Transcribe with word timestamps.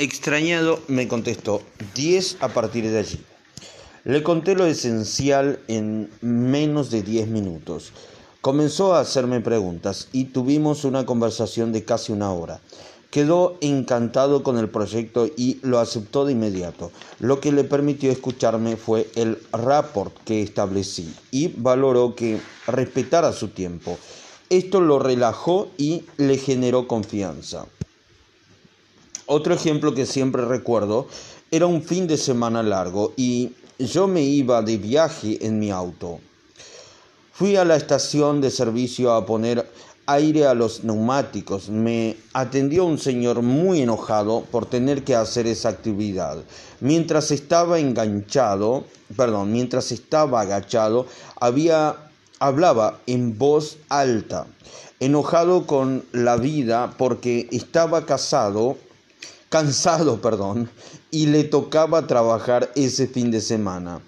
Extrañado 0.00 0.78
me 0.86 1.08
contestó 1.08 1.60
10 1.96 2.36
a 2.38 2.50
partir 2.50 2.88
de 2.88 3.00
allí. 3.00 3.20
Le 4.04 4.22
conté 4.22 4.54
lo 4.54 4.64
esencial 4.64 5.58
en 5.66 6.08
menos 6.20 6.92
de 6.92 7.02
10 7.02 7.26
minutos. 7.26 7.90
Comenzó 8.40 8.94
a 8.94 9.00
hacerme 9.00 9.40
preguntas 9.40 10.06
y 10.12 10.26
tuvimos 10.26 10.84
una 10.84 11.04
conversación 11.04 11.72
de 11.72 11.84
casi 11.84 12.12
una 12.12 12.30
hora. 12.30 12.60
Quedó 13.10 13.58
encantado 13.60 14.44
con 14.44 14.56
el 14.56 14.68
proyecto 14.68 15.28
y 15.36 15.58
lo 15.62 15.80
aceptó 15.80 16.24
de 16.24 16.34
inmediato. 16.34 16.92
Lo 17.18 17.40
que 17.40 17.50
le 17.50 17.64
permitió 17.64 18.12
escucharme 18.12 18.76
fue 18.76 19.10
el 19.16 19.36
rapport 19.50 20.16
que 20.22 20.42
establecí 20.42 21.12
y 21.32 21.48
valoró 21.48 22.14
que 22.14 22.38
respetara 22.68 23.32
su 23.32 23.48
tiempo. 23.48 23.98
Esto 24.48 24.80
lo 24.80 25.00
relajó 25.00 25.70
y 25.76 26.04
le 26.18 26.38
generó 26.38 26.86
confianza. 26.86 27.66
Otro 29.30 29.52
ejemplo 29.52 29.94
que 29.94 30.06
siempre 30.06 30.46
recuerdo 30.46 31.06
era 31.50 31.66
un 31.66 31.82
fin 31.82 32.06
de 32.06 32.16
semana 32.16 32.62
largo 32.62 33.12
y 33.14 33.52
yo 33.78 34.08
me 34.08 34.22
iba 34.22 34.62
de 34.62 34.78
viaje 34.78 35.44
en 35.44 35.58
mi 35.58 35.70
auto. 35.70 36.18
Fui 37.34 37.54
a 37.56 37.66
la 37.66 37.76
estación 37.76 38.40
de 38.40 38.50
servicio 38.50 39.12
a 39.12 39.26
poner 39.26 39.70
aire 40.06 40.46
a 40.46 40.54
los 40.54 40.82
neumáticos. 40.82 41.68
Me 41.68 42.16
atendió 42.32 42.86
un 42.86 42.96
señor 42.96 43.42
muy 43.42 43.82
enojado 43.82 44.46
por 44.50 44.64
tener 44.64 45.04
que 45.04 45.14
hacer 45.14 45.46
esa 45.46 45.68
actividad. 45.68 46.38
Mientras 46.80 47.30
estaba 47.30 47.78
enganchado, 47.78 48.84
perdón, 49.14 49.52
mientras 49.52 49.92
estaba 49.92 50.40
agachado, 50.40 51.06
había 51.38 51.96
hablaba 52.38 53.00
en 53.06 53.36
voz 53.36 53.76
alta, 53.90 54.46
enojado 55.00 55.66
con 55.66 56.06
la 56.12 56.38
vida 56.38 56.94
porque 56.96 57.46
estaba 57.52 58.06
casado 58.06 58.78
cansado, 59.48 60.20
perdón, 60.20 60.70
y 61.10 61.26
le 61.26 61.44
tocaba 61.44 62.06
trabajar 62.06 62.70
ese 62.74 63.06
fin 63.06 63.30
de 63.30 63.40
semana. 63.40 64.02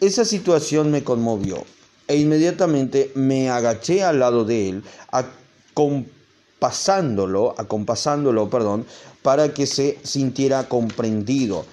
Esa 0.00 0.24
situación 0.24 0.90
me 0.90 1.04
conmovió 1.04 1.64
e 2.06 2.16
inmediatamente 2.16 3.12
me 3.14 3.50
agaché 3.50 4.02
al 4.02 4.20
lado 4.20 4.44
de 4.44 4.70
él, 4.70 4.82
acompasándolo, 5.10 7.54
acompasándolo, 7.58 8.48
perdón, 8.48 8.86
para 9.22 9.52
que 9.52 9.66
se 9.66 9.98
sintiera 10.04 10.68
comprendido. 10.68 11.66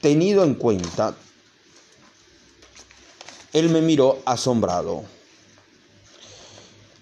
Tenido 0.00 0.44
en 0.44 0.54
cuenta, 0.54 1.16
él 3.52 3.70
me 3.70 3.80
miró 3.80 4.18
asombrado. 4.26 5.04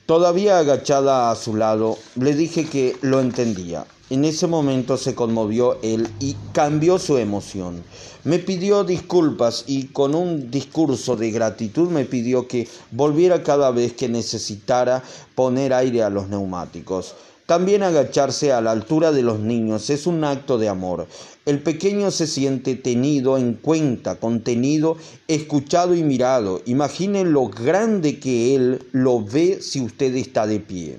Todavía 0.06 0.58
agachada 0.58 1.30
a 1.30 1.36
su 1.36 1.56
lado, 1.56 1.98
le 2.14 2.34
dije 2.34 2.66
que 2.66 2.96
lo 3.00 3.20
entendía. 3.20 3.86
En 4.12 4.26
ese 4.26 4.46
momento 4.46 4.98
se 4.98 5.14
conmovió 5.14 5.78
él 5.80 6.06
y 6.20 6.36
cambió 6.52 6.98
su 6.98 7.16
emoción. 7.16 7.82
Me 8.24 8.38
pidió 8.38 8.84
disculpas 8.84 9.64
y 9.66 9.84
con 9.84 10.14
un 10.14 10.50
discurso 10.50 11.16
de 11.16 11.30
gratitud 11.30 11.88
me 11.88 12.04
pidió 12.04 12.46
que 12.46 12.68
volviera 12.90 13.42
cada 13.42 13.70
vez 13.70 13.94
que 13.94 14.10
necesitara 14.10 15.02
poner 15.34 15.72
aire 15.72 16.02
a 16.02 16.10
los 16.10 16.28
neumáticos. 16.28 17.14
También 17.46 17.82
agacharse 17.82 18.52
a 18.52 18.60
la 18.60 18.72
altura 18.72 19.12
de 19.12 19.22
los 19.22 19.38
niños 19.38 19.88
es 19.88 20.06
un 20.06 20.24
acto 20.24 20.58
de 20.58 20.68
amor. 20.68 21.06
El 21.46 21.62
pequeño 21.62 22.10
se 22.10 22.26
siente 22.26 22.74
tenido 22.74 23.38
en 23.38 23.54
cuenta, 23.54 24.16
contenido, 24.16 24.98
escuchado 25.26 25.94
y 25.94 26.02
mirado. 26.02 26.60
Imaginen 26.66 27.32
lo 27.32 27.48
grande 27.48 28.20
que 28.20 28.54
él 28.54 28.84
lo 28.92 29.24
ve 29.24 29.62
si 29.62 29.80
usted 29.80 30.14
está 30.16 30.46
de 30.46 30.60
pie. 30.60 30.98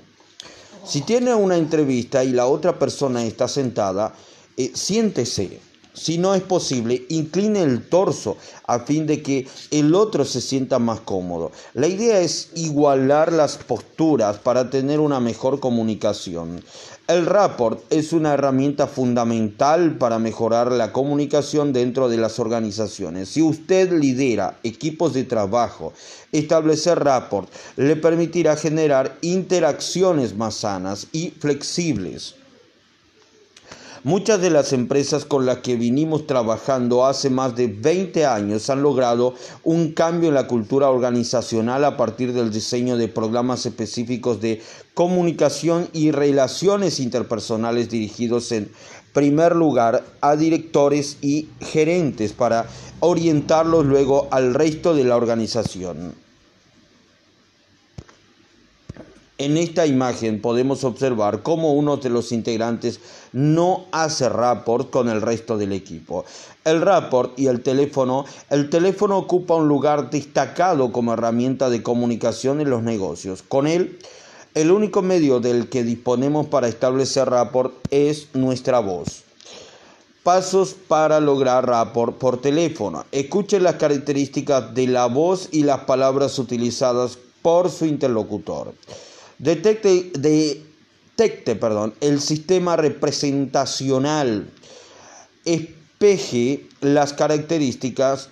Si 0.86 1.00
tiene 1.00 1.34
una 1.34 1.56
entrevista 1.56 2.22
y 2.22 2.32
la 2.32 2.46
otra 2.46 2.78
persona 2.78 3.24
está 3.24 3.48
sentada, 3.48 4.14
eh, 4.56 4.70
siéntese. 4.74 5.60
Si 5.94 6.18
no 6.18 6.34
es 6.34 6.42
posible, 6.42 7.06
incline 7.08 7.62
el 7.62 7.88
torso 7.88 8.36
a 8.66 8.80
fin 8.80 9.06
de 9.06 9.22
que 9.22 9.46
el 9.70 9.94
otro 9.94 10.24
se 10.24 10.40
sienta 10.40 10.80
más 10.80 11.00
cómodo. 11.00 11.52
La 11.72 11.86
idea 11.86 12.18
es 12.20 12.50
igualar 12.56 13.32
las 13.32 13.56
posturas 13.58 14.38
para 14.38 14.68
tener 14.70 14.98
una 14.98 15.20
mejor 15.20 15.60
comunicación. 15.60 16.62
El 17.06 17.26
rapport 17.26 17.82
es 17.92 18.14
una 18.14 18.32
herramienta 18.32 18.86
fundamental 18.86 19.98
para 19.98 20.18
mejorar 20.18 20.72
la 20.72 20.90
comunicación 20.90 21.74
dentro 21.74 22.08
de 22.08 22.16
las 22.16 22.38
organizaciones. 22.38 23.28
Si 23.28 23.42
usted 23.42 23.92
lidera 23.92 24.56
equipos 24.62 25.12
de 25.12 25.24
trabajo, 25.24 25.92
establecer 26.32 27.00
rapport 27.00 27.50
le 27.76 27.96
permitirá 27.96 28.56
generar 28.56 29.18
interacciones 29.20 30.34
más 30.34 30.54
sanas 30.54 31.08
y 31.12 31.28
flexibles. 31.38 32.36
Muchas 34.04 34.42
de 34.42 34.50
las 34.50 34.74
empresas 34.74 35.24
con 35.24 35.46
las 35.46 35.60
que 35.60 35.76
vinimos 35.76 36.26
trabajando 36.26 37.06
hace 37.06 37.30
más 37.30 37.56
de 37.56 37.68
20 37.68 38.26
años 38.26 38.68
han 38.68 38.82
logrado 38.82 39.32
un 39.62 39.92
cambio 39.92 40.28
en 40.28 40.34
la 40.34 40.46
cultura 40.46 40.90
organizacional 40.90 41.86
a 41.86 41.96
partir 41.96 42.34
del 42.34 42.52
diseño 42.52 42.98
de 42.98 43.08
programas 43.08 43.64
específicos 43.64 44.42
de 44.42 44.60
comunicación 44.92 45.88
y 45.94 46.10
relaciones 46.10 47.00
interpersonales 47.00 47.88
dirigidos 47.88 48.52
en 48.52 48.70
primer 49.14 49.56
lugar 49.56 50.04
a 50.20 50.36
directores 50.36 51.16
y 51.22 51.48
gerentes 51.62 52.34
para 52.34 52.66
orientarlos 53.00 53.86
luego 53.86 54.28
al 54.30 54.52
resto 54.52 54.94
de 54.94 55.04
la 55.04 55.16
organización. 55.16 56.23
En 59.36 59.56
esta 59.56 59.84
imagen 59.84 60.40
podemos 60.40 60.84
observar 60.84 61.42
cómo 61.42 61.72
uno 61.72 61.96
de 61.96 62.08
los 62.08 62.30
integrantes 62.30 63.00
no 63.32 63.86
hace 63.90 64.28
rapport 64.28 64.90
con 64.90 65.08
el 65.08 65.20
resto 65.20 65.58
del 65.58 65.72
equipo. 65.72 66.24
El 66.64 66.80
rapport 66.80 67.36
y 67.36 67.48
el 67.48 67.60
teléfono, 67.60 68.26
el 68.48 68.70
teléfono 68.70 69.18
ocupa 69.18 69.56
un 69.56 69.66
lugar 69.66 70.08
destacado 70.10 70.92
como 70.92 71.14
herramienta 71.14 71.68
de 71.68 71.82
comunicación 71.82 72.60
en 72.60 72.70
los 72.70 72.84
negocios. 72.84 73.42
Con 73.42 73.66
él, 73.66 73.98
el 74.54 74.70
único 74.70 75.02
medio 75.02 75.40
del 75.40 75.68
que 75.68 75.82
disponemos 75.82 76.46
para 76.46 76.68
establecer 76.68 77.28
rapport 77.28 77.74
es 77.90 78.28
nuestra 78.34 78.78
voz. 78.78 79.24
Pasos 80.22 80.76
para 80.86 81.18
lograr 81.18 81.66
rapport 81.66 82.16
por 82.18 82.40
teléfono. 82.40 83.04
Escuche 83.10 83.58
las 83.58 83.74
características 83.74 84.72
de 84.76 84.86
la 84.86 85.06
voz 85.06 85.48
y 85.50 85.64
las 85.64 85.80
palabras 85.80 86.38
utilizadas 86.38 87.18
por 87.42 87.68
su 87.68 87.84
interlocutor. 87.84 88.74
Detecte, 89.44 90.10
detecte 90.16 91.54
perdón, 91.54 91.92
el 92.00 92.22
sistema 92.22 92.76
representacional. 92.76 94.48
Espeje 95.44 96.66
las 96.80 97.12
características 97.12 98.30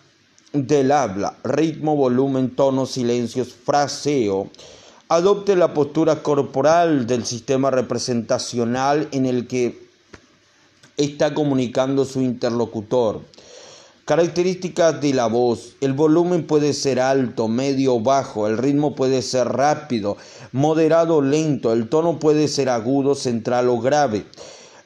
del 0.54 0.90
habla, 0.90 1.36
ritmo, 1.44 1.96
volumen, 1.96 2.56
tono, 2.56 2.86
silencios, 2.86 3.52
fraseo. 3.52 4.48
Adopte 5.08 5.54
la 5.54 5.74
postura 5.74 6.22
corporal 6.22 7.06
del 7.06 7.26
sistema 7.26 7.70
representacional 7.70 9.08
en 9.12 9.26
el 9.26 9.46
que 9.46 9.86
está 10.96 11.34
comunicando 11.34 12.06
su 12.06 12.22
interlocutor. 12.22 13.20
Características 14.04 15.00
de 15.00 15.14
la 15.14 15.26
voz. 15.26 15.76
El 15.80 15.92
volumen 15.92 16.44
puede 16.44 16.72
ser 16.72 16.98
alto, 16.98 17.46
medio 17.46 18.00
bajo. 18.00 18.48
El 18.48 18.58
ritmo 18.58 18.96
puede 18.96 19.22
ser 19.22 19.46
rápido, 19.46 20.16
moderado 20.50 21.22
lento. 21.22 21.72
El 21.72 21.88
tono 21.88 22.18
puede 22.18 22.48
ser 22.48 22.68
agudo, 22.68 23.14
central 23.14 23.68
o 23.68 23.78
grave. 23.78 24.24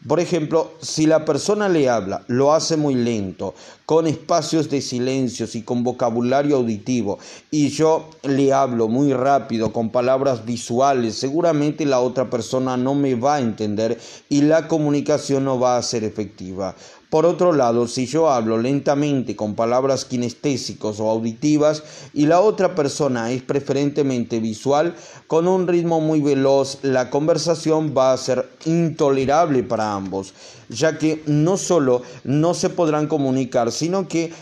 Por 0.06 0.20
ejemplo, 0.20 0.70
si 0.80 1.06
la 1.06 1.24
persona 1.24 1.68
le 1.68 1.88
habla, 1.88 2.22
lo 2.28 2.52
hace 2.52 2.76
muy 2.76 2.94
lento, 2.94 3.54
con 3.86 4.06
espacios 4.06 4.70
de 4.70 4.80
silencios 4.80 5.56
y 5.56 5.62
con 5.62 5.82
vocabulario 5.82 6.56
auditivo, 6.56 7.18
y 7.50 7.70
yo 7.70 8.08
le 8.22 8.52
hablo 8.52 8.86
muy 8.86 9.12
rápido, 9.12 9.72
con 9.72 9.90
palabras 9.90 10.44
visuales, 10.44 11.16
seguramente 11.16 11.84
la 11.84 11.98
otra 11.98 12.30
persona 12.30 12.76
no 12.76 12.94
me 12.94 13.16
va 13.16 13.36
a 13.36 13.40
entender 13.40 13.98
y 14.28 14.42
la 14.42 14.68
comunicación 14.68 15.44
no 15.44 15.58
va 15.58 15.76
a 15.76 15.82
ser 15.82 16.04
efectiva. 16.04 16.76
Por 17.10 17.24
otro 17.24 17.52
lado, 17.52 17.86
si 17.86 18.06
yo 18.06 18.30
hablo 18.30 18.58
lentamente 18.58 19.36
con 19.36 19.54
palabras 19.54 20.04
kinestésicos 20.04 20.98
o 20.98 21.08
auditivas 21.08 21.84
y 22.12 22.26
la 22.26 22.40
otra 22.40 22.74
persona 22.74 23.30
es 23.30 23.42
preferentemente 23.42 24.40
visual, 24.40 24.94
con 25.28 25.46
un 25.46 25.68
ritmo 25.68 26.00
muy 26.00 26.20
veloz, 26.20 26.78
la 26.82 27.08
conversación 27.08 27.94
va 27.96 28.12
a 28.12 28.16
ser 28.16 28.48
intolerable 28.64 29.62
para 29.62 29.94
ambos, 29.94 30.34
ya 30.68 30.98
que 30.98 31.22
no 31.26 31.56
solo 31.56 32.02
no 32.24 32.54
se 32.54 32.70
podrán 32.70 33.06
comunicar, 33.06 33.70
sino 33.70 34.08
que 34.08 34.32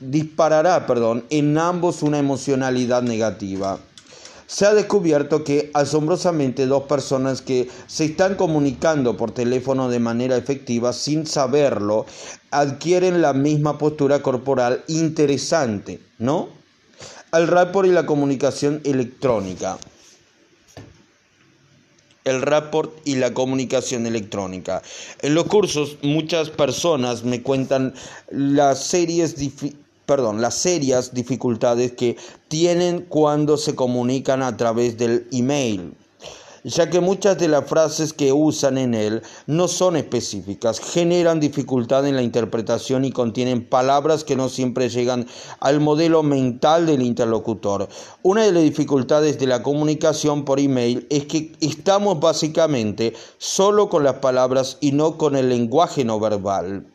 disparará 0.00 0.86
perdón, 0.86 1.24
en 1.30 1.56
ambos 1.56 2.02
una 2.02 2.18
emocionalidad 2.18 3.02
negativa 3.02 3.78
se 4.48 4.64
ha 4.64 4.72
descubierto 4.72 5.44
que 5.44 5.70
asombrosamente 5.74 6.66
dos 6.66 6.84
personas 6.84 7.42
que 7.42 7.68
se 7.86 8.06
están 8.06 8.34
comunicando 8.34 9.14
por 9.14 9.30
teléfono 9.30 9.90
de 9.90 9.98
manera 9.98 10.38
efectiva 10.38 10.94
sin 10.94 11.26
saberlo 11.26 12.06
adquieren 12.50 13.20
la 13.20 13.34
misma 13.34 13.76
postura 13.76 14.22
corporal 14.22 14.82
interesante, 14.88 16.00
¿no? 16.18 16.48
El 17.30 17.46
rapport 17.46 17.86
y 17.86 17.92
la 17.92 18.06
comunicación 18.06 18.80
electrónica. 18.84 19.78
el 22.24 22.42
rapport 22.42 22.92
y 23.06 23.16
la 23.16 23.32
comunicación 23.32 24.06
electrónica. 24.06 24.82
En 25.22 25.34
los 25.34 25.46
cursos 25.46 25.96
muchas 26.02 26.50
personas 26.50 27.24
me 27.24 27.42
cuentan 27.42 27.94
las 28.30 28.84
series 28.84 29.36
perdón, 30.08 30.40
las 30.40 30.54
serias 30.54 31.12
dificultades 31.12 31.92
que 31.92 32.16
tienen 32.48 33.02
cuando 33.02 33.58
se 33.58 33.74
comunican 33.74 34.42
a 34.42 34.56
través 34.56 34.96
del 34.96 35.28
email 35.32 35.92
ya 36.64 36.90
que 36.90 37.00
muchas 37.00 37.38
de 37.38 37.48
las 37.48 37.66
frases 37.66 38.12
que 38.12 38.32
usan 38.32 38.78
en 38.78 38.94
él 38.94 39.22
no 39.46 39.68
son 39.68 39.96
específicas, 39.96 40.80
generan 40.80 41.40
dificultad 41.40 42.06
en 42.06 42.16
la 42.16 42.22
interpretación 42.22 43.04
y 43.04 43.12
contienen 43.12 43.64
palabras 43.64 44.24
que 44.24 44.36
no 44.36 44.48
siempre 44.48 44.88
llegan 44.88 45.26
al 45.60 45.80
modelo 45.80 46.22
mental 46.22 46.86
del 46.86 47.02
interlocutor. 47.02 47.88
Una 48.22 48.42
de 48.42 48.52
las 48.52 48.62
dificultades 48.62 49.38
de 49.38 49.46
la 49.46 49.62
comunicación 49.62 50.44
por 50.44 50.58
email 50.58 51.06
es 51.10 51.26
que 51.26 51.52
estamos 51.60 52.18
básicamente 52.20 53.14
solo 53.38 53.88
con 53.88 54.04
las 54.04 54.14
palabras 54.14 54.78
y 54.80 54.92
no 54.92 55.16
con 55.16 55.36
el 55.36 55.48
lenguaje 55.48 56.04
no 56.04 56.18
verbal. 56.18 56.86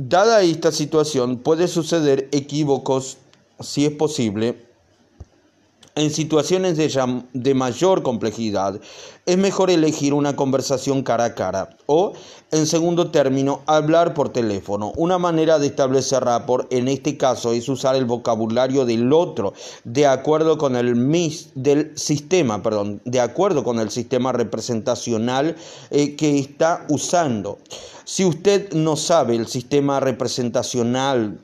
Dada 0.00 0.42
esta 0.42 0.70
situación, 0.70 1.38
puede 1.38 1.66
suceder 1.66 2.28
equívocos, 2.30 3.18
si 3.58 3.84
es 3.84 3.90
posible, 3.90 4.67
en 5.98 6.10
situaciones 6.10 6.76
de, 6.76 7.54
mayor 7.54 8.02
complejidad, 8.02 8.80
es 9.26 9.36
mejor 9.36 9.68
elegir 9.70 10.14
una 10.14 10.36
conversación 10.36 11.02
cara 11.02 11.24
a 11.24 11.34
cara 11.34 11.76
o, 11.86 12.12
en 12.52 12.66
segundo 12.66 13.10
término, 13.10 13.62
hablar 13.66 14.14
por 14.14 14.28
teléfono. 14.28 14.92
Una 14.96 15.18
manera 15.18 15.58
de 15.58 15.66
establecer 15.66 16.24
rapport 16.24 16.72
en 16.72 16.88
este 16.88 17.16
caso 17.16 17.52
es 17.52 17.68
usar 17.68 17.96
el 17.96 18.04
vocabulario 18.04 18.86
del 18.86 19.12
otro 19.12 19.54
de 19.84 20.06
acuerdo 20.06 20.56
con 20.56 20.76
el 20.76 20.94
mis 20.94 21.50
del 21.54 21.98
sistema, 21.98 22.62
perdón, 22.62 23.00
de 23.04 23.20
acuerdo 23.20 23.64
con 23.64 23.80
el 23.80 23.90
sistema 23.90 24.32
representacional 24.32 25.56
eh, 25.90 26.14
que 26.14 26.38
está 26.38 26.86
usando. 26.88 27.58
Si 28.04 28.24
usted 28.24 28.72
no 28.72 28.96
sabe 28.96 29.34
el 29.34 29.48
sistema 29.48 30.00
representacional 30.00 31.38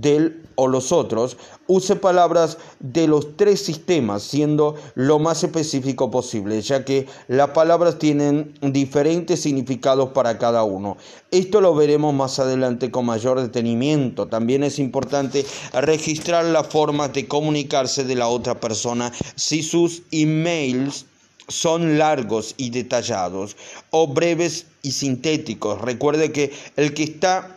del 0.00 0.42
o 0.56 0.68
los 0.68 0.92
otros, 0.92 1.36
use 1.66 1.96
palabras 1.96 2.58
de 2.80 3.08
los 3.08 3.36
tres 3.36 3.60
sistemas, 3.60 4.22
siendo 4.22 4.74
lo 4.94 5.18
más 5.18 5.42
específico 5.42 6.10
posible, 6.10 6.60
ya 6.62 6.84
que 6.84 7.06
las 7.28 7.50
palabras 7.50 7.98
tienen 7.98 8.54
diferentes 8.60 9.40
significados 9.40 10.10
para 10.10 10.38
cada 10.38 10.64
uno. 10.64 10.96
Esto 11.30 11.60
lo 11.60 11.74
veremos 11.74 12.14
más 12.14 12.38
adelante 12.38 12.90
con 12.90 13.06
mayor 13.06 13.40
detenimiento. 13.40 14.26
También 14.26 14.62
es 14.62 14.78
importante 14.78 15.44
registrar 15.72 16.44
la 16.44 16.64
forma 16.64 17.08
de 17.08 17.26
comunicarse 17.26 18.04
de 18.04 18.14
la 18.14 18.28
otra 18.28 18.60
persona 18.60 19.12
si 19.34 19.62
sus 19.62 20.02
emails 20.10 21.06
son 21.48 21.98
largos 21.98 22.54
y 22.56 22.70
detallados 22.70 23.56
o 23.90 24.06
breves 24.06 24.66
y 24.82 24.92
sintéticos. 24.92 25.80
Recuerde 25.80 26.32
que 26.32 26.52
el 26.76 26.94
que 26.94 27.04
está 27.04 27.53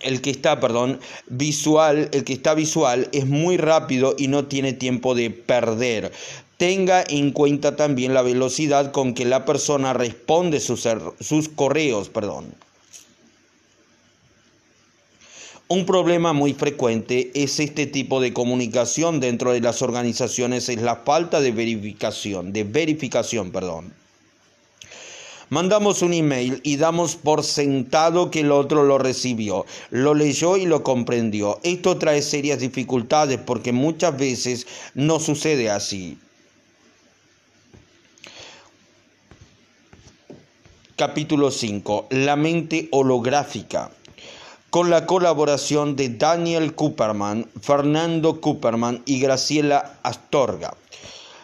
el 0.00 0.22
que 0.22 0.30
está, 0.30 0.58
perdón, 0.58 1.00
visual, 1.26 2.08
el 2.12 2.24
que 2.24 2.32
está 2.32 2.54
visual 2.54 3.08
es 3.12 3.26
muy 3.26 3.58
rápido 3.58 4.14
y 4.16 4.28
no 4.28 4.46
tiene 4.46 4.72
tiempo 4.72 5.14
de 5.14 5.30
perder. 5.30 6.12
Tenga 6.56 7.04
en 7.06 7.32
cuenta 7.32 7.76
también 7.76 8.14
la 8.14 8.22
velocidad 8.22 8.92
con 8.92 9.14
que 9.14 9.24
la 9.24 9.44
persona 9.44 9.92
responde 9.92 10.60
sus, 10.60 10.88
sus 11.20 11.48
correos, 11.48 12.08
perdón. 12.08 12.54
Un 15.68 15.86
problema 15.86 16.32
muy 16.32 16.52
frecuente 16.52 17.30
es 17.34 17.58
este 17.58 17.86
tipo 17.86 18.20
de 18.20 18.32
comunicación 18.32 19.20
dentro 19.20 19.52
de 19.52 19.60
las 19.60 19.80
organizaciones 19.80 20.68
es 20.68 20.82
la 20.82 20.96
falta 20.96 21.40
de 21.40 21.50
verificación, 21.50 22.52
de 22.52 22.64
verificación, 22.64 23.50
perdón. 23.50 23.92
Mandamos 25.52 26.00
un 26.00 26.14
email 26.14 26.62
y 26.62 26.78
damos 26.78 27.14
por 27.14 27.44
sentado 27.44 28.30
que 28.30 28.40
el 28.40 28.50
otro 28.50 28.84
lo 28.84 28.96
recibió, 28.96 29.66
lo 29.90 30.14
leyó 30.14 30.56
y 30.56 30.64
lo 30.64 30.82
comprendió. 30.82 31.60
Esto 31.62 31.98
trae 31.98 32.22
serias 32.22 32.60
dificultades 32.60 33.38
porque 33.38 33.70
muchas 33.70 34.16
veces 34.16 34.66
no 34.94 35.20
sucede 35.20 35.68
así. 35.68 36.16
Capítulo 40.96 41.50
5. 41.50 42.06
La 42.08 42.36
mente 42.36 42.88
holográfica 42.90 43.90
con 44.70 44.88
la 44.88 45.04
colaboración 45.04 45.96
de 45.96 46.08
Daniel 46.08 46.74
Cooperman, 46.74 47.46
Fernando 47.60 48.40
Cooperman 48.40 49.02
y 49.04 49.20
Graciela 49.20 49.98
Astorga. 50.02 50.78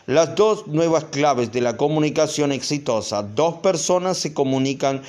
Las 0.08 0.36
dos 0.36 0.66
nuevas 0.68 1.04
claves 1.04 1.52
de 1.52 1.60
la 1.60 1.76
comunicación 1.76 2.50
exitosa, 2.50 3.22
dos 3.22 3.56
personas 3.56 4.16
se 4.16 4.32
comunican, 4.32 5.02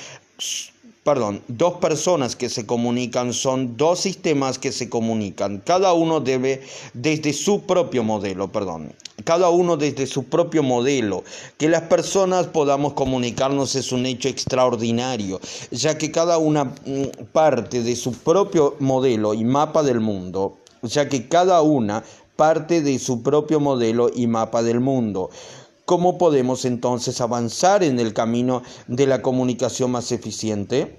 perdón, 1.04 1.40
dos 1.48 1.78
personas 1.78 2.36
que 2.36 2.50
se 2.50 2.66
comunican 2.66 3.32
son 3.32 3.78
dos 3.78 4.00
sistemas 4.00 4.58
que 4.58 4.72
se 4.72 4.90
comunican. 4.90 5.62
Cada 5.64 5.94
uno 5.94 6.20
debe 6.20 6.60
desde 6.92 7.32
su 7.32 7.62
propio 7.62 8.04
modelo, 8.04 8.52
perdón. 8.52 8.92
Cada 9.24 9.48
uno 9.48 9.78
desde 9.78 10.06
su 10.06 10.24
propio 10.24 10.62
modelo. 10.62 11.24
Que 11.56 11.70
las 11.70 11.84
personas 11.84 12.48
podamos 12.48 12.92
comunicarnos 12.92 13.76
es 13.76 13.92
un 13.92 14.04
hecho 14.04 14.28
extraordinario, 14.28 15.40
ya 15.70 15.96
que 15.96 16.10
cada 16.10 16.36
una 16.36 16.64
mm, 16.64 17.24
parte 17.32 17.82
de 17.82 17.96
su 17.96 18.12
propio 18.12 18.76
modelo 18.80 19.32
y 19.32 19.44
mapa 19.44 19.82
del 19.82 20.00
mundo, 20.00 20.58
ya 20.82 21.08
que 21.08 21.26
cada 21.26 21.62
una 21.62 22.04
parte 22.40 22.80
de 22.80 22.98
su 22.98 23.22
propio 23.22 23.60
modelo 23.60 24.08
y 24.14 24.26
mapa 24.26 24.62
del 24.62 24.80
mundo. 24.80 25.28
¿Cómo 25.84 26.16
podemos 26.16 26.64
entonces 26.64 27.20
avanzar 27.20 27.84
en 27.84 28.00
el 28.00 28.14
camino 28.14 28.62
de 28.86 29.06
la 29.06 29.20
comunicación 29.20 29.90
más 29.90 30.10
eficiente? 30.10 30.98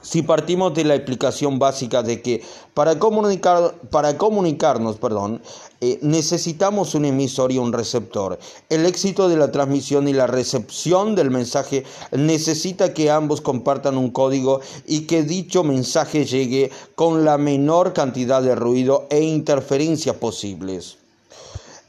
Si 0.00 0.22
partimos 0.22 0.72
de 0.72 0.84
la 0.84 0.94
explicación 0.94 1.58
básica 1.58 2.02
de 2.02 2.22
que 2.22 2.42
para, 2.72 2.98
comunicar, 2.98 3.74
para 3.90 4.16
comunicarnos 4.16 4.96
perdón, 4.96 5.42
eh, 5.80 6.00
necesitamos 6.02 6.96
un 6.96 7.04
emisor 7.04 7.52
y 7.52 7.58
un 7.58 7.72
receptor, 7.72 8.38
el 8.68 8.84
éxito 8.84 9.28
de 9.28 9.36
la 9.36 9.52
transmisión 9.52 10.08
y 10.08 10.12
la 10.12 10.26
recepción 10.26 11.14
del 11.14 11.30
mensaje 11.30 11.84
necesita 12.10 12.92
que 12.92 13.12
ambos 13.12 13.40
compartan 13.40 13.96
un 13.96 14.10
código 14.10 14.60
y 14.86 15.02
que 15.02 15.22
dicho 15.22 15.62
mensaje 15.62 16.24
llegue 16.24 16.72
con 16.96 17.24
la 17.24 17.38
menor 17.38 17.92
cantidad 17.92 18.42
de 18.42 18.56
ruido 18.56 19.06
e 19.08 19.22
interferencias 19.22 20.16
posibles. 20.16 20.96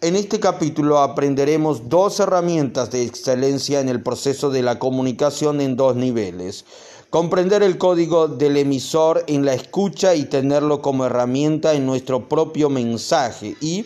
En 0.01 0.15
este 0.15 0.39
capítulo 0.39 0.99
aprenderemos 0.99 1.89
dos 1.89 2.19
herramientas 2.19 2.91
de 2.91 3.03
excelencia 3.03 3.81
en 3.81 3.89
el 3.89 4.01
proceso 4.01 4.49
de 4.49 4.61
la 4.61 4.79
comunicación 4.79 5.61
en 5.61 5.75
dos 5.75 5.95
niveles. 5.95 6.63
Comprender 7.09 7.63
el 7.63 7.79
código 7.79 8.27
del 8.27 8.55
emisor 8.55 9.23
en 9.25 9.43
la 9.43 9.55
escucha 9.55 10.13
y 10.13 10.25
tenerlo 10.25 10.83
como 10.83 11.05
herramienta 11.05 11.73
en 11.73 11.87
nuestro 11.87 12.29
propio 12.29 12.69
mensaje 12.69 13.55
y 13.61 13.85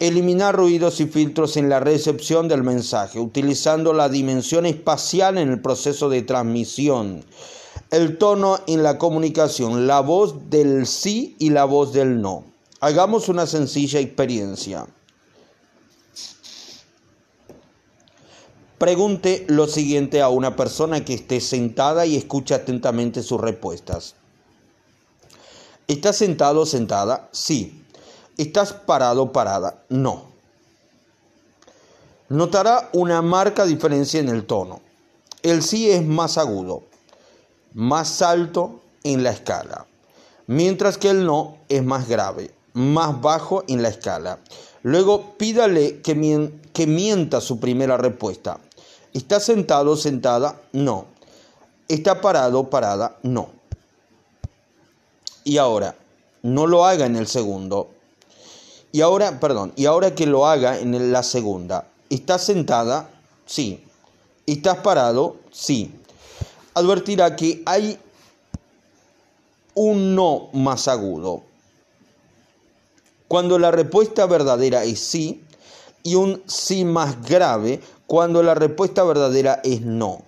eliminar 0.00 0.56
ruidos 0.56 0.98
y 0.98 1.06
filtros 1.06 1.56
en 1.56 1.68
la 1.68 1.78
recepción 1.78 2.48
del 2.48 2.64
mensaje, 2.64 3.20
utilizando 3.20 3.92
la 3.92 4.08
dimensión 4.08 4.66
espacial 4.66 5.38
en 5.38 5.50
el 5.50 5.62
proceso 5.62 6.08
de 6.08 6.22
transmisión, 6.22 7.24
el 7.92 8.18
tono 8.18 8.58
en 8.66 8.82
la 8.82 8.98
comunicación, 8.98 9.86
la 9.86 10.00
voz 10.00 10.50
del 10.50 10.88
sí 10.88 11.36
y 11.38 11.50
la 11.50 11.64
voz 11.64 11.92
del 11.92 12.20
no. 12.20 12.42
Hagamos 12.80 13.28
una 13.28 13.46
sencilla 13.46 14.00
experiencia. 14.00 14.84
Pregunte 18.78 19.44
lo 19.48 19.66
siguiente 19.66 20.22
a 20.22 20.28
una 20.28 20.54
persona 20.54 21.04
que 21.04 21.14
esté 21.14 21.40
sentada 21.40 22.06
y 22.06 22.16
escuche 22.16 22.54
atentamente 22.54 23.22
sus 23.22 23.40
respuestas. 23.40 24.14
¿Estás 25.88 26.16
sentado 26.16 26.60
o 26.60 26.66
sentada? 26.66 27.28
Sí. 27.32 27.84
¿Estás 28.36 28.72
parado 28.72 29.22
o 29.22 29.32
parada? 29.32 29.82
No. 29.88 30.26
Notará 32.28 32.90
una 32.92 33.22
marca 33.22 33.64
diferencia 33.64 34.20
en 34.20 34.28
el 34.28 34.44
tono. 34.44 34.80
El 35.42 35.62
sí 35.62 35.90
es 35.90 36.04
más 36.04 36.36
agudo, 36.36 36.82
más 37.72 38.22
alto 38.22 38.82
en 39.02 39.22
la 39.22 39.30
escala, 39.30 39.86
mientras 40.46 40.98
que 40.98 41.10
el 41.10 41.24
no 41.24 41.56
es 41.68 41.82
más 41.82 42.08
grave, 42.08 42.52
más 42.74 43.20
bajo 43.20 43.64
en 43.66 43.82
la 43.82 43.88
escala. 43.88 44.40
Luego 44.82 45.36
pídale 45.38 46.00
que, 46.02 46.14
mienta 46.86 47.40
su 47.40 47.58
primera 47.60 47.96
respuesta. 47.96 48.60
¿Está 49.18 49.40
sentado, 49.40 49.96
sentada? 49.96 50.60
No. 50.70 51.06
¿Está 51.88 52.20
parado, 52.20 52.70
parada? 52.70 53.16
No. 53.24 53.48
Y 55.42 55.58
ahora, 55.58 55.96
no 56.42 56.68
lo 56.68 56.84
haga 56.84 57.06
en 57.06 57.16
el 57.16 57.26
segundo. 57.26 57.88
Y 58.92 59.00
ahora, 59.00 59.40
perdón, 59.40 59.72
y 59.74 59.86
ahora 59.86 60.14
que 60.14 60.24
lo 60.24 60.46
haga 60.46 60.78
en 60.78 61.10
la 61.10 61.24
segunda. 61.24 61.88
¿Estás 62.08 62.44
sentada? 62.44 63.10
Sí. 63.44 63.82
¿Estás 64.46 64.76
parado? 64.76 65.38
Sí. 65.50 65.92
Advertirá 66.74 67.34
que 67.34 67.64
hay 67.66 67.98
un 69.74 70.14
no 70.14 70.48
más 70.52 70.86
agudo. 70.86 71.42
Cuando 73.26 73.58
la 73.58 73.72
respuesta 73.72 74.26
verdadera 74.26 74.84
es 74.84 75.00
sí, 75.00 75.42
y 76.02 76.14
un 76.14 76.42
sí 76.46 76.84
más 76.84 77.22
grave 77.26 77.80
cuando 78.06 78.42
la 78.42 78.54
respuesta 78.54 79.04
verdadera 79.04 79.60
es 79.64 79.82
no. 79.82 80.22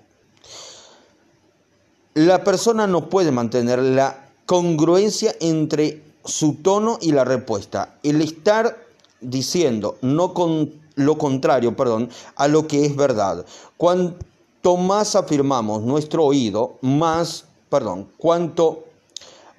La 2.14 2.44
persona 2.44 2.86
no 2.86 3.08
puede 3.08 3.30
mantener 3.30 3.78
la 3.78 4.28
congruencia 4.46 5.34
entre 5.40 6.02
su 6.24 6.54
tono 6.54 6.98
y 7.00 7.12
la 7.12 7.24
respuesta. 7.24 7.94
El 8.02 8.20
estar 8.20 8.76
diciendo 9.20 9.96
no 10.02 10.34
con 10.34 10.72
lo 10.96 11.16
contrario, 11.18 11.76
perdón, 11.76 12.10
a 12.36 12.48
lo 12.48 12.66
que 12.66 12.84
es 12.84 12.96
verdad. 12.96 13.46
Cuanto 13.76 14.76
más 14.76 15.16
afirmamos 15.16 15.82
nuestro 15.82 16.24
oído, 16.24 16.76
más, 16.82 17.44
perdón, 17.70 18.08
cuanto 18.18 18.84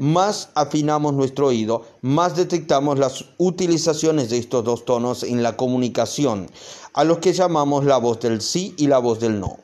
más 0.01 0.49
afinamos 0.55 1.13
nuestro 1.13 1.49
oído, 1.49 1.85
más 2.01 2.35
detectamos 2.35 2.97
las 2.97 3.25
utilizaciones 3.37 4.31
de 4.31 4.39
estos 4.39 4.63
dos 4.63 4.83
tonos 4.83 5.21
en 5.21 5.43
la 5.43 5.55
comunicación, 5.55 6.49
a 6.93 7.03
los 7.03 7.19
que 7.19 7.33
llamamos 7.33 7.85
la 7.85 7.97
voz 7.97 8.19
del 8.19 8.41
sí 8.41 8.73
y 8.77 8.87
la 8.87 8.97
voz 8.97 9.19
del 9.19 9.39
no. 9.39 9.59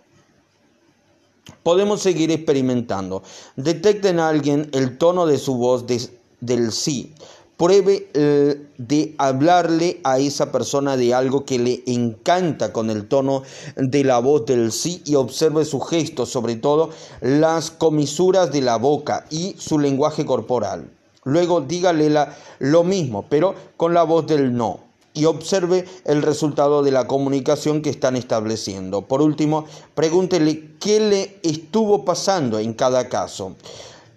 Podemos 1.64 2.04
seguir 2.04 2.30
experimentando. 2.30 3.24
Detecten 3.56 4.20
a 4.20 4.30
alguien 4.30 4.70
el 4.74 5.00
tono 5.00 5.26
de 5.26 5.40
su 5.40 5.56
voz 5.56 5.86
del 5.88 6.72
sí. 6.72 7.16
Pruebe 7.58 8.08
eh, 8.14 8.68
de 8.78 9.16
hablarle 9.18 10.00
a 10.04 10.20
esa 10.20 10.52
persona 10.52 10.96
de 10.96 11.16
algo 11.16 11.44
que 11.44 11.58
le 11.58 11.82
encanta 11.88 12.72
con 12.72 12.92
el 12.92 13.08
tono 13.08 13.42
de 13.76 14.04
la 14.04 14.20
voz 14.20 14.46
del 14.46 14.72
sí 14.72 15.02
y 15.06 15.16
observe 15.16 15.66
sus 15.66 15.90
gestos, 15.90 16.30
sobre 16.30 16.56
todo 16.56 16.92
las 17.20 17.72
comisuras 17.72 18.52
de 18.52 18.62
la 18.62 18.78
boca 18.78 19.26
y 19.32 19.56
su 19.58 19.80
lenguaje 19.80 20.24
corporal. 20.24 20.92
Luego 21.24 21.62
dígale 21.62 22.14
lo 22.60 22.84
mismo, 22.84 23.26
pero 23.28 23.56
con 23.76 23.94
la 23.96 24.04
voz 24.04 24.28
del 24.28 24.56
no 24.56 24.88
y 25.18 25.26
observe 25.26 25.86
el 26.06 26.22
resultado 26.22 26.84
de 26.84 26.92
la 26.92 27.08
comunicación 27.08 27.82
que 27.82 27.90
están 27.90 28.16
estableciendo. 28.16 29.02
Por 29.02 29.24
último, 29.24 29.66
pregúntele 29.96 30.76
qué 30.80 31.00
le 31.00 31.40
estuvo 31.42 32.06
pasando 32.06 32.60
en 32.60 32.76
cada 32.76 33.10
caso. 33.10 33.56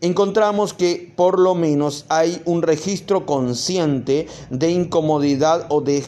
Encontramos 0.02 0.73
que 0.73 1.12
por 1.14 1.38
lo 1.38 1.54
menos 1.54 2.07
hay 2.09 2.40
un 2.47 2.62
registro 2.62 3.26
consciente 3.26 4.28
de 4.49 4.71
incomodidad 4.71 5.66
o 5.69 5.83
de 5.83 6.07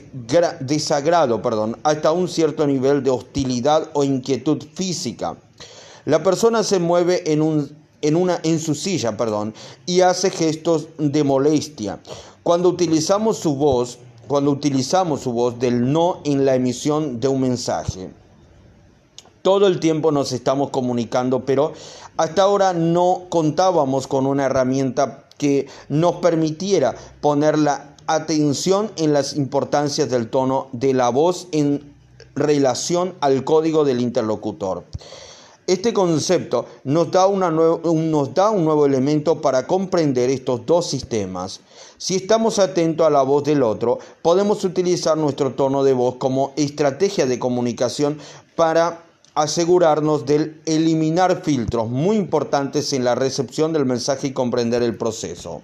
desagrado, 0.61 1.43
perdón, 1.43 1.77
hasta 1.83 2.11
un 2.11 2.27
cierto 2.27 2.67
nivel 2.67 3.03
de 3.03 3.11
hostilidad 3.11 3.91
o 3.93 4.03
inquietud 4.03 4.63
física. 4.73 5.37
La 6.07 6.23
persona 6.23 6.63
se 6.63 6.79
mueve 6.79 7.33
en, 7.33 7.43
un, 7.43 7.71
en, 8.01 8.17
una, 8.17 8.41
su 8.59 8.75
silla 8.75 9.19
perdón, 9.19 9.53
y 9.85 10.01
hace 10.01 10.31
gestos 10.31 10.89
de 10.97 11.23
molestia. 11.23 12.01
Cuando 12.43 12.71
utilizamos 12.71 13.37
su 13.37 13.57
voz, 13.57 13.99
cuando 14.27 14.51
utilizamos 14.53 15.21
su 15.21 15.33
voz 15.33 15.59
del 15.59 15.93
no 15.93 16.21
en 16.25 16.47
la 16.47 16.55
emisión 16.55 17.21
de 17.21 17.29
un 17.29 17.43
mensaje. 17.43 18.11
Todo 19.43 19.67
el 19.67 19.81
tiempo 19.81 20.13
nos 20.13 20.33
estamos 20.33 20.71
comunicando, 20.71 21.45
pero 21.45 21.73
hasta 22.17 22.43
ahora 22.43 22.73
no 22.73 23.25
contábamos 23.29 24.07
con 24.07 24.27
una 24.27 24.47
herramienta 24.47 25.25
que 25.39 25.67
nos 25.89 26.17
permitiera 26.17 26.95
poner 27.21 27.59
la 27.59 27.97
atención 28.07 28.91
en 28.97 29.13
las 29.13 29.37
importancias 29.37 30.11
del 30.11 30.29
tono 30.29 30.69
de 30.73 30.95
la 30.95 31.09
voz 31.09 31.49
en 31.53 31.95
relación 32.35 33.15
al 33.21 33.45
código 33.45 33.85
del 33.85 34.01
interlocutor. 34.01 34.85
Este 35.67 35.93
concepto 35.93 36.67
nos 36.83 37.13
da, 37.13 37.29
nos 37.29 38.35
da, 38.35 38.51
un 38.51 38.65
nuevo 38.65 38.85
elemento 38.85 39.41
para 39.41 39.67
comprender 39.67 40.29
estos 40.29 40.67
dos 40.67 40.91
sistemas. 40.91 41.61
Si 41.99 42.17
estamos 42.17 42.59
atentos 42.59 43.07
a 43.07 43.11
la 43.11 43.23
voz 43.23 43.45
del 43.45 43.63
otro, 43.63 44.01
podemos 44.23 44.65
utilizar 44.65 45.17
nuestro 45.17 45.53
tono 45.53 45.85
de 45.85 45.93
voz 45.93 46.17
como 46.17 46.53
estrategia 46.57 47.27
de 47.27 47.39
comunicación 47.39 48.19
para 48.57 49.05
asegurarnos 49.35 50.27
de 50.27 50.61
eliminar 50.67 51.43
filtros 51.43 51.89
muy 51.89 52.17
importantes 52.17 52.93
en 52.93 53.05
la 53.05 53.15
recepción 53.15 53.73
del 53.73 53.87
mensaje 53.87 54.29
y 54.29 54.33
comprender 54.33 54.83
el 54.83 54.97
proceso. 54.97 55.63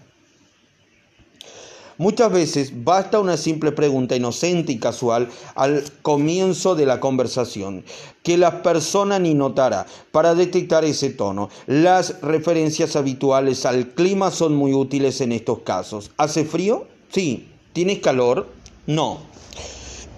Muchas 1.99 2.31
veces 2.31 2.85
basta 2.85 3.19
una 3.19 3.37
simple 3.37 3.73
pregunta 3.73 4.15
inocente 4.15 4.71
y 4.71 4.79
casual 4.79 5.29
al 5.57 5.83
comienzo 6.03 6.77
de 6.77 6.87
la 6.87 7.01
conversación, 7.01 7.85
que 8.23 8.39
la 8.39 8.63
persona 8.63 9.19
ni 9.19 9.35
notará 9.35 9.85
para 10.13 10.37
detectar 10.37 10.85
ese 10.85 11.11
tono. 11.11 11.51
Las 11.67 12.21
referencias 12.23 12.95
habituales 12.95 13.67
al 13.67 13.89
clima 13.89 14.31
son 14.31 14.55
muy 14.55 14.75
útiles 14.75 15.21
en 15.21 15.33
estos 15.33 15.61
casos. 15.61 16.13
¿Hace 16.17 16.45
frío? 16.45 16.87
Sí. 17.11 17.49
¿Tienes 17.73 17.99
calor? 17.99 18.47
No. 18.87 19.19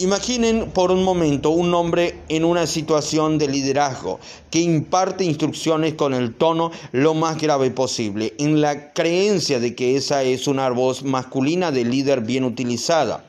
Imaginen 0.01 0.71
por 0.71 0.91
un 0.91 1.05
momento 1.05 1.51
un 1.51 1.75
hombre 1.75 2.15
en 2.31 2.47
una 2.47 2.67
situación 2.67 3.37
de 3.37 3.49
liderazgo 3.49 4.19
que 4.51 4.59
imparte 4.59 5.25
instrucciones 5.25 5.93
con 5.93 6.15
el 6.15 6.35
tono 6.35 6.71
lo 6.93 7.13
más 7.13 7.39
grave 7.39 7.71
posible, 7.71 8.33
en 8.39 8.63
la 8.63 8.95
creencia 8.95 9.61
de 9.61 9.75
que 9.75 9.97
esa 9.97 10.23
es 10.23 10.47
una 10.47 10.71
voz 10.71 11.03
masculina 11.03 11.71
de 11.71 11.85
líder 11.85 12.23
bien 12.23 12.45
utilizada. 12.45 13.27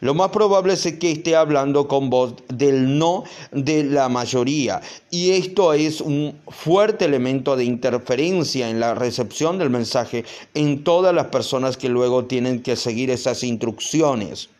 Lo 0.00 0.12
más 0.12 0.28
probable 0.28 0.74
es 0.74 0.82
que 0.98 1.10
esté 1.10 1.36
hablando 1.36 1.88
con 1.88 2.10
voz 2.10 2.34
del 2.48 2.98
no 2.98 3.24
de 3.50 3.84
la 3.84 4.10
mayoría 4.10 4.82
y 5.10 5.30
esto 5.30 5.72
es 5.72 6.02
un 6.02 6.38
fuerte 6.48 7.06
elemento 7.06 7.56
de 7.56 7.64
interferencia 7.64 8.68
en 8.68 8.78
la 8.78 8.94
recepción 8.94 9.56
del 9.56 9.70
mensaje 9.70 10.26
en 10.52 10.84
todas 10.84 11.14
las 11.14 11.28
personas 11.28 11.78
que 11.78 11.88
luego 11.88 12.26
tienen 12.26 12.60
que 12.62 12.76
seguir 12.76 13.08
esas 13.10 13.42
instrucciones. 13.42 14.50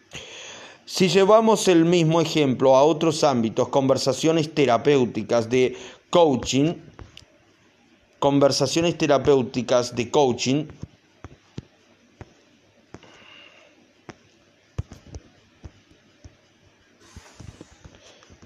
Si 0.93 1.09
llevamos 1.09 1.69
el 1.69 1.85
mismo 1.85 2.21
ejemplo 2.21 2.75
a 2.75 2.83
otros 2.83 3.23
ámbitos, 3.23 3.69
conversaciones 3.69 4.53
terapéuticas 4.53 5.49
de 5.49 5.79
coaching, 6.11 6.75
conversaciones 8.19 8.99
terapéuticas 8.99 9.95
de 9.95 10.11
coaching, 10.11 10.67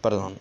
perdón. 0.02 0.38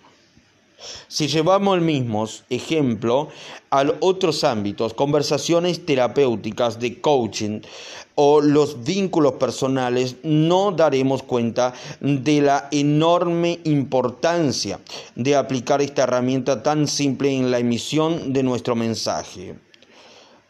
Si 1.14 1.28
llevamos 1.28 1.76
el 1.76 1.82
mismo 1.82 2.28
ejemplo 2.50 3.30
a 3.70 3.86
otros 4.00 4.44
ámbitos, 4.44 4.96
conversaciones 4.96 5.86
terapéuticas 5.86 6.80
de 6.80 7.02
coaching 7.02 7.62
o 8.16 8.42
los 8.42 8.84
vínculos 8.84 9.34
personales, 9.34 10.16
no 10.24 10.72
daremos 10.72 11.22
cuenta 11.22 11.76
de 12.00 12.42
la 12.42 12.68
enorme 12.72 13.60
importancia 13.66 14.80
de 15.14 15.36
aplicar 15.36 15.84
esta 15.84 16.02
herramienta 16.02 16.64
tan 16.64 16.88
simple 16.88 17.32
en 17.32 17.52
la 17.52 17.60
emisión 17.60 18.34
de 18.34 18.42
nuestro 18.42 18.76
mensaje. 18.76 19.54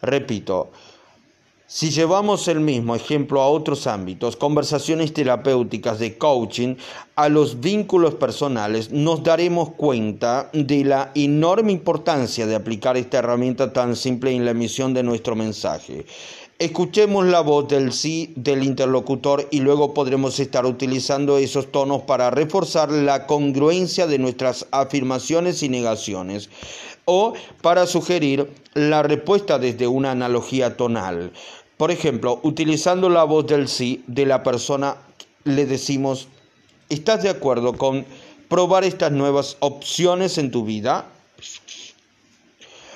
Repito, 0.02 0.72
si 1.66 1.92
llevamos 1.92 2.48
el 2.50 2.60
mismo 2.60 2.94
ejemplo 2.94 3.42
a 3.42 3.48
otros 3.48 3.88
ámbitos, 3.88 4.36
conversaciones 4.36 5.14
terapéuticas 5.14 5.98
de 5.98 6.18
coaching, 6.18 6.76
a 7.16 7.30
los 7.30 7.62
vínculos 7.62 8.16
personales, 8.16 8.92
nos 8.92 9.24
daremos 9.24 9.72
cuenta 9.72 10.50
de 10.54 10.84
la 10.84 11.12
enorme 11.16 11.72
importancia 11.72 12.46
de 12.46 12.56
aplicar 12.56 12.98
esta 12.98 13.20
herramienta 13.20 13.72
tan 13.72 13.96
simple 13.96 14.32
en 14.32 14.46
la 14.46 14.52
emisión 14.52 14.94
de 14.94 15.04
nuestro 15.04 15.36
mensaje. 15.36 16.06
Escuchemos 16.60 17.26
la 17.26 17.42
voz 17.42 17.68
del 17.68 17.92
sí 17.92 18.32
del 18.36 18.64
interlocutor 18.64 19.48
y 19.50 19.60
luego 19.62 19.94
podremos 19.94 20.40
estar 20.40 20.66
utilizando 20.66 21.38
esos 21.38 21.72
tonos 21.72 22.04
para 22.04 22.30
reforzar 22.30 22.92
la 22.92 23.26
congruencia 23.26 24.06
de 24.06 24.20
nuestras 24.20 24.68
afirmaciones 24.72 25.64
y 25.64 25.70
negaciones 25.70 26.50
o 27.06 27.34
para 27.62 27.86
sugerir 27.88 28.50
la 28.74 29.04
respuesta 29.04 29.60
desde 29.60 29.88
una 29.88 30.12
analogía 30.12 30.78
tonal. 30.78 31.32
Por 31.78 31.92
ejemplo, 31.92 32.40
utilizando 32.44 33.10
la 33.10 33.24
voz 33.24 33.48
del 33.48 33.68
sí 33.68 34.04
de 34.08 34.26
la 34.26 34.44
persona, 34.44 34.98
le 35.44 35.66
decimos, 35.66 36.28
¿estás 36.90 37.24
de 37.24 37.30
acuerdo 37.30 37.74
con 37.74 38.06
probar 38.48 38.84
estas 38.84 39.12
nuevas 39.12 39.58
opciones 39.60 40.38
en 40.38 40.52
tu 40.52 40.64
vida? 40.64 41.08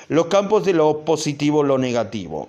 Los 0.07 0.27
campos 0.27 0.63
de 0.63 0.73
lo 0.73 1.03
positivo, 1.03 1.63
lo 1.63 1.77
negativo. 1.77 2.47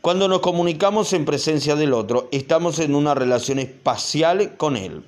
Cuando 0.00 0.28
nos 0.28 0.40
comunicamos 0.40 1.12
en 1.12 1.26
presencia 1.26 1.76
del 1.76 1.92
otro, 1.92 2.28
estamos 2.32 2.78
en 2.78 2.94
una 2.94 3.14
relación 3.14 3.58
espacial 3.58 4.56
con 4.56 4.76
él. 4.76 5.04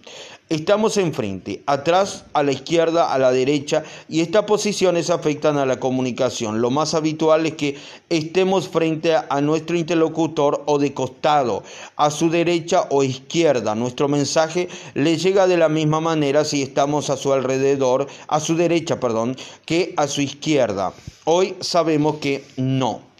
Estamos 0.48 0.98
enfrente, 0.98 1.62
atrás, 1.64 2.24
a 2.34 2.42
la 2.42 2.52
izquierda, 2.52 3.14
a 3.14 3.18
la 3.18 3.32
derecha 3.32 3.84
y 4.08 4.20
estas 4.20 4.44
posiciones 4.44 5.08
afectan 5.08 5.56
a 5.56 5.64
la 5.64 5.80
comunicación. 5.80 6.60
Lo 6.60 6.70
más 6.70 6.92
habitual 6.92 7.46
es 7.46 7.54
que 7.54 7.76
estemos 8.10 8.68
frente 8.68 9.14
a 9.16 9.40
nuestro 9.40 9.78
interlocutor 9.78 10.62
o 10.66 10.78
de 10.78 10.92
costado, 10.92 11.62
a 11.96 12.10
su 12.10 12.28
derecha 12.28 12.86
o 12.90 13.02
izquierda. 13.02 13.74
Nuestro 13.74 14.08
mensaje 14.08 14.68
le 14.92 15.16
llega 15.16 15.46
de 15.46 15.56
la 15.56 15.70
misma 15.70 16.00
manera 16.00 16.44
si 16.44 16.60
estamos 16.60 17.08
a 17.08 17.16
su 17.16 17.32
alrededor, 17.32 18.06
a 18.28 18.38
su 18.38 18.54
derecha, 18.54 19.00
perdón, 19.00 19.36
que 19.64 19.94
a 19.96 20.06
su 20.06 20.20
izquierda. 20.20 20.92
Hoy 21.24 21.54
sabemos 21.60 22.16
que 22.16 22.44
no. 22.56 23.11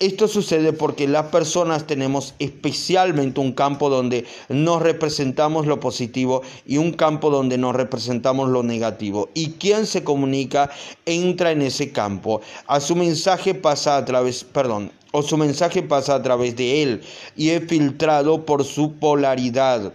Esto 0.00 0.26
sucede 0.26 0.72
porque 0.72 1.06
las 1.06 1.26
personas 1.26 1.86
tenemos 1.86 2.34
especialmente 2.40 3.38
un 3.38 3.52
campo 3.52 3.88
donde 3.88 4.24
nos 4.48 4.82
representamos 4.82 5.66
lo 5.66 5.78
positivo 5.78 6.42
y 6.66 6.78
un 6.78 6.92
campo 6.92 7.30
donde 7.30 7.56
nos 7.56 7.76
representamos 7.76 8.48
lo 8.48 8.64
negativo. 8.64 9.28
Y 9.34 9.52
quien 9.52 9.86
se 9.86 10.02
comunica 10.02 10.70
entra 11.06 11.52
en 11.52 11.62
ese 11.62 11.92
campo. 11.92 12.40
A 12.66 12.80
su 12.80 12.96
mensaje 12.96 13.54
pasa 13.54 13.96
a 13.96 14.04
través, 14.04 14.42
perdón, 14.42 14.90
o 15.12 15.22
su 15.22 15.36
mensaje 15.36 15.82
pasa 15.82 16.16
a 16.16 16.22
través 16.22 16.56
de 16.56 16.82
él 16.82 17.02
y 17.36 17.50
es 17.50 17.64
filtrado 17.68 18.44
por 18.44 18.64
su 18.64 18.94
polaridad. 18.94 19.92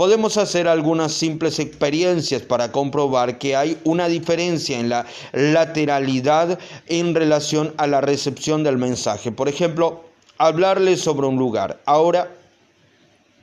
Podemos 0.00 0.38
hacer 0.38 0.66
algunas 0.66 1.12
simples 1.12 1.58
experiencias 1.58 2.40
para 2.40 2.72
comprobar 2.72 3.36
que 3.36 3.54
hay 3.54 3.76
una 3.84 4.08
diferencia 4.08 4.80
en 4.80 4.88
la 4.88 5.04
lateralidad 5.34 6.58
en 6.86 7.14
relación 7.14 7.74
a 7.76 7.86
la 7.86 8.00
recepción 8.00 8.64
del 8.64 8.78
mensaje. 8.78 9.30
Por 9.30 9.46
ejemplo, 9.46 10.04
hablarle 10.38 10.96
sobre 10.96 11.26
un 11.26 11.36
lugar. 11.36 11.82
Ahora, 11.84 12.30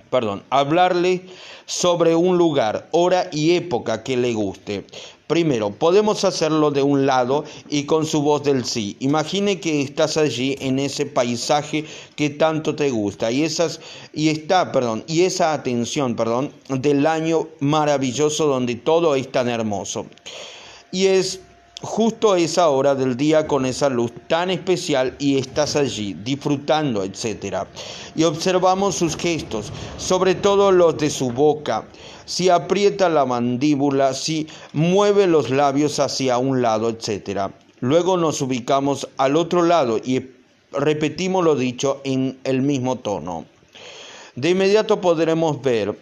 perdón, 0.09 0.41
hablarle 0.49 1.27
sobre 1.67 2.15
un 2.15 2.39
lugar, 2.39 2.87
hora 2.89 3.29
y 3.31 3.55
época 3.55 4.01
que 4.01 4.17
le 4.17 4.33
guste. 4.33 4.83
Primero, 5.27 5.71
podemos 5.71 6.23
hacerlo 6.23 6.71
de 6.71 6.81
un 6.81 7.05
lado 7.05 7.43
y 7.69 7.83
con 7.83 8.05
su 8.05 8.21
voz 8.21 8.43
del 8.43 8.63
sí. 8.63 8.95
Imagine 9.01 9.59
que 9.59 9.81
estás 9.81 10.15
allí 10.15 10.55
en 10.61 10.79
ese 10.79 11.05
paisaje 11.05 11.83
que 12.15 12.29
tanto 12.29 12.75
te 12.75 12.89
gusta 12.89 13.29
y 13.29 13.43
esas 13.43 13.81
y 14.13 14.29
está, 14.29 14.71
perdón, 14.71 15.03
y 15.05 15.23
esa 15.23 15.51
atención, 15.51 16.15
perdón, 16.15 16.53
del 16.69 17.05
año 17.05 17.49
maravilloso 17.59 18.47
donde 18.47 18.75
todo 18.75 19.15
es 19.15 19.29
tan 19.29 19.49
hermoso. 19.49 20.05
Y 20.93 21.07
es 21.07 21.41
justo 21.81 22.37
esa 22.37 22.69
hora 22.69 22.95
del 22.95 23.17
día 23.17 23.47
con 23.47 23.65
esa 23.65 23.89
luz 23.89 24.13
tan 24.29 24.49
especial 24.49 25.15
y 25.19 25.37
estás 25.37 25.75
allí 25.75 26.13
disfrutando, 26.13 27.03
etc. 27.03 27.65
Y 28.15 28.23
observamos 28.23 28.95
sus 28.95 29.17
gestos, 29.17 29.73
sobre 29.97 30.35
todo 30.35 30.71
los 30.71 30.97
de 30.97 31.09
su 31.09 31.31
boca 31.31 31.85
si 32.27 32.49
aprieta 32.49 33.07
la 33.07 33.25
mandíbula, 33.25 34.13
si 34.13 34.47
mueve 34.73 35.27
los 35.27 35.49
labios 35.49 35.99
hacia 35.99 36.37
un 36.37 36.61
lado, 36.61 36.89
etc. 36.89 37.51
Luego 37.79 38.17
nos 38.17 38.41
ubicamos 38.41 39.07
al 39.17 39.37
otro 39.37 39.63
lado 39.63 39.97
y 39.97 40.27
repetimos 40.73 41.43
lo 41.43 41.55
dicho 41.55 42.01
en 42.03 42.37
el 42.43 42.61
mismo 42.61 42.97
tono. 42.97 43.45
De 44.35 44.49
inmediato 44.49 44.99
podremos 44.99 45.61
ver 45.61 45.97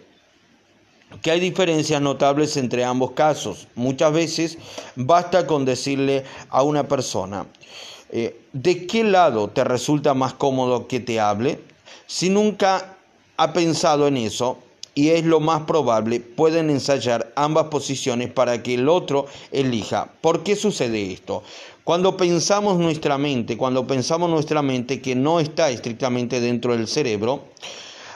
que 1.22 1.30
hay 1.30 1.38
diferencias 1.38 2.02
notables 2.02 2.56
entre 2.56 2.84
ambos 2.84 3.12
casos. 3.12 3.68
Muchas 3.76 4.12
veces 4.12 4.58
basta 4.96 5.46
con 5.46 5.64
decirle 5.64 6.24
a 6.50 6.62
una 6.62 6.88
persona, 6.88 7.46
eh, 8.10 8.40
¿de 8.52 8.86
qué 8.88 9.04
lado 9.04 9.48
te 9.48 9.62
resulta 9.62 10.12
más 10.12 10.34
cómodo 10.34 10.88
que 10.88 10.98
te 10.98 11.20
hable? 11.20 11.60
Si 12.08 12.30
nunca 12.30 12.96
ha 13.36 13.52
pensado 13.52 14.08
en 14.08 14.16
eso, 14.16 14.58
y 14.96 15.10
es 15.10 15.26
lo 15.26 15.40
más 15.40 15.64
probable, 15.64 16.20
pueden 16.20 16.70
ensayar 16.70 17.30
ambas 17.36 17.66
posiciones 17.66 18.32
para 18.32 18.62
que 18.62 18.74
el 18.74 18.88
otro 18.88 19.26
elija. 19.52 20.08
¿Por 20.22 20.42
qué 20.42 20.56
sucede 20.56 21.12
esto? 21.12 21.42
Cuando 21.84 22.16
pensamos 22.16 22.78
nuestra 22.78 23.18
mente, 23.18 23.58
cuando 23.58 23.86
pensamos 23.86 24.30
nuestra 24.30 24.62
mente 24.62 25.02
que 25.02 25.14
no 25.14 25.38
está 25.38 25.68
estrictamente 25.68 26.40
dentro 26.40 26.74
del 26.74 26.88
cerebro, 26.88 27.44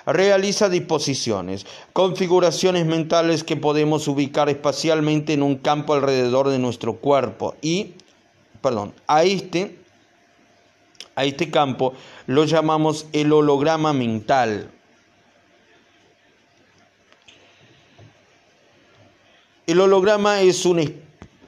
realiza 0.07 0.71
disposiciones, 0.71 1.67
configuraciones 1.93 2.87
mentales 2.87 3.45
que 3.45 3.57
podemos 3.57 4.09
ubicar 4.09 4.49
espacialmente 4.49 5.35
en 5.35 5.43
un 5.43 5.57
campo 5.57 5.93
alrededor 5.93 6.49
de 6.49 6.59
nuestro 6.59 6.97
cuerpo 6.97 7.57
y, 7.61 7.93
perdón, 8.63 8.95
a 9.07 9.25
este, 9.25 9.77
a 11.15 11.27
este 11.27 11.51
campo 11.51 11.93
lo 12.27 12.47
llamamos 12.47 13.07
el 13.13 13.35
holograma 13.35 13.93
mental. 13.93 14.71
El 19.71 19.79
holograma 19.79 20.41
es 20.41 20.67
un 20.67 20.83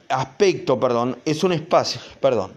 aspecto, 0.07 0.79
perdón, 0.79 1.17
es 1.25 1.43
un 1.43 1.51
espacio, 1.51 1.99
perdón. 2.21 2.53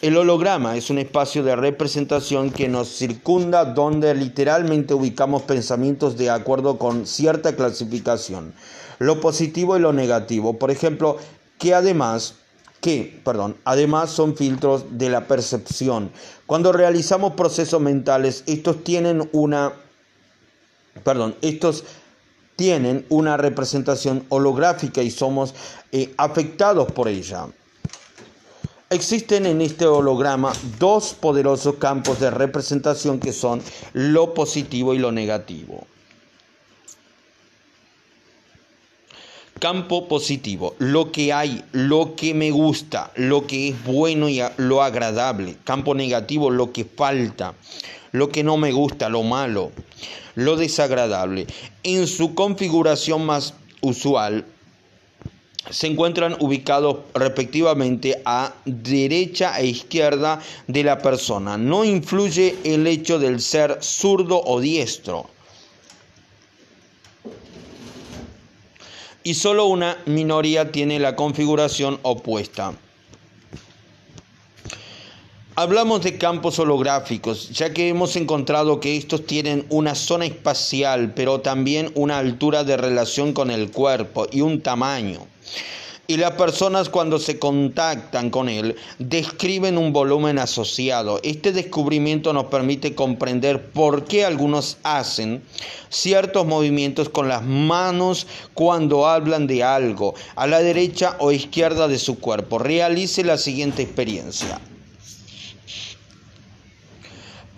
El 0.00 0.16
holograma 0.16 0.76
es 0.76 0.90
un 0.90 0.98
espacio 0.98 1.42
de 1.42 1.56
representación 1.56 2.52
que 2.52 2.68
nos 2.68 2.86
circunda 2.86 3.64
donde 3.64 4.14
literalmente 4.14 4.94
ubicamos 4.94 5.42
pensamientos 5.42 6.16
de 6.16 6.30
acuerdo 6.30 6.78
con 6.78 7.04
cierta 7.04 7.56
clasificación, 7.56 8.54
lo 9.00 9.20
positivo 9.20 9.76
y 9.76 9.80
lo 9.80 9.92
negativo. 9.92 10.56
Por 10.56 10.70
ejemplo, 10.70 11.16
que 11.58 11.74
además 11.74 12.36
que, 12.80 13.20
perdón, 13.24 13.56
además 13.64 14.10
son 14.10 14.36
filtros 14.36 14.84
de 14.98 15.10
la 15.10 15.26
percepción. 15.26 16.12
Cuando 16.46 16.70
realizamos 16.70 17.32
procesos 17.32 17.80
mentales, 17.80 18.44
estos 18.46 18.84
tienen 18.84 19.28
una 19.32 19.72
perdón, 21.02 21.34
estos 21.42 21.84
tienen 22.58 23.06
una 23.08 23.36
representación 23.36 24.24
holográfica 24.30 25.00
y 25.00 25.12
somos 25.12 25.54
eh, 25.92 26.12
afectados 26.16 26.90
por 26.90 27.06
ella. 27.06 27.46
Existen 28.90 29.46
en 29.46 29.60
este 29.60 29.86
holograma 29.86 30.52
dos 30.76 31.14
poderosos 31.14 31.76
campos 31.76 32.18
de 32.18 32.32
representación 32.32 33.20
que 33.20 33.32
son 33.32 33.62
lo 33.92 34.34
positivo 34.34 34.92
y 34.92 34.98
lo 34.98 35.12
negativo. 35.12 35.86
Campo 39.60 40.08
positivo, 40.08 40.74
lo 40.78 41.12
que 41.12 41.32
hay, 41.32 41.64
lo 41.70 42.16
que 42.16 42.34
me 42.34 42.50
gusta, 42.50 43.12
lo 43.14 43.46
que 43.46 43.68
es 43.68 43.84
bueno 43.84 44.28
y 44.28 44.40
lo 44.56 44.82
agradable. 44.82 45.58
Campo 45.62 45.94
negativo, 45.94 46.50
lo 46.50 46.72
que 46.72 46.84
falta, 46.84 47.54
lo 48.12 48.28
que 48.30 48.42
no 48.42 48.56
me 48.56 48.72
gusta, 48.72 49.08
lo 49.08 49.22
malo 49.22 49.72
lo 50.38 50.54
desagradable. 50.54 51.48
En 51.82 52.06
su 52.06 52.34
configuración 52.34 53.26
más 53.26 53.54
usual, 53.80 54.44
se 55.68 55.88
encuentran 55.88 56.36
ubicados 56.38 56.98
respectivamente 57.12 58.22
a 58.24 58.54
derecha 58.64 59.58
e 59.58 59.66
izquierda 59.66 60.40
de 60.68 60.84
la 60.84 60.98
persona. 60.98 61.58
No 61.58 61.84
influye 61.84 62.56
el 62.62 62.86
hecho 62.86 63.18
del 63.18 63.40
ser 63.40 63.78
zurdo 63.82 64.40
o 64.40 64.60
diestro. 64.60 65.28
Y 69.24 69.34
solo 69.34 69.66
una 69.66 69.98
minoría 70.06 70.70
tiene 70.70 71.00
la 71.00 71.16
configuración 71.16 71.98
opuesta. 72.02 72.74
Hablamos 75.60 76.02
de 76.02 76.18
campos 76.18 76.60
holográficos, 76.60 77.48
ya 77.50 77.72
que 77.74 77.88
hemos 77.88 78.14
encontrado 78.14 78.78
que 78.78 78.96
estos 78.96 79.26
tienen 79.26 79.66
una 79.70 79.96
zona 79.96 80.24
espacial, 80.24 81.14
pero 81.16 81.40
también 81.40 81.90
una 81.96 82.18
altura 82.18 82.62
de 82.62 82.76
relación 82.76 83.32
con 83.32 83.50
el 83.50 83.72
cuerpo 83.72 84.28
y 84.30 84.40
un 84.42 84.60
tamaño 84.60 85.26
y 86.06 86.16
las 86.16 86.34
personas 86.34 86.88
cuando 86.88 87.18
se 87.18 87.40
contactan 87.40 88.30
con 88.30 88.48
él 88.48 88.76
describen 89.00 89.78
un 89.78 89.92
volumen 89.92 90.38
asociado. 90.38 91.18
Este 91.24 91.50
descubrimiento 91.50 92.32
nos 92.32 92.44
permite 92.44 92.94
comprender 92.94 93.72
por 93.72 94.04
qué 94.04 94.24
algunos 94.24 94.78
hacen 94.84 95.42
ciertos 95.88 96.46
movimientos 96.46 97.08
con 97.08 97.28
las 97.28 97.42
manos 97.42 98.28
cuando 98.54 99.08
hablan 99.08 99.48
de 99.48 99.64
algo 99.64 100.14
a 100.36 100.46
la 100.46 100.60
derecha 100.60 101.16
o 101.18 101.32
izquierda 101.32 101.88
de 101.88 101.98
su 101.98 102.20
cuerpo. 102.20 102.60
Realice 102.60 103.24
la 103.24 103.36
siguiente 103.36 103.82
experiencia. 103.82 104.60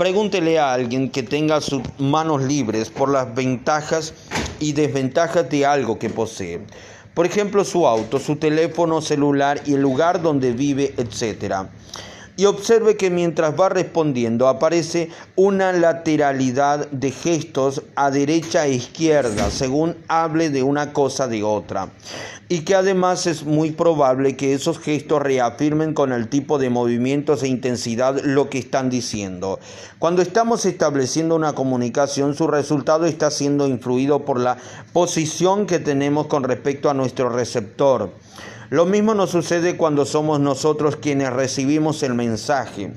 Pregúntele 0.01 0.59
a 0.59 0.73
alguien 0.73 1.11
que 1.11 1.23
tenga 1.23 1.61
sus 1.61 1.83
manos 1.99 2.41
libres 2.43 2.89
por 2.89 3.11
las 3.11 3.35
ventajas 3.35 4.15
y 4.59 4.73
desventajas 4.73 5.51
de 5.51 5.67
algo 5.67 5.99
que 5.99 6.09
posee. 6.09 6.63
Por 7.13 7.27
ejemplo, 7.27 7.67
su 7.67 7.87
auto, 7.87 8.19
su 8.19 8.37
teléfono 8.37 9.03
celular 9.03 9.61
y 9.67 9.75
el 9.75 9.83
lugar 9.83 10.23
donde 10.23 10.53
vive, 10.53 10.95
etc 10.97 11.69
y 12.41 12.47
observe 12.47 12.97
que 12.97 13.11
mientras 13.11 13.53
va 13.61 13.69
respondiendo 13.69 14.49
aparece 14.49 15.11
una 15.37 15.75
lateralidad 15.75 16.89
de 16.89 17.11
gestos 17.11 17.83
a 17.97 18.11
derecha 18.11 18.65
e 18.65 18.73
izquierda 18.73 19.51
según 19.51 19.95
hable 20.09 20.49
de 20.49 20.63
una 20.63 20.95
cosa 20.95 21.29
de 21.29 21.43
otra 21.43 21.91
y 22.49 22.61
que 22.61 22.75
además 22.75 23.27
es 23.27 23.45
muy 23.45 23.73
probable 23.73 24.37
que 24.37 24.55
esos 24.55 24.79
gestos 24.79 25.21
reafirmen 25.21 25.93
con 25.93 26.15
el 26.15 26.29
tipo 26.31 26.59
de 26.59 26.71
movimientos 26.71 27.43
e 27.43 27.49
intensidad 27.49 28.19
lo 28.25 28.49
que 28.49 28.59
están 28.59 28.89
diciendo. 28.89 29.61
Cuando 29.99 30.23
estamos 30.23 30.65
estableciendo 30.65 31.37
una 31.37 31.53
comunicación, 31.53 32.35
su 32.35 32.49
resultado 32.49 33.05
está 33.05 33.31
siendo 33.31 33.69
influido 33.69 34.25
por 34.25 34.41
la 34.41 34.57
posición 34.95 35.67
que 35.67 35.79
tenemos 35.79 36.27
con 36.27 36.43
respecto 36.43 36.89
a 36.89 36.95
nuestro 36.95 37.29
receptor. 37.29 38.11
Lo 38.71 38.87
mismo 38.87 39.15
nos 39.15 39.31
sucede 39.31 39.77
cuando 39.77 40.07
somos 40.07 40.39
nosotros 40.39 40.95
quienes 40.95 41.33
recibimos 41.33 42.05
el 42.05 42.15
mensaje. 42.15 42.93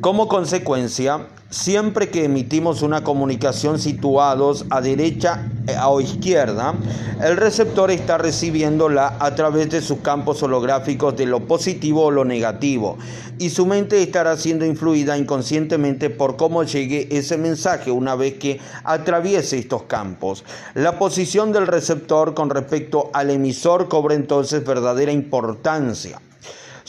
Como 0.00 0.28
consecuencia, 0.28 1.26
siempre 1.50 2.08
que 2.08 2.24
emitimos 2.24 2.80
una 2.80 3.04
comunicación 3.04 3.78
situados 3.78 4.64
a 4.70 4.80
derecha 4.80 5.50
eh, 5.66 5.76
o 5.84 6.00
izquierda, 6.00 6.74
el 7.22 7.36
receptor 7.36 7.90
está 7.90 8.16
recibiéndola 8.16 9.18
a 9.20 9.34
través 9.34 9.68
de 9.68 9.82
sus 9.82 9.98
campos 9.98 10.42
holográficos 10.42 11.18
de 11.18 11.26
lo 11.26 11.40
positivo 11.40 12.04
o 12.04 12.10
lo 12.10 12.24
negativo, 12.24 12.96
y 13.38 13.50
su 13.50 13.66
mente 13.66 14.02
estará 14.02 14.38
siendo 14.38 14.64
influida 14.64 15.18
inconscientemente 15.18 16.08
por 16.08 16.38
cómo 16.38 16.62
llegue 16.62 17.08
ese 17.10 17.36
mensaje 17.36 17.90
una 17.90 18.14
vez 18.14 18.38
que 18.38 18.58
atraviese 18.84 19.58
estos 19.58 19.82
campos. 19.82 20.44
La 20.72 20.98
posición 20.98 21.52
del 21.52 21.66
receptor 21.66 22.32
con 22.32 22.48
respecto 22.48 23.10
al 23.12 23.28
emisor 23.28 23.90
cobra 23.90 24.14
entonces 24.14 24.64
verdadera 24.64 25.12
importancia 25.12 26.22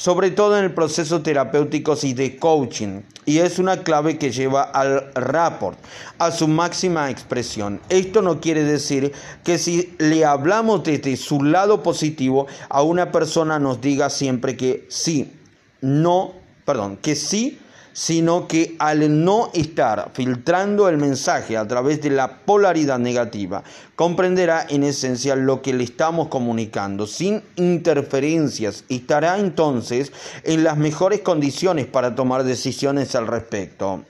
sobre 0.02 0.32
todo 0.32 0.58
en 0.58 0.64
el 0.64 0.74
proceso 0.74 1.22
terapéutico 1.22 1.96
y 2.02 2.14
de 2.14 2.36
coaching, 2.38 3.02
y 3.24 3.38
es 3.38 3.60
una 3.60 3.84
clave 3.84 4.18
que 4.18 4.32
lleva 4.32 4.64
al 4.64 5.14
rapport 5.14 5.78
a 6.18 6.32
su 6.32 6.48
máxima 6.48 7.12
expresión. 7.12 7.80
Esto 7.88 8.24
no 8.24 8.42
quiere 8.42 8.64
decir 8.64 9.12
que 9.44 9.60
si 9.60 9.94
le 10.00 10.26
hablamos 10.26 10.84
desde 10.84 11.16
su 11.18 11.44
lado 11.44 11.84
positivo 11.84 12.48
a 12.70 12.82
una 12.82 13.12
persona 13.12 13.60
nos 13.60 13.80
diga 13.80 14.10
siempre 14.10 14.58
que 14.58 14.88
sí, 14.90 15.34
no, 15.82 16.34
perdón, 16.66 16.98
que 16.98 17.16
sí 17.16 17.60
sino 17.94 18.48
que 18.48 18.76
al 18.80 19.24
no 19.24 19.50
estar 19.54 20.12
filtrando 20.14 20.90
el 20.90 20.98
mensaje 20.98 21.58
a 21.58 21.68
través 21.68 22.02
de 22.02 22.12
la 22.12 22.40
polaridad 22.46 23.00
negativa, 23.00 23.64
comprenderá 23.96 24.66
en 24.70 24.84
esencia 24.84 25.36
lo 25.36 25.62
que 25.62 25.74
le 25.74 25.84
estamos 25.84 26.28
comunicando 26.28 27.08
sin 27.08 27.44
interferencias 27.56 28.84
estará 28.90 29.40
entonces 29.40 30.12
en 30.44 30.64
las 30.64 30.78
mejores 30.78 31.22
condiciones 31.22 31.86
para 31.86 32.16
tomar 32.16 32.44
decisiones 32.44 33.16
al 33.16 33.28
respecto. 33.28 34.04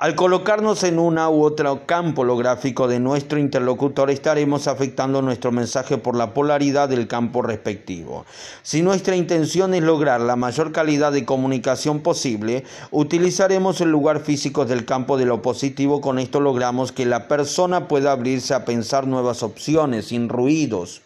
Al 0.00 0.14
colocarnos 0.14 0.84
en 0.84 1.00
una 1.00 1.28
u 1.28 1.42
otro 1.42 1.84
campo 1.84 2.22
holográfico 2.22 2.86
de 2.86 3.00
nuestro 3.00 3.36
interlocutor 3.36 4.12
estaremos 4.12 4.68
afectando 4.68 5.22
nuestro 5.22 5.50
mensaje 5.50 5.98
por 5.98 6.14
la 6.14 6.34
polaridad 6.34 6.88
del 6.88 7.08
campo 7.08 7.42
respectivo. 7.42 8.24
Si 8.62 8.82
nuestra 8.82 9.16
intención 9.16 9.74
es 9.74 9.82
lograr 9.82 10.20
la 10.20 10.36
mayor 10.36 10.70
calidad 10.70 11.10
de 11.10 11.24
comunicación 11.24 11.98
posible, 11.98 12.62
utilizaremos 12.92 13.80
el 13.80 13.90
lugar 13.90 14.20
físico 14.20 14.66
del 14.66 14.84
campo 14.84 15.18
de 15.18 15.24
lo 15.24 15.42
positivo. 15.42 16.00
Con 16.00 16.20
esto 16.20 16.38
logramos 16.38 16.92
que 16.92 17.04
la 17.04 17.26
persona 17.26 17.88
pueda 17.88 18.12
abrirse 18.12 18.54
a 18.54 18.64
pensar 18.64 19.04
nuevas 19.04 19.42
opciones 19.42 20.06
sin 20.06 20.28
ruidos. 20.28 21.02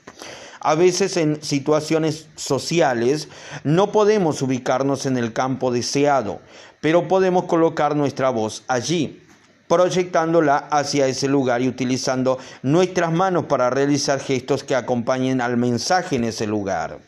A 0.64 0.77
veces 0.77 1.16
en 1.16 1.42
situaciones 1.42 2.29
sociales 2.37 3.27
no 3.64 3.90
podemos 3.90 4.42
ubicarnos 4.42 5.07
en 5.07 5.18
el 5.18 5.33
campo 5.33 5.72
deseado, 5.72 6.38
pero 6.81 7.09
podemos 7.09 7.46
colocar 7.46 7.96
nuestra 7.96 8.31
voz 8.31 8.62
allí, 8.68 9.20
proyectándola 9.66 10.59
hacia 10.59 11.09
ese 11.09 11.27
lugar 11.27 11.62
y 11.62 11.68
utilizando 11.68 12.38
nuestras 12.62 13.11
manos 13.11 13.46
para 13.46 13.70
realizar 13.70 14.20
gestos 14.20 14.62
que 14.62 14.77
acompañen 14.77 15.40
al 15.40 15.57
mensaje 15.57 16.14
en 16.14 16.25
ese 16.25 16.46
lugar. 16.46 17.01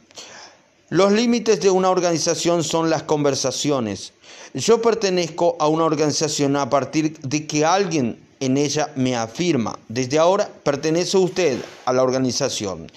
Los 0.89 1.13
límites 1.13 1.61
de 1.61 1.71
una 1.71 1.91
organización 1.91 2.65
son 2.65 2.91
las 2.91 3.05
conversaciones. 3.05 4.15
Yo 4.55 4.81
pertenezco 4.81 5.57
a 5.61 5.69
una 5.69 5.85
organización 5.85 6.57
a 6.57 6.71
partir 6.71 7.19
de 7.21 7.47
que 7.47 7.67
alguien 7.67 8.19
en 8.41 8.57
ella 8.57 8.91
me 8.97 9.15
afirma, 9.15 9.79
desde 9.89 10.19
ahora 10.19 10.51
pertenece 10.63 11.19
usted 11.19 11.61
a 11.85 11.93
la 11.93 12.03
organización. 12.03 12.91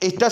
Está 0.00 0.30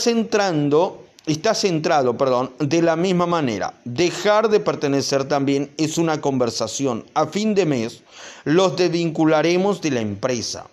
centrado, 1.54 2.16
perdón, 2.16 2.50
de 2.58 2.82
la 2.82 2.96
misma 2.96 3.26
manera. 3.26 3.74
Dejar 3.84 4.48
de 4.48 4.58
pertenecer 4.58 5.24
también 5.24 5.70
es 5.76 5.98
una 5.98 6.20
conversación. 6.20 7.04
A 7.14 7.26
fin 7.26 7.54
de 7.54 7.66
mes 7.66 8.02
los 8.42 8.76
desvincularemos 8.76 9.80
de 9.80 9.90
la 9.92 10.00
empresa. 10.00 10.66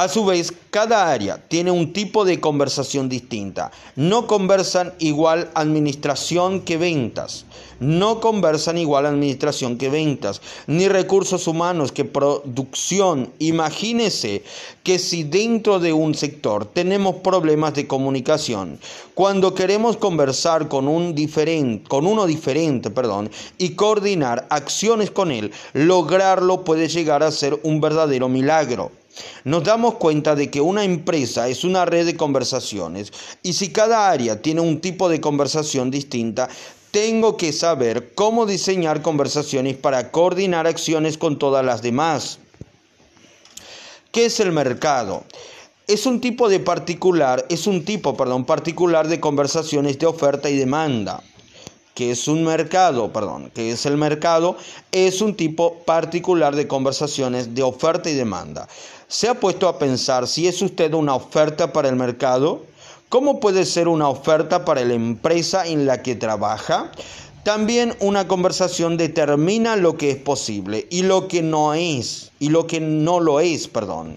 A 0.00 0.08
su 0.08 0.24
vez, 0.24 0.50
cada 0.70 1.12
área 1.12 1.36
tiene 1.46 1.70
un 1.70 1.92
tipo 1.92 2.24
de 2.24 2.40
conversación 2.40 3.10
distinta. 3.10 3.70
No 3.96 4.26
conversan 4.26 4.94
igual 4.98 5.50
administración 5.52 6.62
que 6.62 6.78
ventas. 6.78 7.44
No 7.80 8.18
conversan 8.18 8.78
igual 8.78 9.04
administración 9.04 9.76
que 9.76 9.90
ventas. 9.90 10.40
Ni 10.66 10.88
recursos 10.88 11.46
humanos 11.46 11.92
que 11.92 12.06
producción. 12.06 13.30
Imagínese 13.40 14.42
que 14.84 14.98
si 14.98 15.22
dentro 15.22 15.78
de 15.78 15.92
un 15.92 16.14
sector 16.14 16.64
tenemos 16.64 17.16
problemas 17.16 17.74
de 17.74 17.86
comunicación, 17.86 18.78
cuando 19.12 19.54
queremos 19.54 19.98
conversar 19.98 20.68
con, 20.68 20.88
un 20.88 21.14
diferente, 21.14 21.86
con 21.86 22.06
uno 22.06 22.24
diferente 22.24 22.88
perdón, 22.88 23.30
y 23.58 23.74
coordinar 23.74 24.46
acciones 24.48 25.10
con 25.10 25.30
él, 25.30 25.52
lograrlo 25.74 26.64
puede 26.64 26.88
llegar 26.88 27.22
a 27.22 27.30
ser 27.30 27.60
un 27.64 27.82
verdadero 27.82 28.30
milagro. 28.30 28.92
Nos 29.44 29.64
damos 29.64 29.94
cuenta 29.94 30.34
de 30.34 30.50
que 30.50 30.60
una 30.60 30.84
empresa 30.84 31.48
es 31.48 31.64
una 31.64 31.84
red 31.84 32.06
de 32.06 32.16
conversaciones 32.16 33.12
y 33.42 33.54
si 33.54 33.70
cada 33.70 34.10
área 34.10 34.40
tiene 34.40 34.60
un 34.60 34.80
tipo 34.80 35.08
de 35.08 35.20
conversación 35.20 35.90
distinta, 35.90 36.48
tengo 36.90 37.36
que 37.36 37.52
saber 37.52 38.14
cómo 38.14 38.46
diseñar 38.46 39.02
conversaciones 39.02 39.76
para 39.76 40.10
coordinar 40.10 40.66
acciones 40.66 41.18
con 41.18 41.38
todas 41.38 41.64
las 41.64 41.82
demás. 41.82 42.38
¿Qué 44.12 44.26
es 44.26 44.40
el 44.40 44.52
mercado? 44.52 45.24
Es 45.86 46.06
un 46.06 46.20
tipo 46.20 46.48
de 46.48 46.60
particular, 46.60 47.46
es 47.48 47.66
un 47.66 47.84
tipo, 47.84 48.16
perdón, 48.16 48.44
particular 48.44 49.08
de 49.08 49.20
conversaciones 49.20 49.98
de 49.98 50.06
oferta 50.06 50.50
y 50.50 50.56
demanda 50.56 51.22
que 52.00 52.12
es 52.12 52.28
un 52.28 52.44
mercado, 52.44 53.12
perdón, 53.12 53.50
que 53.54 53.72
es 53.72 53.84
el 53.84 53.98
mercado, 53.98 54.56
es 54.90 55.20
un 55.20 55.34
tipo 55.34 55.80
particular 55.84 56.56
de 56.56 56.66
conversaciones 56.66 57.54
de 57.54 57.62
oferta 57.62 58.08
y 58.08 58.14
demanda. 58.14 58.68
¿Se 59.10 59.28
ha 59.28 59.34
puesto 59.34 59.66
a 59.66 59.76
pensar 59.76 60.28
si 60.28 60.46
es 60.46 60.62
usted 60.62 60.94
una 60.94 61.16
oferta 61.16 61.72
para 61.72 61.88
el 61.88 61.96
mercado? 61.96 62.62
¿Cómo 63.08 63.40
puede 63.40 63.64
ser 63.64 63.88
una 63.88 64.08
oferta 64.08 64.64
para 64.64 64.84
la 64.84 64.94
empresa 64.94 65.66
en 65.66 65.84
la 65.84 66.00
que 66.00 66.14
trabaja? 66.14 66.92
También 67.42 67.96
una 67.98 68.28
conversación 68.28 68.96
determina 68.96 69.74
lo 69.74 69.96
que 69.96 70.12
es 70.12 70.16
posible 70.16 70.86
y 70.90 71.02
lo 71.02 71.26
que 71.26 71.42
no 71.42 71.74
es, 71.74 72.30
y 72.38 72.50
lo 72.50 72.68
que 72.68 72.78
no 72.78 73.18
lo 73.18 73.40
es, 73.40 73.66
perdón. 73.66 74.16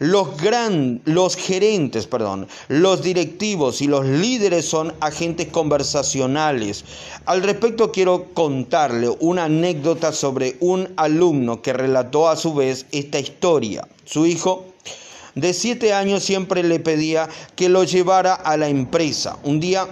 Los, 0.00 0.36
gran, 0.36 1.02
los 1.06 1.34
gerentes, 1.34 2.06
perdón, 2.06 2.46
los 2.68 3.02
directivos 3.02 3.82
y 3.82 3.88
los 3.88 4.06
líderes 4.06 4.64
son 4.64 4.94
agentes 5.00 5.48
conversacionales. 5.48 6.84
Al 7.26 7.42
respecto 7.42 7.90
quiero 7.90 8.26
contarle 8.32 9.08
una 9.18 9.44
anécdota 9.44 10.12
sobre 10.12 10.56
un 10.60 10.88
alumno 10.96 11.62
que 11.62 11.72
relató 11.72 12.28
a 12.28 12.36
su 12.36 12.54
vez 12.54 12.86
esta 12.92 13.18
historia. 13.18 13.88
Su 14.04 14.24
hijo 14.24 14.66
de 15.34 15.52
siete 15.52 15.92
años 15.92 16.22
siempre 16.22 16.62
le 16.62 16.78
pedía 16.78 17.28
que 17.56 17.68
lo 17.68 17.82
llevara 17.82 18.34
a 18.34 18.56
la 18.56 18.68
empresa. 18.68 19.36
Un 19.42 19.58
día 19.58 19.88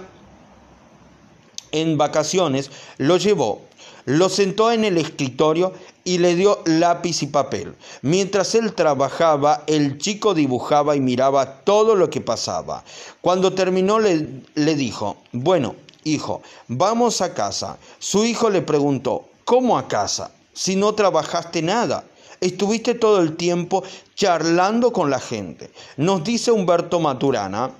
en 1.73 1.97
vacaciones 1.97 2.71
lo 2.97 3.17
llevó 3.17 3.66
Lo 4.07 4.29
sentó 4.29 4.71
en 4.71 4.85
el 4.85 4.97
escritorio 4.97 5.73
y 6.05 6.19
le 6.19 6.35
dio 6.35 6.61
lápiz 6.63 7.23
y 7.23 7.27
papel. 7.27 7.75
Mientras 8.01 8.55
él 8.55 8.71
trabajaba, 8.71 9.65
el 9.67 9.97
chico 9.97 10.33
dibujaba 10.33 10.95
y 10.95 11.01
miraba 11.01 11.65
todo 11.65 11.93
lo 11.93 12.09
que 12.09 12.21
pasaba. 12.21 12.85
Cuando 13.19 13.51
terminó 13.51 13.99
le, 13.99 14.75
dijo, 14.75 15.17
bueno, 15.33 15.75
hijo, 16.05 16.41
vamos 16.69 17.19
a 17.19 17.33
casa. 17.33 17.79
Su 17.99 18.23
hijo 18.23 18.49
le 18.49 18.61
preguntó, 18.61 19.25
¿cómo 19.43 19.77
a 19.77 19.89
casa? 19.89 20.31
Si 20.53 20.77
no 20.77 20.93
trabajaste 20.93 21.61
nada. 21.61 22.05
Estuviste 22.39 22.93
todo 22.93 23.19
el 23.19 23.35
tiempo 23.35 23.83
charlando 24.15 24.93
con 24.93 25.09
la 25.09 25.19
gente. 25.19 25.69
Nos 25.97 26.23
dice 26.23 26.51
Humberto 26.51 27.01
Maturana, 27.01 27.71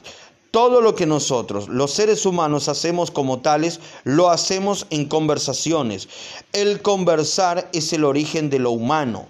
todo 0.58 0.82
lo 0.82 0.96
que 0.96 1.06
nosotros, 1.06 1.70
los 1.70 1.92
seres 1.92 2.26
humanos, 2.26 2.68
hacemos 2.68 3.12
como 3.12 3.42
tales, 3.42 3.80
lo 4.04 4.32
hacemos 4.32 4.88
en 4.90 5.08
conversaciones. 5.08 6.10
El 6.52 6.82
conversar 6.82 7.70
es 7.74 7.94
el 7.94 8.04
origen 8.04 8.50
de 8.50 8.58
lo 8.58 8.72
humano. 8.72 9.28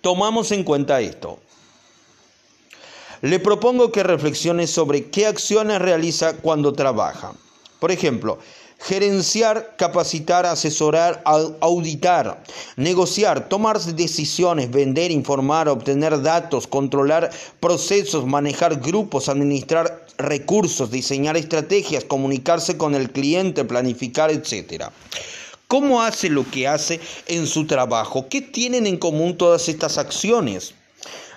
Tomamos 0.00 0.50
en 0.50 0.64
cuenta 0.64 1.00
esto. 1.00 1.38
Le 3.20 3.38
propongo 3.38 3.92
que 3.92 4.02
reflexione 4.02 4.66
sobre 4.66 5.10
qué 5.10 5.28
acciones 5.28 5.78
realiza 5.78 6.38
cuando 6.38 6.72
trabaja. 6.72 7.34
Por 7.78 7.92
ejemplo, 7.92 8.40
gerenciar, 8.80 9.74
capacitar, 9.76 10.46
asesorar, 10.46 11.22
auditar, 11.60 12.42
negociar, 12.76 13.48
tomar 13.48 13.78
decisiones, 13.78 14.70
vender, 14.70 15.10
informar, 15.10 15.68
obtener 15.68 16.22
datos, 16.22 16.66
controlar 16.66 17.30
procesos, 17.60 18.26
manejar 18.26 18.80
grupos, 18.80 19.28
administrar 19.28 20.06
recursos, 20.16 20.90
diseñar 20.90 21.36
estrategias, 21.36 22.04
comunicarse 22.04 22.78
con 22.78 22.94
el 22.94 23.10
cliente, 23.10 23.64
planificar, 23.64 24.30
etc. 24.30 24.84
¿Cómo 25.68 26.02
hace 26.02 26.30
lo 26.30 26.50
que 26.50 26.66
hace 26.66 27.00
en 27.26 27.46
su 27.46 27.66
trabajo? 27.66 28.28
¿Qué 28.28 28.40
tienen 28.40 28.86
en 28.86 28.96
común 28.96 29.36
todas 29.36 29.68
estas 29.68 29.98
acciones? 29.98 30.74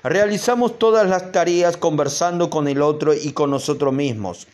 Realizamos 0.01 0.79
todas 0.79 1.07
las 1.07 1.31
tareas 1.31 1.77
conversando 1.77 2.49
con 2.49 2.67
el 2.67 2.81
otro 2.81 3.13
y 3.13 3.31
con 3.33 3.51
nosotros 3.51 3.93
mismos. 3.93 4.47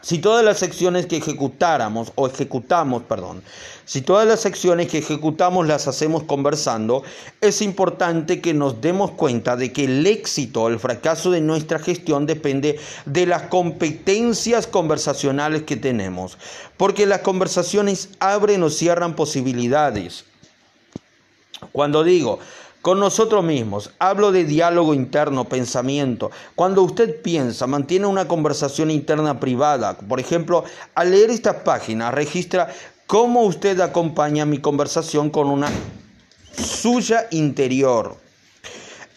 Si 0.00 0.18
todas 0.18 0.44
las 0.44 0.62
acciones 0.62 1.06
que 1.06 1.16
ejecutáramos 1.16 2.12
o 2.14 2.28
ejecutamos, 2.28 3.02
perdón, 3.02 3.42
si 3.84 4.00
todas 4.00 4.28
las 4.28 4.46
acciones 4.46 4.88
que 4.88 4.98
ejecutamos 4.98 5.66
las 5.66 5.88
hacemos 5.88 6.22
conversando, 6.22 7.02
es 7.40 7.62
importante 7.62 8.40
que 8.40 8.54
nos 8.54 8.80
demos 8.80 9.10
cuenta 9.10 9.56
de 9.56 9.72
que 9.72 9.84
el 9.84 10.06
éxito 10.06 10.62
o 10.62 10.68
el 10.68 10.78
fracaso 10.78 11.32
de 11.32 11.40
nuestra 11.40 11.80
gestión 11.80 12.26
depende 12.26 12.78
de 13.06 13.26
las 13.26 13.44
competencias 13.44 14.68
conversacionales 14.68 15.64
que 15.64 15.76
tenemos, 15.76 16.38
porque 16.76 17.04
las 17.04 17.20
conversaciones 17.20 18.10
abren 18.20 18.62
o 18.62 18.70
cierran 18.70 19.16
posibilidades. 19.16 20.24
Cuando 21.72 22.04
digo 22.04 22.38
con 22.88 23.00
nosotros 23.00 23.44
mismos. 23.44 23.90
Hablo 23.98 24.32
de 24.32 24.44
diálogo 24.44 24.94
interno, 24.94 25.44
pensamiento. 25.44 26.30
Cuando 26.54 26.82
usted 26.82 27.20
piensa, 27.20 27.66
mantiene 27.66 28.06
una 28.06 28.26
conversación 28.26 28.90
interna 28.90 29.38
privada. 29.38 29.98
Por 29.98 30.20
ejemplo, 30.20 30.64
al 30.94 31.10
leer 31.10 31.28
esta 31.28 31.64
página, 31.64 32.10
registra 32.10 32.72
cómo 33.06 33.42
usted 33.42 33.78
acompaña 33.82 34.46
mi 34.46 34.56
conversación 34.56 35.28
con 35.28 35.50
una 35.50 35.68
suya 36.56 37.26
interior 37.30 38.16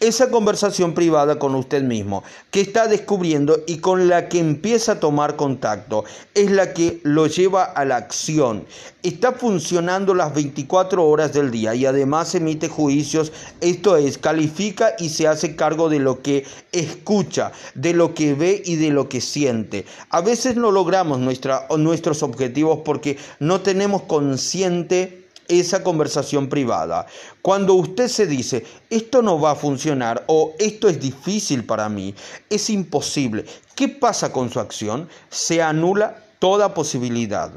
esa 0.02 0.30
conversación 0.30 0.94
privada 0.94 1.38
con 1.38 1.54
usted 1.54 1.84
mismo 1.84 2.24
que 2.50 2.60
está 2.60 2.88
descubriendo 2.88 3.60
y 3.68 3.78
con 3.78 4.08
la 4.08 4.28
que 4.28 4.40
empieza 4.40 4.92
a 4.92 5.00
tomar 5.00 5.36
contacto 5.36 6.04
es 6.34 6.50
la 6.50 6.74
que 6.74 6.98
lo 7.04 7.28
lleva 7.28 7.62
a 7.62 7.84
la 7.84 7.98
acción. 7.98 8.66
Está 9.04 9.30
funcionando 9.30 10.12
las 10.12 10.34
24 10.34 11.06
horas 11.06 11.32
del 11.32 11.52
día 11.52 11.76
y 11.76 11.86
además 11.86 12.34
emite 12.34 12.68
juicios, 12.68 13.32
esto 13.60 13.96
es, 13.96 14.18
califica 14.18 14.94
y 14.98 15.10
se 15.10 15.28
hace 15.28 15.54
cargo 15.54 15.88
de 15.88 16.00
lo 16.00 16.20
que 16.20 16.44
escucha, 16.72 17.52
de 17.76 17.92
lo 17.92 18.12
que 18.12 18.34
ve 18.34 18.60
y 18.64 18.74
de 18.76 18.90
lo 18.90 19.08
que 19.08 19.20
siente. 19.20 19.86
A 20.10 20.20
veces 20.20 20.56
no 20.56 20.72
logramos 20.72 21.20
nuestros 21.20 22.22
objetivos 22.24 22.80
porque 22.84 23.18
no 23.38 23.60
tenemos 23.60 24.02
consciente 24.02 25.21
esa 25.48 25.82
conversación 25.82 26.48
privada. 26.48 27.06
Cuando 27.40 27.74
usted 27.74 28.08
se 28.08 28.26
dice, 28.26 28.64
esto 28.90 29.22
no 29.22 29.40
va 29.40 29.52
a 29.52 29.56
funcionar 29.56 30.24
o 30.26 30.54
esto 30.58 30.88
es 30.88 31.00
difícil 31.00 31.64
para 31.64 31.88
mí, 31.88 32.14
es 32.48 32.70
imposible, 32.70 33.44
¿qué 33.74 33.88
pasa 33.88 34.32
con 34.32 34.50
su 34.50 34.60
acción? 34.60 35.08
Se 35.30 35.62
anula 35.62 36.24
toda 36.38 36.74
posibilidad. 36.74 37.52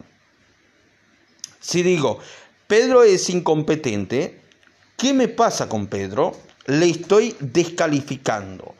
Si 1.60 1.82
digo, 1.82 2.19
Pedro 2.67 3.04
es 3.04 3.30
incompetente, 3.30 4.41
¿qué 4.98 5.13
me 5.13 5.28
pasa 5.28 5.67
con 5.67 5.88
Pedro? 5.88 6.36
Le 6.67 6.89
estoy 6.89 7.36
descalificando. 7.39 8.76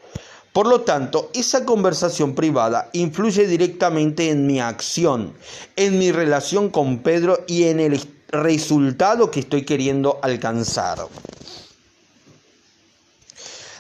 Por 0.55 0.67
lo 0.67 0.81
tanto, 0.81 1.31
esa 1.33 1.65
conversación 1.65 2.33
privada 2.33 2.89
influye 2.93 3.45
directamente 3.45 4.29
en 4.29 4.47
mi 4.47 4.61
acción, 4.61 5.33
en 5.75 5.99
mi 5.99 6.13
relación 6.13 6.69
con 6.69 6.99
Pedro 6.99 7.43
y 7.45 7.63
en 7.63 7.81
el 7.81 7.93
resultado 8.43 9.31
que 9.31 9.41
estoy 9.41 9.63
queriendo 9.63 10.19
alcanzar. 10.21 11.07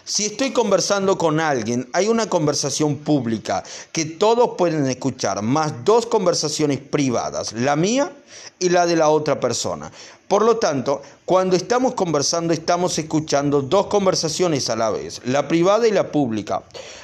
Si 0.07 0.25
estoy 0.25 0.51
conversando 0.51 1.17
con 1.17 1.39
alguien, 1.39 1.89
hay 1.91 2.07
una 2.07 2.29
conversación 2.29 2.97
pública 2.97 3.63
que 3.91 4.05
todos 4.05 4.51
pueden 4.55 4.85
escuchar, 4.85 5.41
más 5.41 5.83
dos 5.83 6.05
conversaciones 6.05 6.79
privadas, 6.79 7.53
la 7.53 7.75
mía 7.75 8.11
y 8.59 8.69
la 8.69 8.85
de 8.85 8.95
la 8.95 9.09
otra 9.09 9.39
persona. 9.39 9.91
Por 10.27 10.43
lo 10.43 10.57
tanto, 10.57 11.03
cuando 11.23 11.55
estamos 11.55 11.93
conversando 11.93 12.51
estamos 12.51 12.97
escuchando 12.97 13.61
dos 13.61 13.87
conversaciones 13.87 14.71
a 14.71 14.75
la 14.75 14.89
vez, 14.89 15.21
la 15.23 15.47
privada 15.47 15.87
y 15.87 15.91
la 15.91 16.11
pública. 16.11 16.63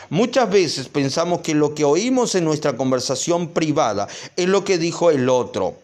Muchas 0.09 0.49
veces 0.49 0.89
pensamos 0.89 1.41
que 1.41 1.53
lo 1.53 1.75
que 1.75 1.85
oímos 1.85 2.33
en 2.35 2.45
nuestra 2.45 2.75
conversación 2.75 3.49
privada 3.49 4.07
es 4.35 4.49
lo 4.49 4.63
que 4.63 4.77
dijo 4.77 5.11
el 5.11 5.29
otro. 5.29 5.75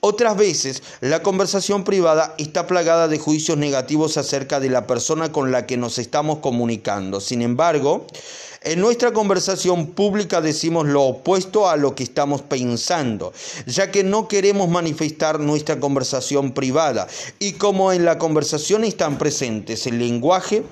Otras 0.00 0.36
veces 0.36 0.82
la 1.00 1.22
conversación 1.22 1.84
privada 1.84 2.34
está 2.38 2.66
plagada 2.66 3.08
de 3.08 3.18
juicios 3.18 3.58
negativos 3.58 4.16
acerca 4.16 4.58
de 4.58 4.70
la 4.70 4.86
persona 4.86 5.30
con 5.30 5.52
la 5.52 5.66
que 5.66 5.76
nos 5.76 5.98
estamos 5.98 6.38
comunicando. 6.38 7.20
Sin 7.20 7.42
embargo, 7.42 8.06
en 8.66 8.80
nuestra 8.80 9.12
conversación 9.12 9.92
pública 9.92 10.40
decimos 10.40 10.86
lo 10.86 11.02
opuesto 11.02 11.68
a 11.68 11.76
lo 11.76 11.94
que 11.94 12.02
estamos 12.02 12.42
pensando, 12.42 13.32
ya 13.64 13.92
que 13.92 14.02
no 14.02 14.26
queremos 14.26 14.68
manifestar 14.68 15.38
nuestra 15.38 15.78
conversación 15.78 16.50
privada. 16.50 17.06
Y 17.38 17.52
como 17.52 17.92
en 17.92 18.04
la 18.04 18.18
conversación 18.18 18.82
están 18.82 19.18
presentes 19.18 19.86
el 19.86 20.00
lenguaje, 20.00 20.64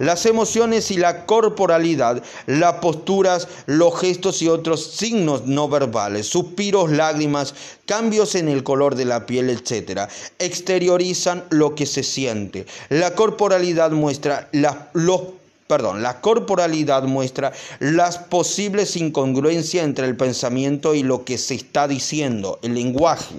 las 0.00 0.26
emociones 0.26 0.90
y 0.90 0.96
la 0.96 1.26
corporalidad, 1.26 2.22
las 2.46 2.74
posturas, 2.74 3.46
los 3.66 4.00
gestos 4.00 4.42
y 4.42 4.48
otros 4.48 4.92
signos 4.96 5.46
no 5.46 5.68
verbales, 5.68 6.26
suspiros, 6.26 6.90
lágrimas, 6.90 7.54
cambios 7.86 8.34
en 8.34 8.48
el 8.48 8.64
color 8.64 8.96
de 8.96 9.04
la 9.04 9.26
piel, 9.26 9.48
etc., 9.48 10.08
exteriorizan 10.40 11.44
lo 11.50 11.76
que 11.76 11.86
se 11.86 12.02
siente. 12.02 12.66
La 12.88 13.14
corporalidad 13.14 13.92
muestra 13.92 14.48
los 14.92 15.37
perdón, 15.68 16.02
la 16.02 16.20
corporalidad 16.20 17.02
muestra 17.04 17.52
las 17.78 18.18
posibles 18.18 18.96
incongruencias 18.96 19.84
entre 19.84 20.06
el 20.06 20.16
pensamiento 20.16 20.94
y 20.94 21.02
lo 21.02 21.24
que 21.24 21.38
se 21.38 21.54
está 21.54 21.86
diciendo, 21.86 22.58
el 22.62 22.74
lenguaje. 22.74 23.36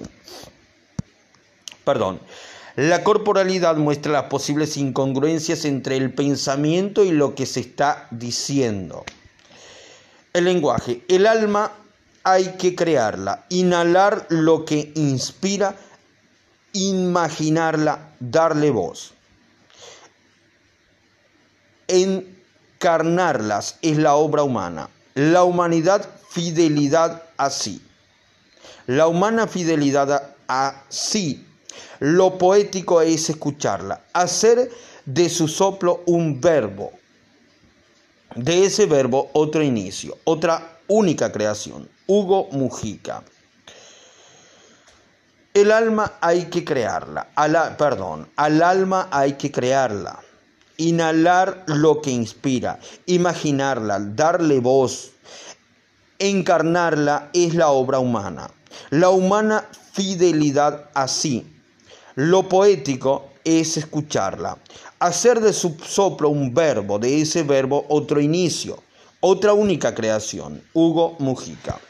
Perdón. 1.84 2.20
La 2.76 3.02
corporalidad 3.02 3.76
muestra 3.76 4.12
las 4.12 4.22
posibles 4.24 4.76
incongruencias 4.76 5.64
entre 5.64 5.96
el 5.96 6.14
pensamiento 6.14 7.04
y 7.04 7.10
lo 7.10 7.34
que 7.34 7.44
se 7.44 7.60
está 7.60 8.06
diciendo. 8.12 9.04
El 10.32 10.44
lenguaje. 10.44 11.02
El 11.08 11.26
alma 11.26 11.72
hay 12.22 12.54
que 12.58 12.76
crearla, 12.76 13.44
inhalar 13.48 14.26
lo 14.28 14.64
que 14.64 14.92
inspira, 14.94 15.74
imaginarla, 16.72 18.14
darle 18.20 18.70
voz 18.70 19.14
encarnarlas 21.90 23.76
es 23.82 23.98
la 23.98 24.14
obra 24.14 24.42
humana. 24.42 24.88
La 25.14 25.44
humanidad, 25.44 26.08
fidelidad 26.30 27.22
así. 27.36 27.82
La 28.86 29.06
humana 29.06 29.46
fidelidad 29.46 30.34
así. 30.46 31.46
Lo 31.98 32.38
poético 32.38 33.02
es 33.02 33.28
escucharla, 33.28 34.00
hacer 34.12 34.70
de 35.04 35.28
su 35.28 35.48
soplo 35.48 36.02
un 36.06 36.40
verbo. 36.40 36.92
De 38.34 38.64
ese 38.64 38.86
verbo 38.86 39.30
otro 39.34 39.62
inicio, 39.62 40.16
otra 40.24 40.78
única 40.86 41.30
creación. 41.30 41.88
Hugo 42.06 42.48
Mujica. 42.52 43.22
El 45.52 45.72
alma 45.72 46.14
hay 46.20 46.46
que 46.46 46.64
crearla, 46.64 47.28
perdón, 47.76 48.28
al 48.36 48.62
alma 48.62 49.08
hay 49.10 49.32
que 49.32 49.50
crearla 49.50 50.20
inhalar 50.80 51.64
lo 51.66 52.00
que 52.00 52.10
inspira, 52.10 52.80
imaginarla, 53.06 54.00
darle 54.00 54.60
voz, 54.60 55.12
Encarnarla 56.22 57.30
es 57.32 57.54
la 57.54 57.70
obra 57.70 57.98
humana. 57.98 58.50
La 58.90 59.08
humana 59.08 59.66
fidelidad 59.92 60.90
así. 60.92 61.46
Lo 62.14 62.46
poético 62.46 63.30
es 63.42 63.78
escucharla. 63.78 64.58
Hacer 64.98 65.40
de 65.40 65.54
su 65.54 65.78
soplo 65.82 66.28
un 66.28 66.52
verbo, 66.52 66.98
de 66.98 67.22
ese 67.22 67.42
verbo 67.42 67.86
otro 67.88 68.20
inicio, 68.20 68.82
otra 69.20 69.54
única 69.54 69.94
creación. 69.94 70.62
Hugo 70.74 71.16
Mujica. 71.20 71.80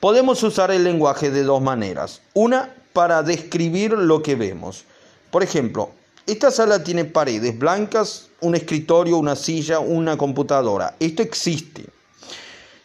Podemos 0.00 0.42
usar 0.42 0.72
el 0.72 0.82
lenguaje 0.82 1.30
de 1.30 1.44
dos 1.44 1.62
maneras. 1.62 2.22
Una 2.32 2.74
para 2.92 3.22
describir 3.22 3.92
lo 3.92 4.20
que 4.20 4.34
vemos. 4.34 4.82
Por 5.30 5.44
ejemplo, 5.44 5.90
esta 6.26 6.50
sala 6.50 6.82
tiene 6.82 7.04
paredes 7.04 7.58
blancas, 7.58 8.28
un 8.40 8.54
escritorio, 8.54 9.18
una 9.18 9.36
silla, 9.36 9.78
una 9.78 10.16
computadora. 10.16 10.96
Esto 10.98 11.22
existe. 11.22 11.84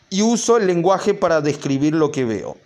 Y 0.10 0.22
uso 0.22 0.58
el 0.58 0.68
lenguaje 0.68 1.14
para 1.14 1.40
describir 1.40 1.94
lo 1.94 2.12
que 2.12 2.26
veo. 2.26 2.58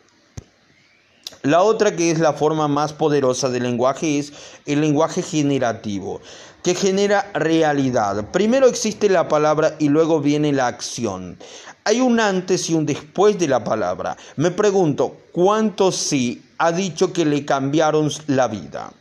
La 1.43 1.61
otra 1.61 1.95
que 1.95 2.09
es 2.09 2.19
la 2.19 2.33
forma 2.33 2.67
más 2.67 2.93
poderosa 2.93 3.49
del 3.49 3.63
lenguaje 3.63 4.17
es 4.17 4.33
el 4.65 4.81
lenguaje 4.81 5.21
generativo, 5.21 6.21
que 6.63 6.73
genera 6.73 7.29
realidad. 7.33 8.31
Primero 8.31 8.65
existe 8.65 9.09
la 9.09 9.27
palabra 9.27 9.75
y 9.77 9.89
luego 9.89 10.21
viene 10.21 10.53
la 10.53 10.67
acción. 10.67 11.37
Hay 11.83 11.99
un 11.99 12.19
antes 12.19 12.69
y 12.69 12.73
un 12.73 12.85
después 12.87 13.37
de 13.37 13.47
la 13.47 13.63
palabra. 13.63 14.17
Me 14.37 14.49
pregunto, 14.49 15.17
¿cuántos 15.33 15.97
sí 15.97 16.41
ha 16.57 16.71
dicho 16.71 17.13
que 17.13 17.25
le 17.25 17.45
cambiaron 17.45 18.09
la 18.27 18.47
vida? 18.47 18.91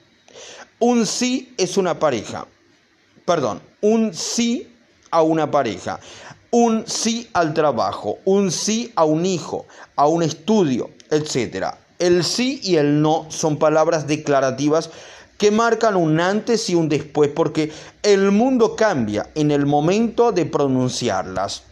Un 0.82 1.06
sí 1.06 1.54
es 1.58 1.76
una 1.76 1.96
pareja. 2.00 2.44
Perdón, 3.24 3.62
un 3.82 4.12
sí 4.12 4.68
a 5.12 5.22
una 5.22 5.48
pareja. 5.48 6.00
Un 6.50 6.82
sí 6.88 7.30
al 7.34 7.54
trabajo, 7.54 8.18
un 8.24 8.50
sí 8.50 8.92
a 8.96 9.04
un 9.04 9.24
hijo, 9.24 9.64
a 9.94 10.08
un 10.08 10.24
estudio, 10.24 10.90
etc. 11.08 11.66
El 12.00 12.24
sí 12.24 12.58
y 12.64 12.78
el 12.78 13.00
no 13.00 13.26
son 13.28 13.60
palabras 13.60 14.08
declarativas 14.08 14.90
que 15.38 15.52
marcan 15.52 15.94
un 15.94 16.18
antes 16.18 16.68
y 16.68 16.74
un 16.74 16.88
después 16.88 17.30
porque 17.30 17.70
el 18.02 18.32
mundo 18.32 18.74
cambia 18.74 19.30
en 19.36 19.52
el 19.52 19.66
momento 19.66 20.32
de 20.32 20.46
pronunciarlas. 20.46 21.62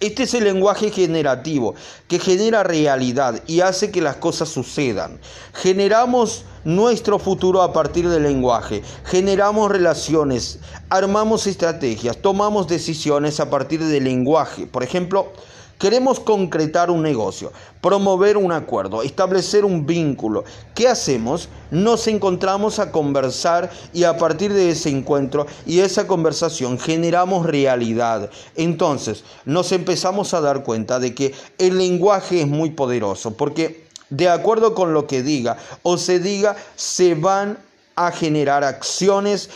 Este 0.00 0.24
es 0.24 0.34
el 0.34 0.44
lenguaje 0.44 0.90
generativo 0.90 1.74
que 2.08 2.18
genera 2.18 2.62
realidad 2.62 3.42
y 3.46 3.60
hace 3.60 3.90
que 3.90 4.02
las 4.02 4.16
cosas 4.16 4.50
sucedan. 4.50 5.18
Generamos 5.54 6.44
nuestro 6.66 7.20
futuro 7.20 7.62
a 7.62 7.72
partir 7.72 8.08
del 8.08 8.24
lenguaje, 8.24 8.82
generamos 9.04 9.70
relaciones, 9.70 10.58
armamos 10.90 11.46
estrategias, 11.46 12.18
tomamos 12.18 12.66
decisiones 12.66 13.38
a 13.38 13.48
partir 13.48 13.82
del 13.84 14.02
lenguaje. 14.02 14.66
Por 14.66 14.82
ejemplo, 14.82 15.32
Queremos 15.78 16.20
concretar 16.20 16.90
un 16.90 17.02
negocio, 17.02 17.52
promover 17.82 18.38
un 18.38 18.50
acuerdo, 18.50 19.02
establecer 19.02 19.62
un 19.62 19.84
vínculo. 19.84 20.44
¿Qué 20.74 20.88
hacemos? 20.88 21.50
Nos 21.70 22.06
encontramos 22.06 22.78
a 22.78 22.90
conversar 22.90 23.70
y 23.92 24.04
a 24.04 24.16
partir 24.16 24.54
de 24.54 24.70
ese 24.70 24.88
encuentro 24.88 25.46
y 25.66 25.80
esa 25.80 26.06
conversación 26.06 26.78
generamos 26.78 27.44
realidad. 27.44 28.30
Entonces 28.54 29.22
nos 29.44 29.70
empezamos 29.70 30.32
a 30.32 30.40
dar 30.40 30.64
cuenta 30.64 30.98
de 30.98 31.14
que 31.14 31.34
el 31.58 31.76
lenguaje 31.76 32.40
es 32.40 32.48
muy 32.48 32.70
poderoso 32.70 33.36
porque 33.36 33.85
de 34.10 34.28
acuerdo 34.28 34.74
con 34.74 34.94
lo 34.94 35.06
que 35.06 35.22
diga 35.22 35.58
o 35.82 35.98
se 35.98 36.20
diga, 36.20 36.56
se 36.76 37.14
van 37.14 37.58
a 37.94 38.12
generar 38.12 38.62
acciones 38.64 39.50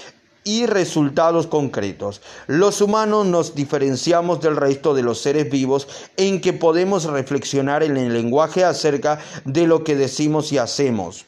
y 0.45 0.67
resultados 0.67 1.47
concretos. 1.47 2.23
Los 2.47 2.81
humanos 2.81 3.27
nos 3.27 3.55
diferenciamos 3.55 4.41
del 4.41 4.57
resto 4.57 4.95
de 4.95 5.03
los 5.03 5.21
seres 5.21 5.51
vivos 5.51 5.87
en 6.17 6.41
que 6.41 6.53
podemos 6.53 7.05
reflexionar 7.05 7.83
en 7.83 7.97
el 7.97 8.13
lenguaje 8.13 8.65
acerca 8.65 9.21
de 9.45 9.67
lo 9.67 9.85
que 9.85 9.97
decimos 9.97 10.51
y 10.53 10.59
hacemos. 10.59 11.27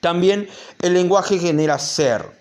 También 0.00 0.48
el 0.82 0.94
lenguaje 0.94 1.38
genera 1.38 1.78
ser. 1.78 2.37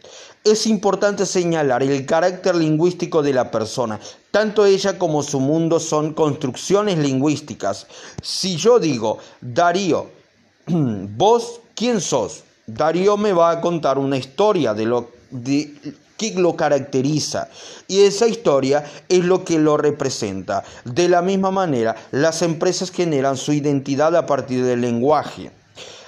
Es 0.48 0.66
importante 0.66 1.26
señalar 1.26 1.84
el 1.84 2.06
carácter 2.06 2.56
lingüístico 2.56 3.22
de 3.22 3.34
la 3.34 3.52
persona. 3.52 4.00
Tanto 4.32 4.66
ella 4.66 4.98
como 4.98 5.22
su 5.22 5.42
mundo 5.42 5.78
son 5.78 6.14
construcciones 6.14 6.98
lingüísticas. 6.98 7.86
Si 8.22 8.56
yo 8.56 8.80
digo, 8.80 9.18
Darío, 9.42 10.08
vos, 10.68 11.60
¿quién 11.76 12.00
sos? 12.00 12.44
Darío 12.66 13.18
me 13.18 13.34
va 13.34 13.52
a 13.52 13.60
contar 13.60 13.98
una 13.98 14.16
historia 14.16 14.74
de 14.74 14.86
lo 14.86 15.10
de 15.32 15.74
qué 16.16 16.34
lo 16.36 16.56
caracteriza. 16.56 17.50
Y 17.90 18.04
esa 18.04 18.26
historia 18.26 18.86
es 19.10 19.26
lo 19.26 19.44
que 19.44 19.60
lo 19.60 19.76
representa. 19.76 20.64
De 20.86 21.10
la 21.10 21.22
misma 21.22 21.52
manera, 21.52 21.94
las 22.12 22.42
empresas 22.42 22.90
generan 22.92 23.36
su 23.36 23.52
identidad 23.52 24.16
a 24.16 24.26
partir 24.26 24.64
del 24.64 24.80
lenguaje. 24.80 25.52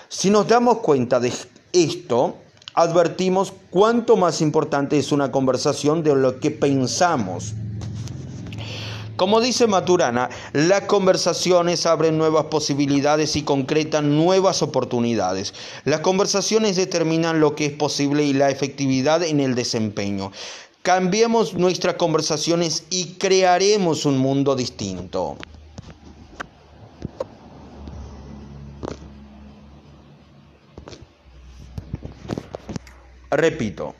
Si 0.07 0.29
nos 0.29 0.47
damos 0.47 0.77
cuenta 0.77 1.19
de 1.19 1.33
esto, 1.73 2.37
advertimos 2.73 3.53
cuánto 3.69 4.15
más 4.17 4.41
importante 4.41 4.97
es 4.97 5.11
una 5.11 5.31
conversación 5.31 6.03
de 6.03 6.15
lo 6.15 6.39
que 6.39 6.51
pensamos. 6.51 7.53
Como 9.19 9.41
dice 9.41 9.67
Maturana, 9.67 10.29
las 10.53 10.83
conversaciones 10.83 11.85
abren 11.85 12.17
nuevas 12.17 12.45
posibilidades 12.45 13.35
y 13.35 13.41
concretan 13.41 14.15
nuevas 14.15 14.61
oportunidades. 14.61 15.53
Las 15.83 15.99
conversaciones 15.99 16.77
determinan 16.77 17.41
lo 17.41 17.53
que 17.53 17.65
es 17.65 17.73
posible 17.73 18.23
y 18.23 18.31
la 18.31 18.49
efectividad 18.49 19.21
en 19.23 19.41
el 19.41 19.55
desempeño. 19.55 20.31
Cambiemos 20.83 21.53
nuestras 21.53 21.95
conversaciones 21.95 22.85
y 22.89 23.15
crearemos 23.15 24.05
un 24.05 24.17
mundo 24.17 24.55
distinto. 24.55 25.35
Repito, 33.31 33.93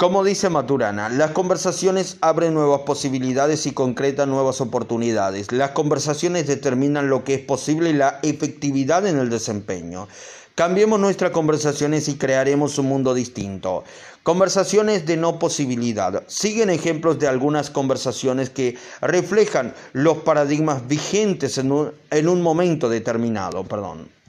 como 0.00 0.24
dice 0.24 0.48
Maturana, 0.48 1.10
las 1.10 1.32
conversaciones 1.32 2.16
abren 2.22 2.54
nuevas 2.54 2.80
posibilidades 2.86 3.66
y 3.66 3.72
concretan 3.72 4.30
nuevas 4.30 4.62
oportunidades. 4.62 5.52
Las 5.52 5.72
conversaciones 5.72 6.46
determinan 6.46 7.10
lo 7.10 7.22
que 7.22 7.34
es 7.34 7.40
posible 7.40 7.90
y 7.90 7.92
la 7.92 8.18
efectividad 8.22 9.06
en 9.06 9.18
el 9.18 9.28
desempeño. 9.28 10.08
Cambiemos 10.54 11.00
nuestras 11.00 11.32
conversaciones 11.32 12.08
y 12.08 12.16
crearemos 12.16 12.78
un 12.78 12.86
mundo 12.86 13.12
distinto. 13.12 13.84
Conversaciones 14.22 15.04
de 15.04 15.18
no 15.18 15.38
posibilidad. 15.38 16.22
Siguen 16.28 16.70
ejemplos 16.70 17.18
de 17.18 17.28
algunas 17.28 17.68
conversaciones 17.68 18.48
que 18.48 18.78
reflejan 19.02 19.74
los 19.92 20.18
paradigmas 20.18 20.88
vigentes 20.88 21.58
en 21.58 21.72
un, 21.72 21.92
en 22.10 22.28
un 22.28 22.40
momento 22.40 22.88
determinado. 22.88 23.64
Perdón. 23.64 24.19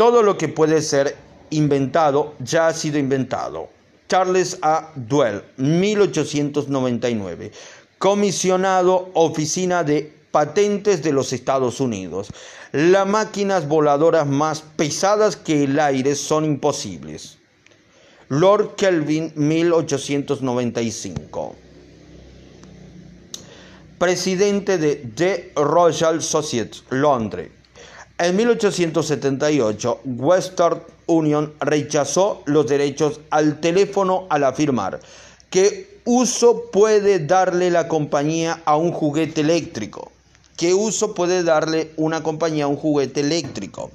Todo 0.00 0.22
lo 0.22 0.38
que 0.38 0.48
puede 0.48 0.80
ser 0.80 1.14
inventado 1.50 2.34
ya 2.38 2.68
ha 2.68 2.72
sido 2.72 2.98
inventado. 2.98 3.68
Charles 4.08 4.56
A. 4.62 4.92
Duell, 4.96 5.44
1899. 5.58 7.52
Comisionado 7.98 9.10
Oficina 9.12 9.84
de 9.84 10.10
Patentes 10.30 11.02
de 11.02 11.12
los 11.12 11.34
Estados 11.34 11.80
Unidos. 11.80 12.28
Las 12.72 13.06
máquinas 13.06 13.68
voladoras 13.68 14.26
más 14.26 14.62
pesadas 14.62 15.36
que 15.36 15.64
el 15.64 15.78
aire 15.78 16.14
son 16.14 16.46
imposibles. 16.46 17.36
Lord 18.30 18.76
Kelvin, 18.76 19.34
1895. 19.36 21.56
Presidente 23.98 24.78
de 24.78 24.96
The 25.14 25.52
Royal 25.56 26.22
Society, 26.22 26.78
Londres. 26.88 27.59
En 28.22 28.36
1878, 28.36 30.00
Western 30.04 30.82
Union 31.06 31.54
rechazó 31.58 32.42
los 32.44 32.66
derechos 32.66 33.18
al 33.30 33.60
teléfono 33.60 34.26
al 34.28 34.44
afirmar 34.44 35.00
que 35.48 36.00
uso 36.04 36.64
puede 36.70 37.20
darle 37.20 37.70
la 37.70 37.88
compañía 37.88 38.60
a 38.66 38.76
un 38.76 38.92
juguete 38.92 39.40
eléctrico. 39.40 40.12
¿Qué 40.58 40.74
uso 40.74 41.14
puede 41.14 41.42
darle 41.42 41.92
una 41.96 42.22
compañía 42.22 42.64
a 42.64 42.68
un 42.68 42.76
juguete 42.76 43.20
eléctrico? 43.20 43.90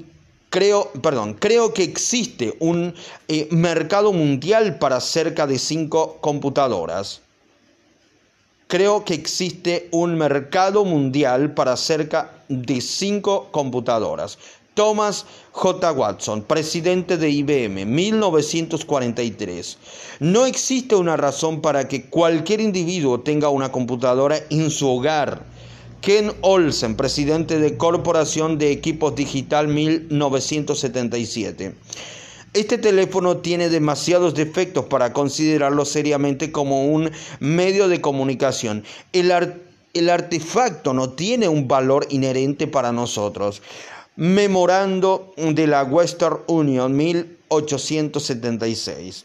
Creo, 0.49 0.91
perdón, 1.01 1.35
creo 1.35 1.73
que 1.73 1.83
existe 1.83 2.57
un 2.59 2.93
eh, 3.29 3.47
mercado 3.51 4.11
mundial 4.11 4.77
para 4.79 4.99
cerca 4.99 5.47
de 5.47 5.57
cinco 5.57 6.17
computadoras. 6.19 7.21
Creo 8.71 9.03
que 9.03 9.13
existe 9.13 9.89
un 9.91 10.15
mercado 10.15 10.85
mundial 10.85 11.53
para 11.53 11.75
cerca 11.75 12.31
de 12.47 12.79
cinco 12.79 13.49
computadoras. 13.51 14.37
Thomas 14.75 15.25
J. 15.51 15.91
Watson, 15.91 16.43
presidente 16.43 17.17
de 17.17 17.29
IBM, 17.31 17.85
1943. 17.85 19.77
No 20.21 20.45
existe 20.45 20.95
una 20.95 21.17
razón 21.17 21.59
para 21.59 21.89
que 21.89 22.05
cualquier 22.05 22.61
individuo 22.61 23.19
tenga 23.19 23.49
una 23.49 23.73
computadora 23.73 24.37
en 24.49 24.71
su 24.71 24.87
hogar. 24.87 25.43
Ken 25.99 26.31
Olsen, 26.39 26.95
presidente 26.95 27.59
de 27.59 27.75
Corporación 27.75 28.57
de 28.57 28.71
Equipos 28.71 29.15
Digital 29.15 29.67
1977. 29.67 31.75
Este 32.53 32.77
teléfono 32.77 33.37
tiene 33.37 33.69
demasiados 33.69 34.35
defectos 34.35 34.83
para 34.85 35.13
considerarlo 35.13 35.85
seriamente 35.85 36.51
como 36.51 36.85
un 36.85 37.09
medio 37.39 37.87
de 37.87 38.01
comunicación. 38.01 38.83
El, 39.13 39.31
artefacto 40.09 40.93
no 40.93 41.11
tiene 41.11 41.47
un 41.47 41.69
valor 41.69 42.07
inherente 42.09 42.67
para 42.67 42.91
nosotros. 42.91 43.61
Memorando 44.17 45.33
de 45.37 45.65
la 45.65 45.83
Western 45.83 46.39
Union 46.47 46.93
1876. 46.93 49.23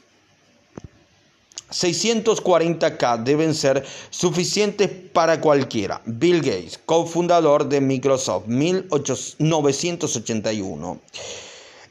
640K 1.72 3.24
deben 3.24 3.57
ser 3.57 3.85
suficientes 4.11 4.89
para 5.12 5.41
cualquiera. 5.41 6.01
Bill 6.07 6.43
Gates, 6.43 6.79
cofundador 6.87 7.68
de 7.68 7.81
Microsoft, 7.81 8.47
1981. 8.47 11.01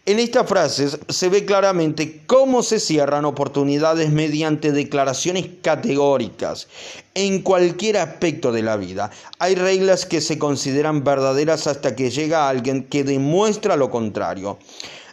En 0.07 0.19
estas 0.19 0.47
frases 0.47 0.99
se 1.09 1.29
ve 1.29 1.45
claramente 1.45 2.21
cómo 2.27 2.61
se 2.61 2.79
cierran 2.79 3.25
oportunidades 3.25 4.11
mediante 4.11 4.71
declaraciones 4.71 5.47
categóricas 5.63 6.67
en 7.15 7.41
cualquier 7.41 7.97
aspecto 7.97 8.51
de 8.51 8.61
la 8.61 8.77
vida. 8.77 9.09
Hay 9.39 9.55
reglas 9.55 10.05
que 10.05 10.21
se 10.21 10.37
consideran 10.37 11.03
verdaderas 11.03 11.65
hasta 11.65 11.95
que 11.95 12.11
llega 12.11 12.47
alguien 12.47 12.83
que 12.83 13.03
demuestra 13.03 13.77
lo 13.77 13.89
contrario. 13.89 14.59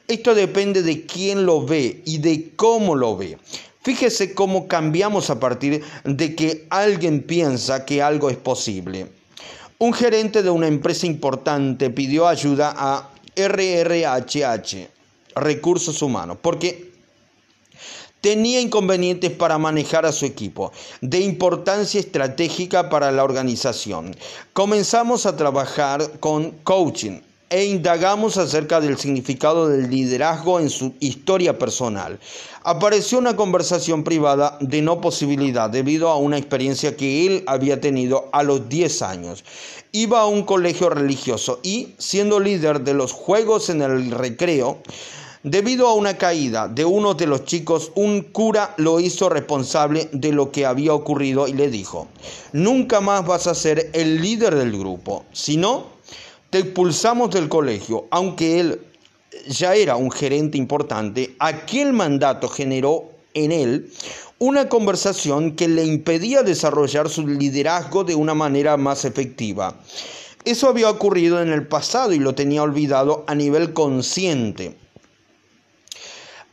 Esto 0.09 0.34
depende 0.34 0.82
de 0.82 1.07
quién 1.07 1.47
lo 1.47 1.64
ve 1.64 2.03
y 2.05 2.18
de 2.18 2.51
cómo 2.55 2.95
lo 2.95 3.16
ve. 3.16 3.38
Fíjese 3.80 4.34
cómo 4.34 4.68
cambiamos 4.68 5.30
a 5.30 5.40
partir 5.40 5.82
de 6.05 6.34
que 6.34 6.66
alguien 6.68 7.22
piensa 7.22 7.86
que 7.86 8.03
algo 8.03 8.28
es 8.28 8.36
posible. 8.36 9.07
Un 9.78 9.95
gerente 9.95 10.43
de 10.43 10.51
una 10.51 10.68
empresa 10.68 11.07
importante 11.07 11.88
pidió 11.88 12.28
ayuda 12.28 12.74
a 12.76 13.11
RRHH, 13.37 14.89
Recursos 15.37 16.03
Humanos, 16.03 16.39
porque 16.41 16.93
tenía 18.20 18.61
inconvenientes 18.61 19.30
para 19.30 19.59
manejar 19.59 20.07
a 20.07 20.12
su 20.12 20.24
equipo, 20.24 20.72
de 21.01 21.20
importancia 21.20 22.01
estratégica 22.01 22.89
para 22.89 23.11
la 23.11 23.24
organización. 23.24 24.14
Comenzamos 24.53 25.26
a 25.26 25.37
trabajar 25.37 26.20
con 26.20 26.53
coaching 26.62 27.20
e 27.53 27.66
indagamos 27.66 28.38
acerca 28.38 28.80
del 28.80 28.96
significado 28.96 29.68
del 29.68 29.90
liderazgo 29.90 30.59
en 30.59 30.70
su 30.70 30.94
historia 31.00 31.59
personal. 31.59 32.18
Apareció 32.62 33.18
una 33.18 33.36
conversación 33.36 34.05
privada 34.05 34.57
de 34.61 34.80
no 34.80 35.03
posibilidad 35.03 35.68
debido 35.68 36.09
a 36.09 36.16
una 36.16 36.38
experiencia 36.38 36.96
que 36.96 37.26
él 37.26 37.44
había 37.46 37.78
tenido 37.78 38.30
a 38.32 38.42
los 38.42 38.70
10 38.70 39.03
años. 39.03 39.44
Iba 39.92 40.22
a 40.22 40.26
un 40.26 40.44
colegio 40.44 40.88
religioso 40.88 41.61
y, 41.62 41.94
siendo 41.98 42.40
líder 42.40 42.80
de 42.80 42.94
los 42.94 43.12
juegos 43.12 43.68
en 43.68 43.82
el 43.82 44.11
recreo, 44.11 44.78
Debido 45.44 45.88
a 45.88 45.94
una 45.94 46.18
caída 46.18 46.68
de 46.68 46.84
uno 46.84 47.14
de 47.14 47.26
los 47.26 47.44
chicos, 47.46 47.90
un 47.96 48.20
cura 48.20 48.74
lo 48.76 49.00
hizo 49.00 49.28
responsable 49.28 50.09
de 50.12 50.30
lo 50.30 50.53
que 50.53 50.66
había 50.66 50.94
ocurrido 50.94 51.48
y 51.48 51.53
le 51.53 51.68
dijo, 51.68 52.07
nunca 52.53 53.00
más 53.00 53.26
vas 53.26 53.48
a 53.48 53.57
ser 53.57 53.90
el 53.92 54.22
líder 54.22 54.55
del 54.55 54.70
grupo, 54.70 55.24
si 55.32 55.57
no, 55.57 55.91
te 56.53 56.59
expulsamos 56.59 57.30
del 57.30 57.48
colegio, 57.48 58.09
aunque 58.11 58.61
él 58.61 58.80
ya 59.48 59.74
era 59.74 59.96
un 59.96 60.11
gerente 60.11 60.59
importante, 60.59 61.34
aquel 61.38 61.94
mandato 61.94 62.46
generó 62.46 63.11
en 63.32 63.53
él 63.53 63.90
una 64.38 64.68
conversación 64.68 65.57
que 65.57 65.66
le 65.66 65.82
impedía 65.82 66.42
desarrollar 66.42 67.09
su 67.09 67.26
liderazgo 67.26 68.05
de 68.05 68.14
una 68.14 68.34
manera 68.34 68.76
más 68.76 69.07
efectiva. 69.07 69.80
Eso 70.44 70.68
había 70.68 70.90
ocurrido 70.90 71.40
en 71.40 71.50
el 71.50 71.66
pasado 71.66 72.12
y 72.12 72.18
lo 72.18 72.34
tenía 72.34 72.62
olvidado 72.62 73.24
a 73.28 73.34
nivel 73.34 73.72
consciente. 73.72 74.76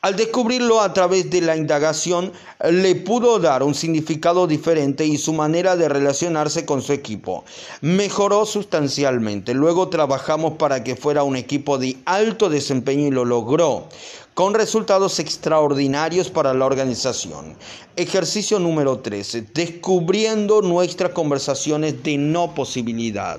Al 0.02 0.16
descubrirlo 0.16 0.80
a 0.80 0.94
través 0.94 1.30
de 1.30 1.42
la 1.42 1.58
indagación, 1.58 2.32
le 2.72 2.96
pudo 2.96 3.38
dar 3.38 3.64
un 3.64 3.76
significado 3.76 4.48
diferente 4.48 5.06
y 5.06 5.18
su 5.18 5.34
manera 5.34 5.76
de 5.76 5.90
relacionarse 5.90 6.66
con 6.66 6.82
su 6.82 6.94
equipo 6.94 7.44
mejoró 7.82 8.46
sustancialmente. 8.46 9.54
Luego 9.54 9.90
trabajamos 9.90 10.54
para 10.54 10.86
que 10.86 10.96
fuera 10.96 11.24
un 11.24 11.36
equipo 11.36 11.78
de 11.78 11.98
alto 12.06 12.48
desempeño 12.50 13.08
y 13.08 13.12
lo 13.12 13.26
logró, 13.26 13.90
con 14.36 14.54
resultados 14.54 15.20
extraordinarios 15.20 16.30
para 16.30 16.54
la 16.54 16.66
organización. 16.66 17.58
Ejercicio 17.98 18.58
número 18.58 19.00
13. 19.00 19.48
Descubriendo 19.54 20.62
nuestras 20.62 21.12
conversaciones 21.12 22.02
de 22.04 22.18
no 22.18 22.56
posibilidad. 22.56 23.38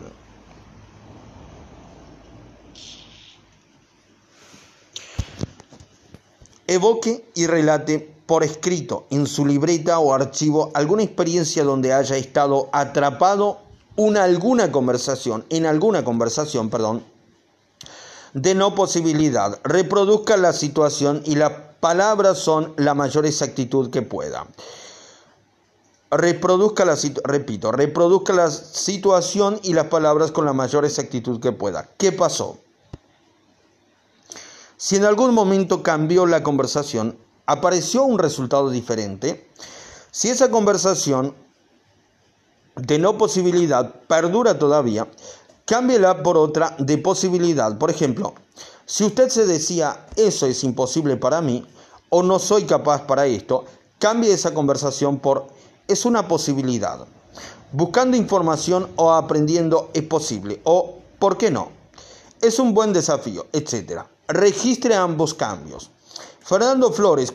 Evoque 6.70 7.28
y 7.34 7.48
relate 7.48 8.14
por 8.26 8.44
escrito 8.44 9.08
en 9.10 9.26
su 9.26 9.44
libreta 9.44 9.98
o 9.98 10.14
archivo 10.14 10.70
alguna 10.74 11.02
experiencia 11.02 11.64
donde 11.64 11.92
haya 11.92 12.16
estado 12.16 12.68
atrapado 12.70 13.58
una 13.96 14.22
alguna 14.22 14.70
conversación, 14.70 15.44
en 15.50 15.66
alguna 15.66 16.04
conversación, 16.04 16.70
perdón, 16.70 17.02
de 18.34 18.54
no 18.54 18.76
posibilidad. 18.76 19.58
Reproduzca 19.64 20.36
la 20.36 20.52
situación 20.52 21.22
y 21.24 21.34
las 21.34 21.50
palabras 21.80 22.38
son 22.38 22.72
la 22.76 22.94
mayor 22.94 23.26
exactitud 23.26 23.90
que 23.90 24.02
pueda. 24.02 24.46
Reproduzca 26.12 26.84
la 26.84 26.96
repito, 27.24 27.72
reproduzca 27.72 28.32
la 28.32 28.48
situación 28.48 29.58
y 29.64 29.72
las 29.72 29.86
palabras 29.86 30.30
con 30.30 30.44
la 30.44 30.52
mayor 30.52 30.84
exactitud 30.84 31.40
que 31.40 31.50
pueda. 31.50 31.88
¿Qué 31.96 32.12
pasó? 32.12 32.58
Si 34.83 34.97
en 34.97 35.05
algún 35.05 35.35
momento 35.35 35.83
cambió 35.83 36.24
la 36.24 36.43
conversación, 36.43 37.18
apareció 37.45 38.03
un 38.05 38.18
resultado 38.18 38.70
diferente, 38.70 39.47
si 40.11 40.31
esa 40.31 40.51
conversación 40.51 41.35
de 42.76 42.99
no 42.99 43.18
posibilidad 43.18 43.95
perdura 44.09 44.59
todavía, 44.59 45.07
cámbiela 45.66 46.22
por 46.22 46.39
otra 46.39 46.76
de 46.78 46.97
posibilidad. 46.97 47.76
Por 47.76 47.91
ejemplo, 47.91 48.33
si 48.87 49.05
usted 49.05 49.28
se 49.28 49.45
decía 49.45 50.07
eso 50.16 50.47
es 50.47 50.64
imposible 50.64 51.18
para 51.18 51.43
mí 51.43 51.66
o 52.09 52.22
no 52.22 52.39
soy 52.39 52.64
capaz 52.64 53.03
para 53.03 53.26
esto, 53.26 53.66
cambie 53.99 54.33
esa 54.33 54.55
conversación 54.55 55.18
por 55.18 55.49
es 55.89 56.07
una 56.07 56.26
posibilidad. 56.26 57.07
Buscando 57.70 58.16
información 58.16 58.89
o 58.97 59.12
aprendiendo 59.12 59.91
es 59.93 60.05
posible 60.05 60.62
o 60.64 61.01
¿por 61.18 61.37
qué 61.37 61.51
no? 61.51 61.68
Es 62.41 62.59
un 62.59 62.72
buen 62.72 62.95
desafío, 62.95 63.47
etcétera 63.53 64.09
registre 64.33 64.95
ambos 64.95 65.35
cambios. 65.35 65.91
Fernando 66.41 66.93
Flores, 66.93 67.33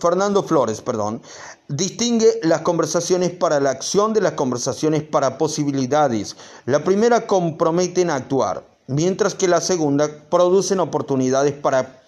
Fernando 0.00 0.42
Flores 0.42 0.80
perdón, 0.80 1.22
distingue 1.68 2.40
las 2.42 2.62
conversaciones 2.62 3.30
para 3.30 3.60
la 3.60 3.70
acción 3.70 4.12
de 4.12 4.20
las 4.20 4.32
conversaciones 4.32 5.02
para 5.02 5.38
posibilidades. 5.38 6.36
La 6.66 6.84
primera 6.84 7.26
comprometen 7.26 8.10
a 8.10 8.16
actuar, 8.16 8.64
mientras 8.86 9.34
que 9.34 9.48
la 9.48 9.60
segunda 9.60 10.08
producen 10.30 10.80
oportunidades 10.80 11.54
para 11.54 12.02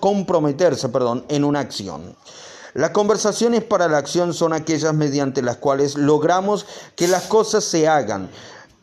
comprometerse 0.00 0.88
perdón, 0.88 1.24
en 1.28 1.44
una 1.44 1.60
acción. 1.60 2.16
Las 2.74 2.90
conversaciones 2.90 3.62
para 3.62 3.86
la 3.86 3.98
acción 3.98 4.32
son 4.32 4.54
aquellas 4.54 4.94
mediante 4.94 5.42
las 5.42 5.58
cuales 5.58 5.96
logramos 5.96 6.64
que 6.96 7.06
las 7.06 7.24
cosas 7.24 7.64
se 7.64 7.86
hagan. 7.86 8.30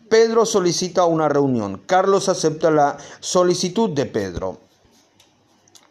Pedro 0.09 0.45
solicita 0.45 1.05
una 1.05 1.27
reunión. 1.27 1.81
Carlos 1.85 2.29
acepta 2.29 2.69
la 2.69 2.97
solicitud 3.19 3.89
de 3.89 4.05
Pedro. 4.05 4.68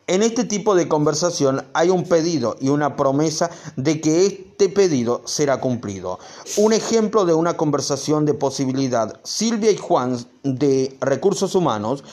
En 0.08 0.22
este 0.22 0.44
tipo 0.44 0.74
de 0.74 0.88
conversación 0.88 1.66
hay 1.74 1.90
un 1.90 2.04
pedido 2.04 2.56
y 2.62 2.70
una 2.70 2.96
promesa 2.96 3.50
de 3.76 4.00
que 4.00 4.24
este 4.24 4.70
pedido 4.70 5.20
será 5.26 5.60
cumplido. 5.60 6.18
Un 6.56 6.72
ejemplo 6.72 7.26
de 7.26 7.34
una 7.34 7.58
conversación 7.58 8.24
de 8.24 8.32
posibilidad. 8.32 9.20
Silvia 9.22 9.70
y 9.70 9.76
Juan 9.76 10.16
de 10.42 10.96
Recursos 11.02 11.54
Humanos 11.54 12.04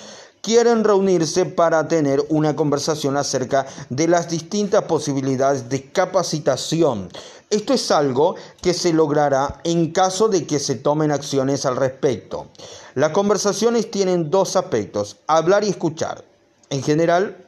quieren 0.42 0.84
reunirse 0.84 1.46
para 1.46 1.88
tener 1.88 2.22
una 2.28 2.54
conversación 2.54 3.16
acerca 3.16 3.66
de 3.90 4.10
las 4.10 4.30
distintas 4.30 4.84
posibilidades 4.84 5.70
de 5.70 5.90
capacitación. 5.90 7.08
Esto 7.50 7.74
es 7.74 7.92
algo 7.92 8.36
que 8.62 8.74
se 8.74 8.92
logrará 8.92 9.62
en 9.64 9.94
caso 9.94 10.28
de 10.28 10.46
que 10.46 10.60
se 10.60 10.76
tomen 10.76 11.12
acciones 11.12 11.66
al 11.66 11.78
respecto. 11.78 12.48
Las 12.94 13.12
conversaciones 13.12 13.90
tienen 13.90 14.30
dos 14.30 14.58
aspectos, 14.58 15.16
hablar 15.28 15.64
y 15.64 15.70
escuchar. 15.70 16.26
En 16.70 16.84
general, 16.84 17.45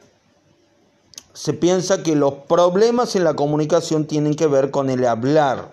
se 1.38 1.52
piensa 1.52 2.02
que 2.02 2.16
los 2.16 2.34
problemas 2.48 3.14
en 3.14 3.22
la 3.22 3.34
comunicación 3.34 4.08
tienen 4.08 4.34
que 4.34 4.48
ver 4.48 4.72
con 4.72 4.90
el 4.90 5.06
hablar. 5.06 5.72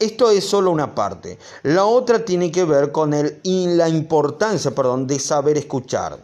Esto 0.00 0.32
es 0.32 0.44
solo 0.44 0.72
una 0.72 0.96
parte. 0.96 1.38
La 1.62 1.84
otra 1.84 2.24
tiene 2.24 2.50
que 2.50 2.64
ver 2.64 2.90
con 2.90 3.14
el, 3.14 3.40
la 3.44 3.88
importancia 3.88 4.74
perdón, 4.74 5.06
de 5.06 5.20
saber 5.20 5.58
escuchar. 5.58 6.18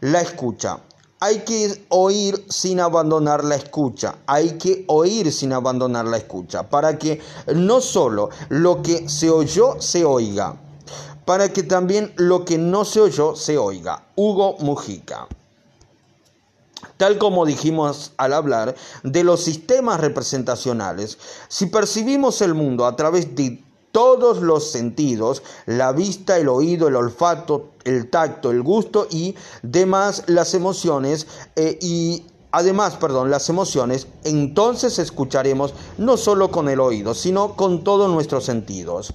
La 0.00 0.20
escucha. 0.20 0.80
Hay 1.20 1.44
que 1.44 1.86
oír 1.90 2.44
sin 2.48 2.80
abandonar 2.80 3.44
la 3.44 3.54
escucha. 3.54 4.16
Hay 4.26 4.58
que 4.58 4.84
oír 4.88 5.32
sin 5.32 5.52
abandonar 5.52 6.06
la 6.06 6.16
escucha. 6.16 6.68
Para 6.68 6.98
que 6.98 7.20
no 7.54 7.80
solo 7.80 8.30
lo 8.48 8.82
que 8.82 9.08
se 9.08 9.30
oyó 9.30 9.80
se 9.80 10.04
oiga. 10.04 10.56
Para 11.24 11.52
que 11.52 11.62
también 11.62 12.12
lo 12.16 12.44
que 12.44 12.58
no 12.58 12.84
se 12.84 13.00
oyó 13.00 13.36
se 13.36 13.56
oiga. 13.56 14.08
Hugo 14.16 14.56
Mujica. 14.58 15.28
Tal 16.96 17.18
como 17.18 17.46
dijimos 17.46 18.12
al 18.16 18.32
hablar 18.32 18.74
de 19.02 19.24
los 19.24 19.42
sistemas 19.42 20.00
representacionales, 20.00 21.18
si 21.48 21.66
percibimos 21.66 22.40
el 22.42 22.54
mundo 22.54 22.86
a 22.86 22.96
través 22.96 23.34
de 23.34 23.62
todos 23.92 24.42
los 24.42 24.70
sentidos, 24.70 25.42
la 25.64 25.92
vista, 25.92 26.36
el 26.36 26.48
oído, 26.48 26.88
el 26.88 26.96
olfato, 26.96 27.70
el 27.84 28.10
tacto, 28.10 28.50
el 28.50 28.62
gusto 28.62 29.06
y 29.10 29.34
demás 29.62 30.24
las 30.26 30.52
emociones 30.52 31.26
eh, 31.56 31.78
y 31.80 32.24
además, 32.50 32.96
perdón, 32.96 33.30
las 33.30 33.48
emociones, 33.48 34.06
entonces 34.24 34.98
escucharemos 34.98 35.72
no 35.96 36.18
solo 36.18 36.50
con 36.50 36.68
el 36.68 36.80
oído, 36.80 37.14
sino 37.14 37.56
con 37.56 37.84
todos 37.84 38.10
nuestros 38.10 38.44
sentidos. 38.44 39.14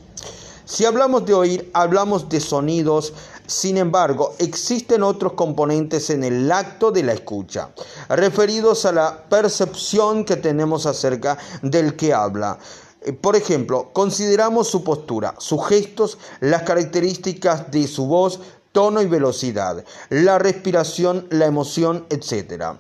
Si 0.66 0.86
hablamos 0.86 1.26
de 1.26 1.34
oír, 1.34 1.70
hablamos 1.74 2.30
de 2.30 2.40
sonidos, 2.40 3.14
sin 3.52 3.78
embargo, 3.78 4.34
existen 4.40 5.04
otros 5.04 5.34
componentes 5.34 6.10
en 6.10 6.24
el 6.24 6.50
acto 6.52 6.90
de 6.90 7.04
la 7.04 7.12
escucha, 7.12 7.70
referidos 8.08 8.86
a 8.86 8.94
la 8.94 9.26
percepción 9.28 10.24
que 10.24 10.38
tenemos 10.38 10.86
acerca 10.86 11.38
del 11.62 11.98
que 11.98 12.14
habla. 12.14 12.58
Eh, 13.02 13.12
por 13.12 13.36
ejemplo, 13.36 13.90
consideramos 13.92 14.70
su 14.70 14.86
postura, 14.86 15.36
sus 15.38 15.68
gestos, 15.68 16.18
las 16.40 16.64
características 16.64 17.70
de 17.72 17.88
su 17.88 18.06
voz, 18.06 18.40
tono 18.72 19.02
y 19.02 19.08
velocidad, 19.08 19.84
la 20.10 20.40
respiración, 20.40 21.28
la 21.30 21.46
emoción, 21.46 22.06
etc. 22.10 22.78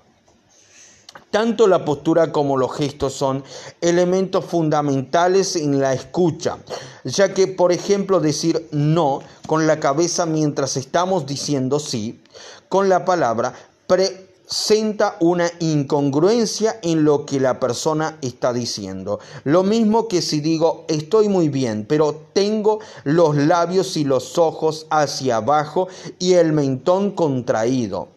Tanto 1.32 1.66
la 1.66 1.86
postura 1.86 2.34
como 2.34 2.58
los 2.58 2.76
gestos 2.76 3.14
son 3.14 3.44
elementos 3.80 4.44
fundamentales 4.44 5.56
en 5.56 5.80
la 5.80 5.94
escucha, 5.94 6.58
ya 7.06 7.34
que, 7.34 7.48
por 7.48 7.72
ejemplo, 7.72 8.20
decir 8.20 8.68
no 8.72 9.22
con 9.48 9.66
la 9.66 9.80
cabeza 9.80 10.26
mientras 10.26 10.76
estamos 10.76 11.26
diciendo 11.26 11.80
sí, 11.80 12.22
con 12.68 12.90
la 12.90 13.06
palabra, 13.06 13.54
pre 13.88 14.30
senta 14.52 15.16
una 15.22 15.50
incongruencia 15.60 16.78
en 16.84 17.06
lo 17.06 17.26
que 17.26 17.40
la 17.40 17.58
persona 17.62 18.18
está 18.22 18.52
diciendo. 18.52 19.22
Lo 19.46 19.64
mismo 19.64 20.10
que 20.10 20.22
si 20.22 20.42
digo 20.42 20.84
estoy 20.90 21.30
muy 21.30 21.48
bien, 21.48 21.86
pero 21.88 22.14
tengo 22.34 22.80
los 23.06 23.38
labios 23.38 23.96
y 23.96 24.04
los 24.04 24.38
ojos 24.38 24.88
hacia 24.90 25.38
abajo 25.38 25.88
y 26.20 26.34
el 26.34 26.52
mentón 26.52 27.12
contraído. 27.12 28.10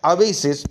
A 0.00 0.14
veces, 0.14 0.64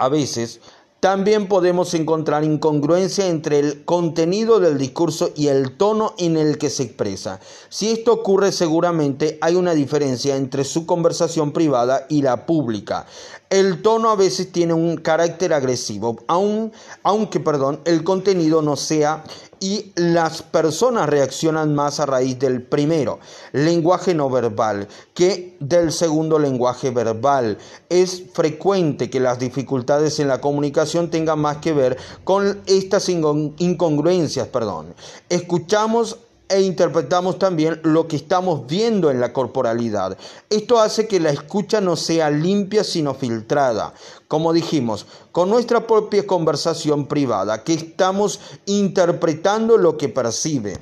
a 0.00 0.08
veces 0.08 0.60
también 1.00 1.48
podemos 1.48 1.94
encontrar 1.94 2.44
incongruencia 2.44 3.26
entre 3.26 3.58
el 3.58 3.84
contenido 3.86 4.60
del 4.60 4.76
discurso 4.76 5.30
y 5.34 5.46
el 5.46 5.78
tono 5.78 6.14
en 6.18 6.36
el 6.36 6.58
que 6.58 6.68
se 6.68 6.82
expresa. 6.82 7.40
Si 7.70 7.90
esto 7.90 8.12
ocurre 8.12 8.52
seguramente 8.52 9.38
hay 9.40 9.54
una 9.54 9.72
diferencia 9.72 10.36
entre 10.36 10.64
su 10.64 10.84
conversación 10.84 11.52
privada 11.52 12.04
y 12.10 12.20
la 12.20 12.44
pública. 12.44 13.06
El 13.48 13.80
tono 13.80 14.10
a 14.10 14.16
veces 14.16 14.52
tiene 14.52 14.74
un 14.74 14.98
carácter 14.98 15.54
agresivo, 15.54 16.16
aunque 16.26 17.40
perdón, 17.40 17.80
el 17.84 18.04
contenido 18.04 18.60
no 18.60 18.76
sea 18.76 19.24
y 19.60 19.92
las 19.94 20.42
personas 20.42 21.08
reaccionan 21.08 21.74
más 21.74 22.00
a 22.00 22.06
raíz 22.06 22.38
del 22.38 22.62
primero, 22.62 23.20
lenguaje 23.52 24.14
no 24.14 24.30
verbal, 24.30 24.88
que 25.14 25.56
del 25.60 25.92
segundo 25.92 26.38
lenguaje 26.38 26.90
verbal. 26.90 27.58
Es 27.88 28.24
frecuente 28.32 29.10
que 29.10 29.20
las 29.20 29.38
dificultades 29.38 30.18
en 30.18 30.28
la 30.28 30.40
comunicación 30.40 31.10
tengan 31.10 31.38
más 31.38 31.58
que 31.58 31.74
ver 31.74 31.98
con 32.24 32.62
estas 32.66 33.08
incongruencias, 33.08 34.48
perdón. 34.48 34.94
Escuchamos 35.28 36.18
e 36.50 36.62
interpretamos 36.62 37.38
también 37.38 37.80
lo 37.84 38.08
que 38.08 38.16
estamos 38.16 38.66
viendo 38.66 39.10
en 39.10 39.20
la 39.20 39.32
corporalidad. 39.32 40.18
Esto 40.50 40.80
hace 40.80 41.06
que 41.06 41.20
la 41.20 41.30
escucha 41.30 41.80
no 41.80 41.94
sea 41.96 42.28
limpia 42.28 42.82
sino 42.82 43.14
filtrada. 43.14 43.94
Como 44.26 44.52
dijimos, 44.52 45.06
con 45.30 45.48
nuestra 45.48 45.86
propia 45.86 46.26
conversación 46.26 47.06
privada, 47.06 47.62
que 47.62 47.74
estamos 47.74 48.40
interpretando 48.66 49.78
lo 49.78 49.96
que 49.96 50.08
percibe. 50.08 50.78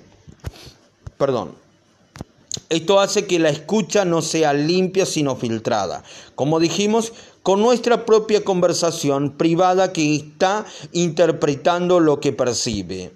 Perdón. 1.18 1.54
Esto 2.70 3.00
hace 3.00 3.26
que 3.26 3.38
la 3.38 3.50
escucha 3.50 4.04
no 4.04 4.20
sea 4.20 4.52
limpia 4.52 5.06
sino 5.06 5.36
filtrada. 5.36 6.02
Como 6.34 6.60
dijimos, 6.60 7.12
con 7.42 7.60
nuestra 7.60 8.04
propia 8.04 8.44
conversación 8.44 9.32
privada 9.36 9.92
que 9.92 10.16
está 10.16 10.66
interpretando 10.92 12.00
lo 12.00 12.20
que 12.20 12.32
percibe. 12.32 13.12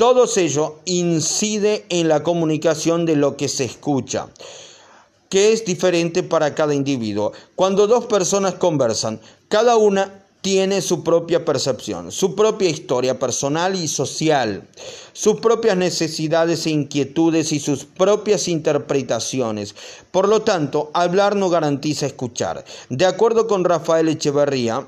Todo 0.00 0.26
ello 0.34 0.76
incide 0.86 1.84
en 1.90 2.08
la 2.08 2.22
comunicación 2.22 3.04
de 3.04 3.16
lo 3.16 3.36
que 3.36 3.48
se 3.48 3.64
escucha, 3.66 4.28
que 5.28 5.52
es 5.52 5.66
diferente 5.66 6.22
para 6.22 6.54
cada 6.54 6.74
individuo. 6.74 7.32
Cuando 7.54 7.86
dos 7.86 8.06
personas 8.06 8.54
conversan, 8.54 9.20
cada 9.50 9.76
una 9.76 10.24
tiene 10.40 10.80
su 10.80 11.04
propia 11.04 11.44
percepción, 11.44 12.12
su 12.12 12.34
propia 12.34 12.70
historia 12.70 13.18
personal 13.18 13.74
y 13.74 13.88
social, 13.88 14.66
sus 15.12 15.38
propias 15.38 15.76
necesidades 15.76 16.64
e 16.64 16.70
inquietudes 16.70 17.52
y 17.52 17.60
sus 17.60 17.84
propias 17.84 18.48
interpretaciones. 18.48 19.74
Por 20.10 20.28
lo 20.28 20.40
tanto, 20.40 20.90
hablar 20.94 21.36
no 21.36 21.50
garantiza 21.50 22.06
escuchar. 22.06 22.64
De 22.88 23.04
acuerdo 23.04 23.46
con 23.46 23.64
Rafael 23.64 24.08
Echeverría, 24.08 24.82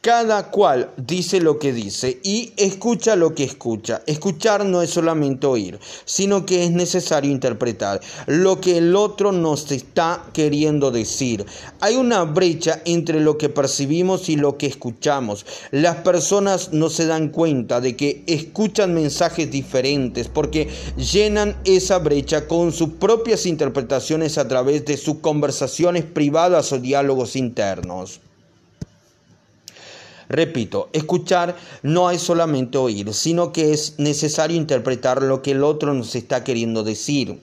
cada 0.00 0.50
cual 0.50 0.90
dice 0.96 1.40
lo 1.40 1.58
que 1.58 1.72
dice 1.72 2.20
y 2.22 2.52
escucha 2.56 3.16
lo 3.16 3.34
que 3.34 3.42
escucha. 3.42 4.02
Escuchar 4.06 4.64
no 4.64 4.80
es 4.80 4.90
solamente 4.90 5.46
oír, 5.48 5.78
sino 6.04 6.46
que 6.46 6.64
es 6.64 6.70
necesario 6.70 7.32
interpretar 7.32 8.00
lo 8.26 8.60
que 8.60 8.78
el 8.78 8.94
otro 8.94 9.32
nos 9.32 9.72
está 9.72 10.24
queriendo 10.32 10.92
decir. 10.92 11.44
Hay 11.80 11.96
una 11.96 12.22
brecha 12.22 12.80
entre 12.84 13.20
lo 13.20 13.38
que 13.38 13.48
percibimos 13.48 14.28
y 14.28 14.36
lo 14.36 14.56
que 14.56 14.66
escuchamos. 14.66 15.44
Las 15.72 15.96
personas 15.96 16.72
no 16.72 16.90
se 16.90 17.06
dan 17.06 17.30
cuenta 17.30 17.80
de 17.80 17.96
que 17.96 18.22
escuchan 18.28 18.94
mensajes 18.94 19.50
diferentes 19.50 20.28
porque 20.28 20.68
llenan 20.96 21.56
esa 21.64 21.98
brecha 21.98 22.46
con 22.46 22.72
sus 22.72 22.90
propias 22.90 23.46
interpretaciones 23.46 24.38
a 24.38 24.46
través 24.46 24.84
de 24.84 24.96
sus 24.96 25.18
conversaciones 25.18 26.04
privadas 26.04 26.72
o 26.72 26.78
diálogos 26.78 27.34
internos. 27.34 28.20
Repito, 30.28 30.90
escuchar 30.92 31.56
no 31.82 32.10
es 32.10 32.20
solamente 32.20 32.76
oír, 32.76 33.14
sino 33.14 33.52
que 33.52 33.72
es 33.72 33.98
necesario 33.98 34.56
interpretar 34.56 35.22
lo 35.22 35.40
que 35.40 35.52
el 35.52 35.64
otro 35.64 35.94
nos 35.94 36.14
está 36.14 36.44
queriendo 36.44 36.84
decir. 36.84 37.42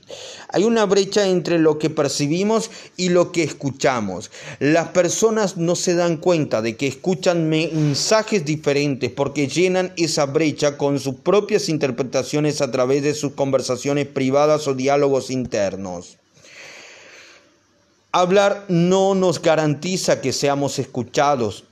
Hay 0.49 0.63
una 0.63 0.85
brecha 0.85 1.27
entre 1.27 1.57
lo 1.57 1.79
que 1.79 1.89
percibimos 1.89 2.69
y 2.95 3.09
lo 3.09 3.31
que 3.31 3.43
escuchamos. 3.43 4.29
Las 4.59 4.89
personas 4.89 5.57
no 5.57 5.75
se 5.75 5.95
dan 5.95 6.17
cuenta 6.17 6.61
de 6.61 6.77
que 6.77 6.87
escuchan 6.87 7.49
mensajes 7.49 8.45
diferentes 8.45 9.11
porque 9.11 9.47
llenan 9.47 9.91
esa 9.97 10.25
brecha 10.27 10.77
con 10.77 10.99
sus 10.99 11.15
propias 11.15 11.69
interpretaciones 11.69 12.61
a 12.61 12.71
través 12.71 13.01
de 13.01 13.15
sus 13.15 13.33
conversaciones 13.33 14.07
privadas 14.07 14.67
o 14.67 14.75
diálogos 14.75 15.31
internos. 15.31 16.17
Hablar 18.11 18.63
no 18.69 19.13
nos 19.13 19.41
garantiza 19.41 20.21
que 20.21 20.31
seamos 20.31 20.79
escuchados, 20.79 21.65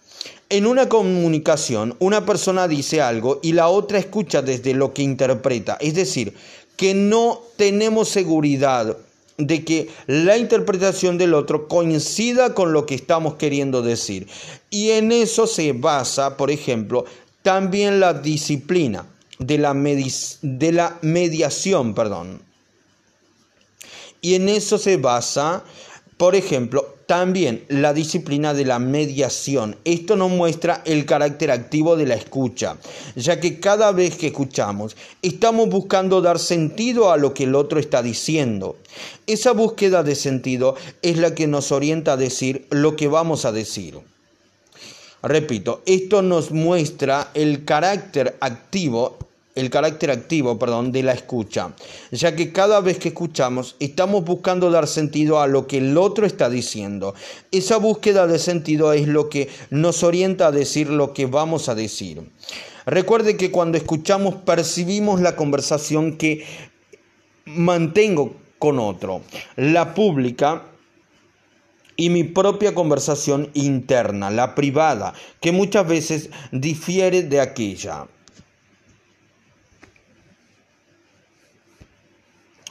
en 0.54 0.68
una 0.68 0.88
comunicación, 0.88 1.95
una 1.97 2.28
persona 2.28 2.68
dice 2.68 3.01
algo 3.01 3.39
y 3.41 3.54
la 3.54 3.70
otra 3.70 3.97
escucha 3.97 4.43
desde 4.43 4.76
lo 4.76 4.93
que 4.93 5.01
interpreta. 5.01 5.80
Es 5.82 5.95
decir, 5.95 6.36
que 6.78 6.93
no 6.93 7.41
tenemos 7.58 8.10
seguridad 8.10 8.95
de 9.38 9.66
que 9.66 9.89
la 10.06 10.38
interpretación 10.38 11.18
del 11.18 11.34
otro 11.34 11.68
coincida 11.68 12.54
con 12.54 12.72
lo 12.72 12.86
que 12.86 12.93
estamos 12.93 13.34
queriendo 13.34 13.82
decir. 13.82 14.28
Y 14.70 14.91
en 14.91 15.12
eso 15.12 15.47
se 15.47 15.74
basa, 15.74 16.38
por 16.38 16.51
ejemplo, 16.51 17.06
también 17.41 17.99
la 17.99 18.14
disciplina 18.14 19.08
de 19.39 19.58
la, 19.58 19.74
mediación. 21.01 21.95
Perdón. 21.95 22.43
Y 24.22 24.36
en 24.36 24.49
eso 24.49 24.78
se 24.78 24.97
basa, 24.97 25.64
por 26.18 26.36
ejemplo, 26.36 26.93
también 27.06 27.64
la 27.68 27.93
disciplina 27.93 28.54
de 28.54 28.66
la 28.66 28.80
mediación. 28.80 29.76
Esto 29.84 30.16
nos 30.16 30.32
muestra 30.32 30.82
el 30.86 31.06
carácter 31.06 31.51
activo 31.51 31.95
de 31.95 32.06
la 32.06 32.16
escucha, 32.16 32.78
ya 33.16 33.39
que 33.39 33.60
cada 33.60 33.91
vez 33.91 34.16
que 34.16 34.28
escuchamos 34.28 34.95
estamos 35.22 35.70
buscando 35.70 36.22
dar 36.22 36.39
sentido 36.39 37.12
a 37.12 37.18
lo 37.18 37.34
que 37.34 37.43
el 37.43 37.56
otro 37.56 37.80
está 37.80 38.01
diciendo. 38.01 38.78
Esa 39.28 39.51
búsqueda 39.51 40.04
de 40.04 40.16
sentido 40.16 40.76
es 41.01 41.18
la 41.18 41.36
que 41.36 41.47
nos 41.47 41.72
orienta 41.72 42.14
a 42.14 42.18
decir 42.18 42.68
lo 42.70 42.95
que 42.95 43.08
vamos 43.08 43.45
a 43.45 43.51
decir. 43.51 43.99
Repito, 45.22 45.82
esto 45.86 46.22
nos 46.22 46.51
muestra 46.51 47.32
el 47.34 47.64
carácter 47.64 48.36
activo 48.41 49.18
el 49.56 49.70
carácter 49.70 50.12
activo, 50.12 50.58
perdón, 50.58 50.91
de 50.91 51.04
la 51.04 51.14
escucha, 51.14 51.74
ya 52.12 52.36
que 52.36 52.51
cada 52.51 52.82
vez 52.82 52.97
que 52.97 53.10
escuchamos 53.10 53.76
estamos 53.80 54.24
buscando 54.26 54.72
dar 54.72 54.88
sentido 54.88 55.39
a 55.39 55.47
lo 55.47 55.68
que 55.68 55.78
el 55.78 55.97
otro 55.97 56.26
está 56.26 56.49
diciendo. 56.49 57.14
Esa 57.51 57.78
búsqueda 57.78 58.26
de 58.28 58.39
sentido 58.39 58.93
es 58.93 59.08
lo 59.08 59.30
que 59.30 59.49
nos 59.70 60.04
orienta 60.04 60.47
a 60.47 60.51
decir 60.51 60.89
lo 60.89 61.14
que 61.14 61.28
vamos 61.28 61.70
a 61.70 61.76
decir. 61.76 62.22
Recuerde 62.86 63.38
que 63.38 63.51
cuando 63.51 63.78
escuchamos 63.78 64.36
percibimos 64.36 65.22
la 65.22 65.36
conversación 65.36 66.18
que 66.18 66.45
mantengo 67.45 68.36
con 68.60 68.80
otro, 68.80 69.22
la 69.56 69.93
pública 69.93 70.64
y 71.95 72.10
mi 72.10 72.24
propia 72.24 72.74
conversación 72.74 73.49
interna, 73.54 74.32
la 74.32 74.56
privada, 74.56 75.14
que 75.39 75.51
muchas 75.51 75.88
veces 75.88 76.30
difiere 76.51 77.24
de 77.24 77.39
aquella. 77.39 78.08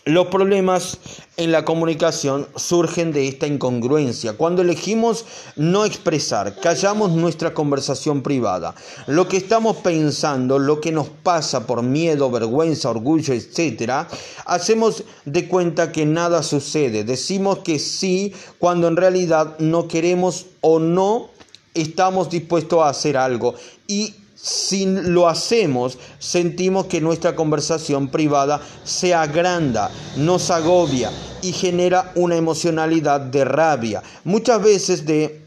Los 0.05 0.27
problemas 0.27 0.99
en 1.37 1.53
la 1.53 1.65
comunicación 1.65 2.49
surgen 2.57 3.13
de 3.13 3.29
esta 3.29 3.47
incongruencia. 3.47 4.33
Cuando 4.33 4.63
elegimos 4.63 5.25
no 5.55 5.85
expresar, 5.85 6.59
callamos 6.59 7.13
nuestra 7.13 7.55
conversación 7.55 8.21
privada. 8.21 8.75
Lo 9.07 9.29
que 9.29 9.37
estamos 9.37 9.77
pensando, 9.77 10.59
lo 10.59 10.81
que 10.81 10.91
nos 10.91 11.09
pasa 11.09 11.69
por 11.69 11.85
miedo, 11.85 12.33
vergüenza, 12.33 12.91
orgullo, 12.91 13.33
etc., 13.33 14.09
hacemos 14.45 15.05
de 15.25 15.47
cuenta 15.47 15.93
que 15.93 16.05
nada 16.05 16.43
sucede. 16.43 17.05
Decimos 17.05 17.61
que 17.61 17.79
sí 17.79 18.35
cuando 18.59 18.89
en 18.89 18.97
realidad 18.97 19.57
no 19.61 19.87
queremos 19.87 20.47
o 20.63 20.81
no 20.81 21.31
estamos 21.75 22.29
dispuestos 22.29 22.81
a 22.81 22.89
hacer 22.89 23.17
algo. 23.17 23.55
Y 23.87 24.17
si 24.43 24.87
lo 24.87 25.29
hacemos, 25.29 25.99
sentimos 26.19 26.87
que 26.87 27.01
nuestra 27.01 27.37
conversación 27.37 28.09
privada 28.09 28.61
se 28.83 29.15
agranda, 29.15 29.89
nos 30.17 30.51
agobia 30.51 31.13
y 31.43 31.53
genera 31.53 32.11
una 32.17 32.35
emocionalidad 32.35 33.21
de 33.21 33.45
rabia, 33.45 34.03
muchas 34.25 34.61
veces 34.61 35.07
de 35.07 35.43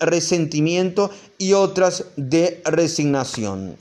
resentimiento 0.00 1.10
y 1.36 1.52
otras 1.52 2.06
de 2.16 2.62
resignación. 2.64 3.76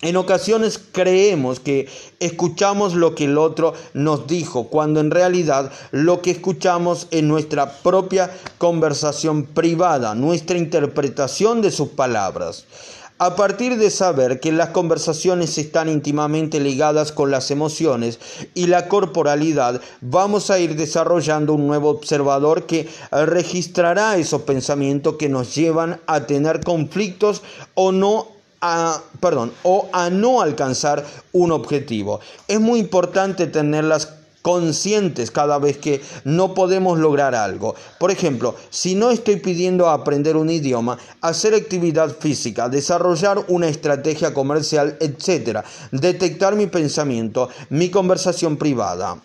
En 0.00 0.16
ocasiones 0.16 0.78
creemos 0.92 1.58
que 1.58 1.88
escuchamos 2.20 2.94
lo 2.94 3.16
que 3.16 3.24
el 3.24 3.36
otro 3.36 3.74
nos 3.94 4.28
dijo, 4.28 4.68
cuando 4.68 5.00
en 5.00 5.10
realidad 5.10 5.72
lo 5.90 6.22
que 6.22 6.30
escuchamos 6.30 7.08
es 7.10 7.24
nuestra 7.24 7.72
propia 7.82 8.30
conversación 8.58 9.46
privada, 9.46 10.14
nuestra 10.14 10.56
interpretación 10.56 11.62
de 11.62 11.72
sus 11.72 11.88
palabras. 11.88 12.64
A 13.18 13.34
partir 13.34 13.76
de 13.76 13.90
saber 13.90 14.38
que 14.38 14.52
las 14.52 14.68
conversaciones 14.68 15.58
están 15.58 15.88
íntimamente 15.88 16.60
ligadas 16.60 17.10
con 17.10 17.32
las 17.32 17.50
emociones 17.50 18.20
y 18.54 18.68
la 18.68 18.86
corporalidad, 18.86 19.80
vamos 20.00 20.52
a 20.52 20.60
ir 20.60 20.76
desarrollando 20.76 21.54
un 21.54 21.66
nuevo 21.66 21.90
observador 21.90 22.66
que 22.66 22.88
registrará 23.10 24.16
esos 24.16 24.42
pensamientos 24.42 25.16
que 25.16 25.28
nos 25.28 25.56
llevan 25.56 26.00
a 26.06 26.26
tener 26.26 26.60
conflictos 26.62 27.42
o 27.74 27.90
no 27.90 28.37
a, 28.60 29.00
perdón, 29.20 29.52
o 29.62 29.88
a 29.92 30.10
no 30.10 30.40
alcanzar 30.40 31.04
un 31.32 31.52
objetivo. 31.52 32.20
Es 32.46 32.60
muy 32.60 32.80
importante 32.80 33.46
tenerlas 33.46 34.14
conscientes 34.42 35.30
cada 35.30 35.58
vez 35.58 35.78
que 35.78 36.00
no 36.24 36.54
podemos 36.54 36.98
lograr 36.98 37.34
algo. 37.34 37.74
Por 37.98 38.10
ejemplo, 38.10 38.54
si 38.70 38.94
no 38.94 39.10
estoy 39.10 39.36
pidiendo 39.36 39.88
aprender 39.88 40.36
un 40.36 40.48
idioma, 40.48 40.98
hacer 41.20 41.54
actividad 41.54 42.16
física, 42.16 42.68
desarrollar 42.68 43.44
una 43.48 43.68
estrategia 43.68 44.32
comercial, 44.32 44.96
etc., 45.00 45.64
detectar 45.92 46.54
mi 46.56 46.66
pensamiento, 46.66 47.48
mi 47.68 47.90
conversación 47.90 48.56
privada. 48.56 49.20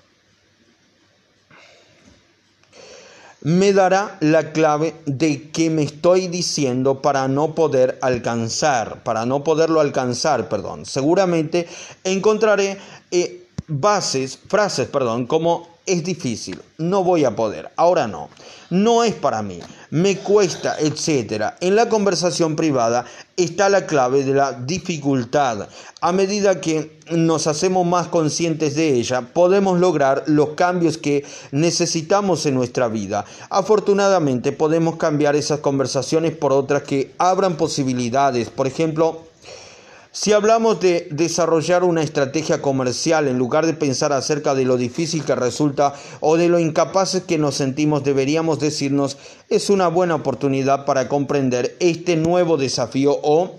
Me 3.44 3.74
dará 3.74 4.18
la 4.22 4.54
clave 4.54 4.96
de 5.06 5.52
qué 5.52 5.70
me 5.70 5.84
estoy 5.84 6.28
diciendo 6.28 7.02
para 7.02 7.28
no 7.28 7.54
poder 7.54 8.00
alcanzar, 8.02 9.04
para 9.04 9.26
no 9.26 9.44
poderlo 9.44 9.82
alcanzar, 9.82 10.48
perdón. 10.48 10.86
Seguramente 10.86 11.68
encontraré 12.06 12.78
eh, 13.12 13.50
bases, 13.68 14.39
frases, 14.48 14.88
perdón, 14.88 15.28
como 15.28 15.72
es 15.86 16.04
difícil, 16.04 16.62
no 16.78 17.04
voy 17.04 17.26
a 17.26 17.36
poder, 17.36 17.72
ahora 17.76 18.08
no, 18.08 18.30
no 18.70 19.04
es 19.04 19.14
para 19.14 19.42
mí, 19.42 19.60
me 19.90 20.18
cuesta, 20.18 20.78
etc. 20.80 21.56
En 21.60 21.76
la 21.76 21.90
conversación 21.90 22.56
privada 22.56 23.06
está 23.36 23.70
la 23.70 23.86
clave 23.86 24.24
de 24.24 24.34
la 24.34 24.54
dificultad. 24.54 25.68
A 26.02 26.12
medida 26.12 26.62
que 26.62 27.00
nos 27.12 27.48
hacemos 27.48 27.86
más 27.86 28.08
conscientes 28.08 28.76
de 28.76 28.94
ella, 28.94 29.22
podemos 29.22 29.80
lograr 29.80 30.24
los 30.28 30.50
cambios 30.50 30.98
que 30.98 31.26
necesitamos 31.52 32.46
en 32.46 32.56
nuestra 32.56 32.88
vida. 32.88 33.26
Afortunadamente 33.50 34.52
podemos 34.52 34.96
cambiar 34.96 35.36
esas 35.36 35.60
conversaciones 35.60 36.36
por 36.36 36.54
otras 36.54 36.84
que 36.84 37.14
abran 37.18 37.58
posibilidades, 37.58 38.50
por 38.50 38.68
ejemplo, 38.68 39.33
si 40.14 40.32
hablamos 40.32 40.80
de 40.80 41.07
desarrollar 41.09 41.84
una 41.84 42.03
estrategia 42.03 42.61
comercial 42.61 43.28
en 43.28 43.39
lugar 43.39 43.66
de 43.66 43.74
pensar 43.74 44.14
acerca 44.14 44.53
de 44.53 44.64
lo 44.64 44.78
difícil 44.78 45.26
que 45.26 45.34
resulta 45.34 45.95
o 46.20 46.38
de 46.38 46.49
lo 46.49 46.59
incapaces 46.59 47.24
que 47.24 47.39
nos 47.39 47.55
sentimos, 47.55 48.03
deberíamos 48.03 48.59
decirnos 48.59 49.18
es 49.49 49.72
una 49.72 49.88
buena 49.88 50.14
oportunidad 50.14 50.86
para 50.86 51.09
comprender 51.09 51.76
este 51.80 52.16
nuevo 52.16 52.57
desafío 52.57 53.18
o 53.24 53.55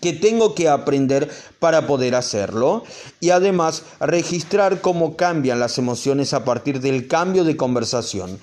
que 0.00 0.12
tengo 0.12 0.54
que 0.54 0.68
aprender 0.68 1.28
para 1.58 1.88
poder 1.88 2.14
hacerlo 2.14 2.84
y 3.18 3.30
además 3.30 3.82
registrar 3.98 4.80
cómo 4.80 5.16
cambian 5.16 5.58
las 5.58 5.76
emociones 5.78 6.34
a 6.34 6.44
partir 6.44 6.80
del 6.80 7.08
cambio 7.08 7.42
de 7.42 7.56
conversación. 7.56 8.38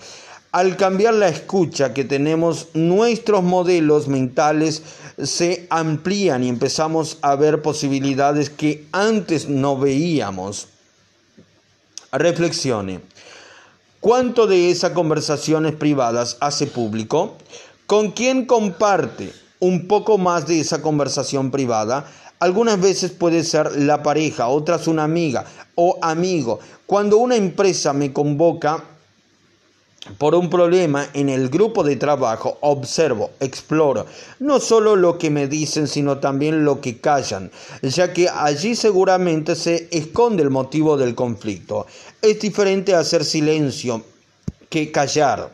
Al 0.53 0.77
cambiar 0.77 1.15
la 1.15 1.29
escucha 1.29 1.95
que 1.95 2.03
tenemos, 2.03 2.67
nuestros 2.75 3.41
modelos 3.41 4.07
mentales 4.07 4.83
se 5.17 5.65
amplían 5.71 6.43
y 6.43 6.49
empezamos 6.49 7.17
a 7.23 7.35
ver 7.35 7.63
posibilidades 7.63 8.51
que 8.51 8.85
antes 8.91 9.49
no 9.49 9.79
veíamos. 9.79 10.67
Reflexione. 12.11 13.01
¿Cuánto 13.99 14.45
de 14.45 14.69
esas 14.69 14.91
conversaciones 14.91 15.73
privadas 15.73 16.37
hace 16.39 16.67
público? 16.67 17.33
¿Con 17.87 18.11
quién 18.11 18.45
comparte 18.45 19.33
un 19.59 19.87
poco 19.87 20.19
más 20.19 20.45
de 20.45 20.59
esa 20.59 20.83
conversación 20.83 21.49
privada? 21.49 22.05
Algunas 22.37 22.79
veces 22.79 23.09
puede 23.09 23.43
ser 23.43 23.75
la 23.75 24.03
pareja, 24.03 24.49
otras 24.49 24.85
una 24.85 25.03
amiga 25.03 25.45
o 25.73 25.97
amigo. 26.03 26.59
Cuando 26.85 27.17
una 27.17 27.37
empresa 27.37 27.91
me 27.91 28.13
convoca, 28.13 28.83
por 30.17 30.35
un 30.35 30.49
problema 30.49 31.07
en 31.13 31.29
el 31.29 31.49
grupo 31.49 31.83
de 31.83 31.95
trabajo, 31.95 32.57
observo, 32.61 33.31
exploro, 33.39 34.05
no 34.39 34.59
solo 34.59 34.95
lo 34.95 35.17
que 35.17 35.29
me 35.29 35.47
dicen, 35.47 35.87
sino 35.87 36.19
también 36.19 36.65
lo 36.65 36.81
que 36.81 36.99
callan, 36.99 37.51
ya 37.81 38.13
que 38.13 38.27
allí 38.29 38.75
seguramente 38.75 39.55
se 39.55 39.87
esconde 39.91 40.43
el 40.43 40.49
motivo 40.49 40.97
del 40.97 41.15
conflicto. 41.15 41.87
Es 42.21 42.39
diferente 42.39 42.95
hacer 42.95 43.23
silencio 43.23 44.03
que 44.69 44.91
callar. 44.91 45.49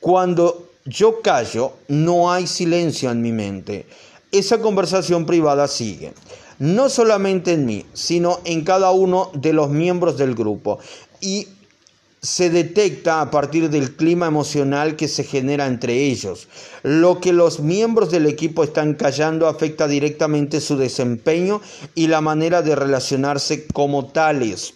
Cuando 0.00 0.70
yo 0.84 1.22
callo, 1.22 1.72
no 1.88 2.32
hay 2.32 2.46
silencio 2.46 3.10
en 3.10 3.22
mi 3.22 3.32
mente. 3.32 3.86
Esa 4.30 4.60
conversación 4.60 5.26
privada 5.26 5.68
sigue 5.68 6.12
no 6.62 6.88
solamente 6.88 7.54
en 7.54 7.66
mí, 7.66 7.84
sino 7.92 8.38
en 8.44 8.62
cada 8.62 8.92
uno 8.92 9.32
de 9.34 9.52
los 9.52 9.68
miembros 9.70 10.16
del 10.16 10.36
grupo. 10.36 10.78
Y 11.20 11.48
se 12.22 12.50
detecta 12.50 13.20
a 13.20 13.32
partir 13.32 13.68
del 13.68 13.96
clima 13.96 14.28
emocional 14.28 14.94
que 14.94 15.08
se 15.08 15.24
genera 15.24 15.66
entre 15.66 16.04
ellos. 16.04 16.46
Lo 16.84 17.20
que 17.20 17.32
los 17.32 17.58
miembros 17.58 18.12
del 18.12 18.26
equipo 18.26 18.62
están 18.62 18.94
callando 18.94 19.48
afecta 19.48 19.88
directamente 19.88 20.60
su 20.60 20.76
desempeño 20.76 21.60
y 21.96 22.06
la 22.06 22.20
manera 22.20 22.62
de 22.62 22.76
relacionarse 22.76 23.66
como 23.66 24.06
tales. 24.06 24.74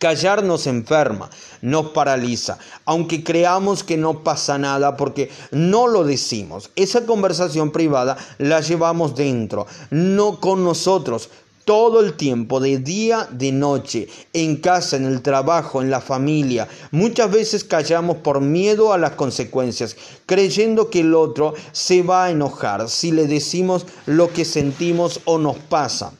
Callar 0.00 0.42
nos 0.42 0.66
enferma, 0.66 1.30
nos 1.60 1.90
paraliza, 1.90 2.58
aunque 2.84 3.22
creamos 3.22 3.84
que 3.84 3.96
no 3.96 4.24
pasa 4.24 4.58
nada 4.58 4.96
porque 4.96 5.30
no 5.52 5.86
lo 5.86 6.02
decimos. 6.02 6.70
Esa 6.74 7.06
conversación 7.06 7.70
privada 7.70 8.16
la 8.38 8.60
llevamos 8.60 9.14
dentro, 9.14 9.68
no 9.90 10.40
con 10.40 10.64
nosotros, 10.64 11.30
todo 11.64 12.00
el 12.00 12.14
tiempo, 12.14 12.60
de 12.60 12.78
día, 12.78 13.28
de 13.30 13.52
noche, 13.52 14.08
en 14.32 14.56
casa, 14.56 14.96
en 14.96 15.04
el 15.04 15.22
trabajo, 15.22 15.80
en 15.80 15.90
la 15.90 16.00
familia. 16.00 16.68
Muchas 16.90 17.30
veces 17.30 17.64
callamos 17.64 18.18
por 18.18 18.40
miedo 18.40 18.92
a 18.92 18.98
las 18.98 19.12
consecuencias, 19.12 19.96
creyendo 20.26 20.90
que 20.90 21.00
el 21.00 21.14
otro 21.14 21.54
se 21.72 22.02
va 22.02 22.24
a 22.24 22.30
enojar 22.30 22.88
si 22.88 23.12
le 23.12 23.26
decimos 23.26 23.86
lo 24.06 24.32
que 24.32 24.44
sentimos 24.44 25.20
o 25.24 25.38
nos 25.38 25.56
pasa. 25.56 26.12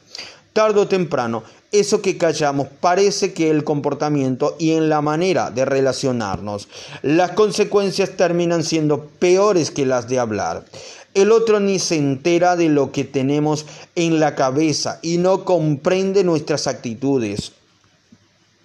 Tardo 0.53 0.81
o 0.81 0.87
temprano, 0.87 1.43
eso 1.73 2.03
que 2.03 2.19
callamos 2.19 2.67
parece 2.79 3.33
que 3.33 3.49
el 3.49 3.63
comportamiento 3.63 4.55
y 4.59 4.73
en 4.73 4.89
la 4.89 5.01
manera 5.01 5.49
de 5.49 5.65
relacionarnos, 5.65 6.67
las 7.01 7.31
consecuencias 7.31 8.15
terminan 8.15 8.63
siendo 8.63 9.07
peores 9.07 9.71
que 9.71 9.87
las 9.87 10.07
de 10.07 10.19
hablar. 10.19 10.65
El 11.13 11.31
otro 11.31 11.59
ni 11.59 11.77
se 11.77 11.95
entera 11.95 12.55
de 12.55 12.69
lo 12.69 12.91
que 12.91 13.03
tenemos 13.03 13.65
en 13.95 14.19
la 14.19 14.33
cabeza 14.33 14.99
y 15.03 15.19
no 15.19 15.45
comprende 15.45 16.23
nuestras 16.23 16.65
actitudes. 16.65 17.51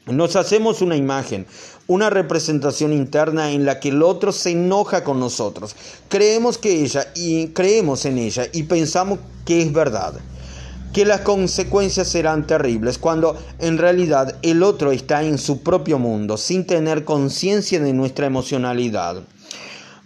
Nos 0.07 0.37
hacemos 0.37 0.81
una 0.81 0.97
imagen, 0.97 1.47
una 1.87 2.09
representación 2.09 2.95
interna 2.95 3.53
en 3.53 3.67
la 3.67 3.79
que 3.79 3.91
el 3.91 4.03
otro 4.03 4.33
se 4.33 4.53
enoja 4.53 5.05
con 5.05 5.21
nosotros. 5.21 5.77
Creemos 6.09 6.57
que 6.57 6.83
ella 6.83 7.13
y 7.15 7.49
creemos 7.49 8.07
en 8.07 8.17
ella 8.17 8.47
y 8.53 8.63
pensamos 8.63 9.19
que 9.45 9.61
es 9.61 9.71
verdad, 9.71 10.15
que 10.95 11.05
las 11.05 11.21
consecuencias 11.21 12.09
serán 12.09 12.47
terribles 12.47 12.97
cuando 12.97 13.37
en 13.59 13.77
realidad 13.77 14.39
el 14.41 14.63
otro 14.63 14.93
está 14.93 15.23
en 15.23 15.37
su 15.37 15.63
propio 15.63 15.99
mundo 15.99 16.39
sin 16.39 16.67
tener 16.67 17.05
conciencia 17.05 17.79
de 17.79 17.93
nuestra 17.93 18.27
emocionalidad. 18.27 19.23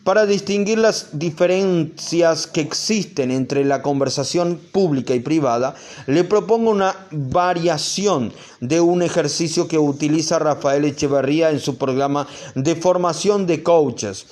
Para 0.05 0.27
distinguir 0.27 0.79
las 0.79 1.19
diferencias 1.19 2.49
que 2.49 2.61
existen 2.61 3.31
entre 3.31 3.65
la 3.65 3.83
conversación 3.83 4.61
pública 4.73 5.15
y 5.15 5.21
privada, 5.21 5.77
le 6.09 6.25
propongo 6.25 6.71
una 6.71 6.97
variación 7.13 8.33
de 8.61 8.81
un 8.81 9.03
ejercicio 9.03 9.69
que 9.69 9.79
utiliza 9.79 10.41
Rafael 10.41 10.85
Echeverría 10.85 11.51
en 11.51 11.61
su 11.61 11.79
programa 11.79 12.27
de 12.57 12.75
formación 12.75 13.47
de 13.47 13.63
coaches. 13.63 14.27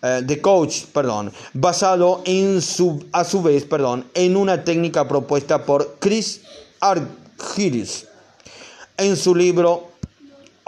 Eh, 0.00 0.22
de 0.24 0.40
coach, 0.40 0.84
perdón, 0.92 1.32
basado 1.54 2.22
en 2.24 2.62
su, 2.62 3.04
a 3.10 3.24
su 3.24 3.42
vez, 3.42 3.64
perdón, 3.64 4.04
en 4.14 4.36
una 4.36 4.62
técnica 4.62 5.08
propuesta 5.08 5.64
por 5.64 5.96
Chris 5.98 6.42
Argyris 6.78 8.06
en 8.96 9.16
su 9.16 9.34
libro 9.34 9.87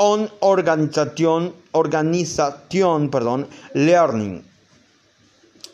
on 0.02 0.30
organización, 0.40 1.52
organización 1.72 3.10
perdón, 3.10 3.46
learning. 3.74 4.42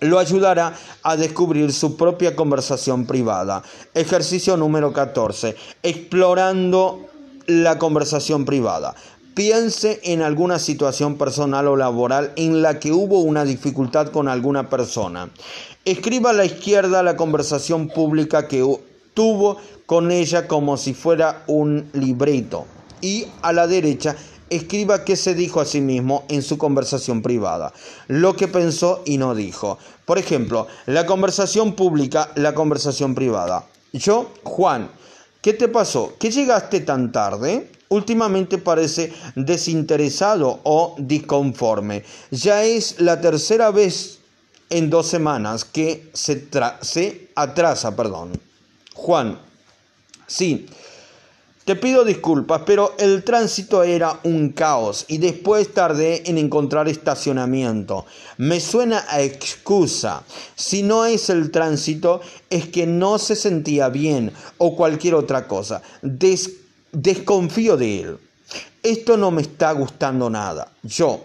Lo 0.00 0.18
ayudará 0.18 0.74
a 1.04 1.16
descubrir 1.16 1.72
su 1.72 1.96
propia 1.96 2.34
conversación 2.34 3.06
privada. 3.06 3.62
Ejercicio 3.94 4.56
número 4.56 4.92
14. 4.92 5.54
Explorando 5.84 7.06
la 7.46 7.78
conversación 7.78 8.44
privada. 8.44 8.96
Piense 9.36 10.00
en 10.02 10.22
alguna 10.22 10.58
situación 10.58 11.16
personal 11.18 11.68
o 11.68 11.76
laboral 11.76 12.32
en 12.34 12.62
la 12.62 12.80
que 12.80 12.90
hubo 12.90 13.20
una 13.20 13.44
dificultad 13.44 14.08
con 14.08 14.26
alguna 14.26 14.68
persona. 14.68 15.30
Escriba 15.84 16.30
a 16.30 16.32
la 16.32 16.44
izquierda 16.44 17.04
la 17.04 17.16
conversación 17.16 17.88
pública 17.88 18.48
que 18.48 18.66
tuvo 19.14 19.58
con 19.86 20.10
ella 20.10 20.48
como 20.48 20.76
si 20.76 20.94
fuera 20.94 21.44
un 21.46 21.88
libreto 21.92 22.66
y 23.00 23.26
a 23.42 23.52
la 23.52 23.66
derecha 23.66 24.16
escriba 24.50 25.04
qué 25.04 25.16
se 25.16 25.34
dijo 25.34 25.60
a 25.60 25.64
sí 25.64 25.80
mismo 25.80 26.24
en 26.28 26.42
su 26.42 26.58
conversación 26.58 27.22
privada, 27.22 27.72
lo 28.08 28.36
que 28.36 28.48
pensó 28.48 29.02
y 29.04 29.18
no 29.18 29.34
dijo. 29.34 29.78
Por 30.04 30.18
ejemplo, 30.18 30.66
la 30.86 31.06
conversación 31.06 31.74
pública, 31.74 32.30
la 32.36 32.54
conversación 32.54 33.14
privada. 33.14 33.66
Yo, 33.92 34.32
Juan, 34.44 34.90
¿qué 35.40 35.52
te 35.52 35.68
pasó? 35.68 36.14
¿Qué 36.18 36.30
llegaste 36.30 36.80
tan 36.80 37.10
tarde? 37.10 37.70
Últimamente 37.88 38.58
parece 38.58 39.12
desinteresado 39.34 40.60
o 40.64 40.94
disconforme. 40.98 42.04
Ya 42.30 42.64
es 42.64 43.00
la 43.00 43.20
tercera 43.20 43.70
vez 43.70 44.18
en 44.70 44.90
dos 44.90 45.06
semanas 45.06 45.64
que 45.64 46.10
se, 46.12 46.48
se 46.82 47.30
atrasa, 47.36 47.94
perdón. 47.94 48.32
Juan, 48.94 49.38
sí, 50.26 50.66
te 51.66 51.74
pido 51.74 52.04
disculpas, 52.04 52.62
pero 52.64 52.94
el 52.96 53.24
tránsito 53.24 53.82
era 53.82 54.20
un 54.22 54.50
caos 54.50 55.04
y 55.08 55.18
después 55.18 55.74
tardé 55.74 56.22
en 56.30 56.38
encontrar 56.38 56.88
estacionamiento. 56.88 58.06
Me 58.36 58.60
suena 58.60 59.04
a 59.08 59.20
excusa. 59.20 60.22
Si 60.54 60.84
no 60.84 61.06
es 61.06 61.28
el 61.28 61.50
tránsito, 61.50 62.20
es 62.50 62.68
que 62.68 62.86
no 62.86 63.18
se 63.18 63.34
sentía 63.34 63.88
bien 63.88 64.30
o 64.58 64.76
cualquier 64.76 65.16
otra 65.16 65.48
cosa. 65.48 65.82
desconfío 66.92 67.76
de 67.76 68.00
él. 68.00 68.18
Esto 68.84 69.16
no 69.16 69.32
me 69.32 69.42
está 69.42 69.72
gustando 69.72 70.30
nada. 70.30 70.70
Yo. 70.84 71.24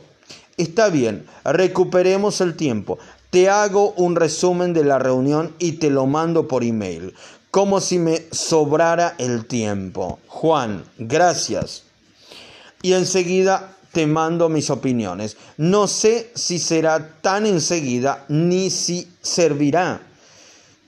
Está 0.58 0.90
bien, 0.90 1.24
recuperemos 1.44 2.42
el 2.42 2.56
tiempo. 2.56 2.98
Te 3.30 3.48
hago 3.48 3.92
un 3.92 4.16
resumen 4.16 4.74
de 4.74 4.86
la 4.86 4.98
reunión 4.98 5.54
y 5.60 5.74
te 5.74 5.92
lo 5.92 6.08
mando 6.08 6.48
por 6.48 6.64
email 6.64 7.14
como 7.52 7.82
si 7.82 8.00
me 8.00 8.24
sobrara 8.32 9.16
el 9.18 9.46
tiempo. 9.46 10.20
Juan, 10.28 10.86
gracias. 10.98 11.84
Y 12.82 12.94
enseguida 12.94 13.76
te 13.92 14.08
mando 14.08 14.48
mis 14.48 14.70
opiniones. 14.70 15.36
No 15.58 15.88
sé 15.88 16.32
si 16.34 16.60
será 16.60 17.16
tan 17.22 17.46
enseguida 17.46 18.26
ni 18.30 18.70
si 18.70 19.12
servirá. 19.22 20.02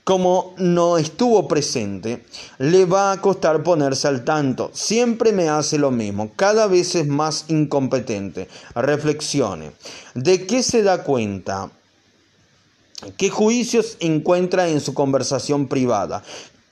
Como 0.04 0.54
no 0.58 0.98
estuvo 0.98 1.48
presente, 1.48 2.24
le 2.58 2.84
va 2.84 3.12
a 3.12 3.20
costar 3.20 3.62
ponerse 3.62 4.06
al 4.06 4.24
tanto. 4.24 4.70
Siempre 4.74 5.32
me 5.32 5.48
hace 5.48 5.78
lo 5.78 5.90
mismo, 5.90 6.32
cada 6.36 6.66
vez 6.66 6.94
es 6.94 7.06
más 7.06 7.46
incompetente. 7.48 8.48
Reflexione. 8.74 9.72
¿De 10.14 10.46
qué 10.46 10.62
se 10.62 10.82
da 10.82 11.04
cuenta? 11.04 11.70
¿Qué 13.16 13.30
juicios 13.30 13.96
encuentra 14.00 14.68
en 14.68 14.80
su 14.80 14.92
conversación 14.92 15.68
privada? 15.68 16.22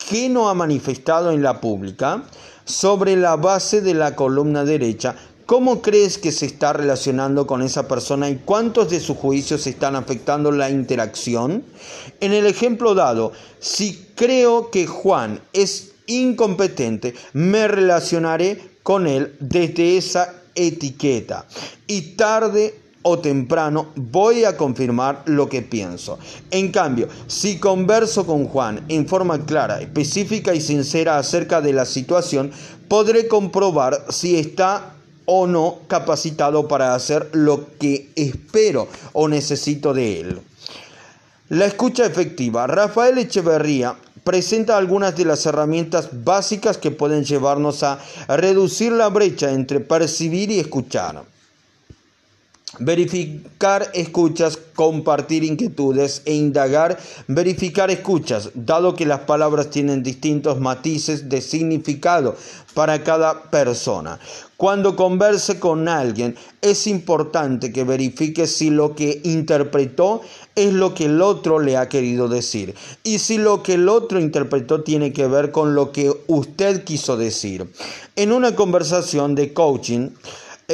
¿Qué 0.08 0.28
no 0.28 0.48
ha 0.48 0.54
manifestado 0.54 1.30
en 1.30 1.42
la 1.42 1.60
pública? 1.60 2.24
Sobre 2.64 3.16
la 3.16 3.36
base 3.36 3.80
de 3.80 3.94
la 3.94 4.14
columna 4.14 4.64
derecha, 4.64 5.16
¿cómo 5.46 5.82
crees 5.82 6.18
que 6.18 6.32
se 6.32 6.46
está 6.46 6.72
relacionando 6.72 7.46
con 7.46 7.62
esa 7.62 7.88
persona 7.88 8.28
y 8.28 8.36
cuántos 8.44 8.90
de 8.90 9.00
sus 9.00 9.16
juicios 9.16 9.66
están 9.66 9.96
afectando 9.96 10.50
la 10.52 10.70
interacción? 10.70 11.64
En 12.20 12.32
el 12.32 12.46
ejemplo 12.46 12.94
dado, 12.94 13.32
si 13.58 14.08
creo 14.14 14.70
que 14.70 14.86
Juan 14.86 15.40
es 15.52 15.92
incompetente, 16.06 17.14
me 17.32 17.68
relacionaré 17.68 18.78
con 18.82 19.06
él 19.06 19.36
desde 19.40 19.96
esa 19.96 20.34
etiqueta 20.54 21.46
y 21.86 22.16
tarde 22.16 22.81
o 23.02 23.18
temprano 23.18 23.88
voy 23.96 24.44
a 24.44 24.56
confirmar 24.56 25.22
lo 25.26 25.48
que 25.48 25.62
pienso. 25.62 26.18
En 26.50 26.70
cambio, 26.70 27.08
si 27.26 27.58
converso 27.58 28.24
con 28.26 28.46
Juan 28.46 28.84
en 28.88 29.06
forma 29.06 29.44
clara, 29.44 29.80
específica 29.80 30.54
y 30.54 30.60
sincera 30.60 31.18
acerca 31.18 31.60
de 31.60 31.72
la 31.72 31.84
situación, 31.84 32.52
podré 32.88 33.28
comprobar 33.28 34.06
si 34.08 34.38
está 34.38 34.94
o 35.24 35.46
no 35.46 35.80
capacitado 35.86 36.68
para 36.68 36.94
hacer 36.94 37.30
lo 37.32 37.66
que 37.78 38.10
espero 38.16 38.88
o 39.12 39.28
necesito 39.28 39.94
de 39.94 40.20
él. 40.20 40.40
La 41.48 41.66
escucha 41.66 42.06
efectiva. 42.06 42.66
Rafael 42.66 43.18
Echeverría 43.18 43.94
presenta 44.24 44.76
algunas 44.76 45.16
de 45.16 45.24
las 45.24 45.44
herramientas 45.46 46.08
básicas 46.24 46.78
que 46.78 46.90
pueden 46.90 47.24
llevarnos 47.24 47.82
a 47.82 47.98
reducir 48.28 48.92
la 48.92 49.08
brecha 49.08 49.50
entre 49.50 49.80
percibir 49.80 50.50
y 50.50 50.60
escuchar. 50.60 51.24
Verificar 52.78 53.90
escuchas, 53.92 54.58
compartir 54.74 55.44
inquietudes 55.44 56.22
e 56.24 56.34
indagar, 56.34 56.98
verificar 57.28 57.90
escuchas, 57.90 58.50
dado 58.54 58.94
que 58.94 59.04
las 59.04 59.20
palabras 59.20 59.68
tienen 59.68 60.02
distintos 60.02 60.58
matices 60.58 61.28
de 61.28 61.42
significado 61.42 62.34
para 62.72 63.04
cada 63.04 63.50
persona. 63.50 64.18
Cuando 64.56 64.96
converse 64.96 65.58
con 65.58 65.86
alguien, 65.86 66.34
es 66.62 66.86
importante 66.86 67.72
que 67.72 67.84
verifique 67.84 68.46
si 68.46 68.70
lo 68.70 68.94
que 68.94 69.20
interpretó 69.24 70.22
es 70.54 70.72
lo 70.72 70.94
que 70.94 71.06
el 71.06 71.20
otro 71.20 71.58
le 71.58 71.76
ha 71.76 71.88
querido 71.88 72.28
decir 72.28 72.74
y 73.02 73.18
si 73.18 73.38
lo 73.38 73.62
que 73.62 73.74
el 73.74 73.88
otro 73.88 74.20
interpretó 74.20 74.82
tiene 74.82 75.12
que 75.12 75.26
ver 75.26 75.50
con 75.50 75.74
lo 75.74 75.92
que 75.92 76.12
usted 76.26 76.84
quiso 76.84 77.16
decir. 77.16 77.70
En 78.16 78.32
una 78.32 78.54
conversación 78.54 79.34
de 79.34 79.52
coaching, 79.52 80.10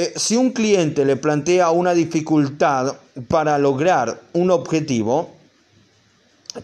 eh, 0.01 0.13
si 0.15 0.37
un 0.37 0.53
cliente 0.53 1.05
le 1.05 1.17
plantea 1.17 1.73
una 1.73 1.93
dificultad 1.93 2.95
para 3.27 3.59
lograr 3.59 4.21
un 4.33 4.53
objetivo, 4.53 5.31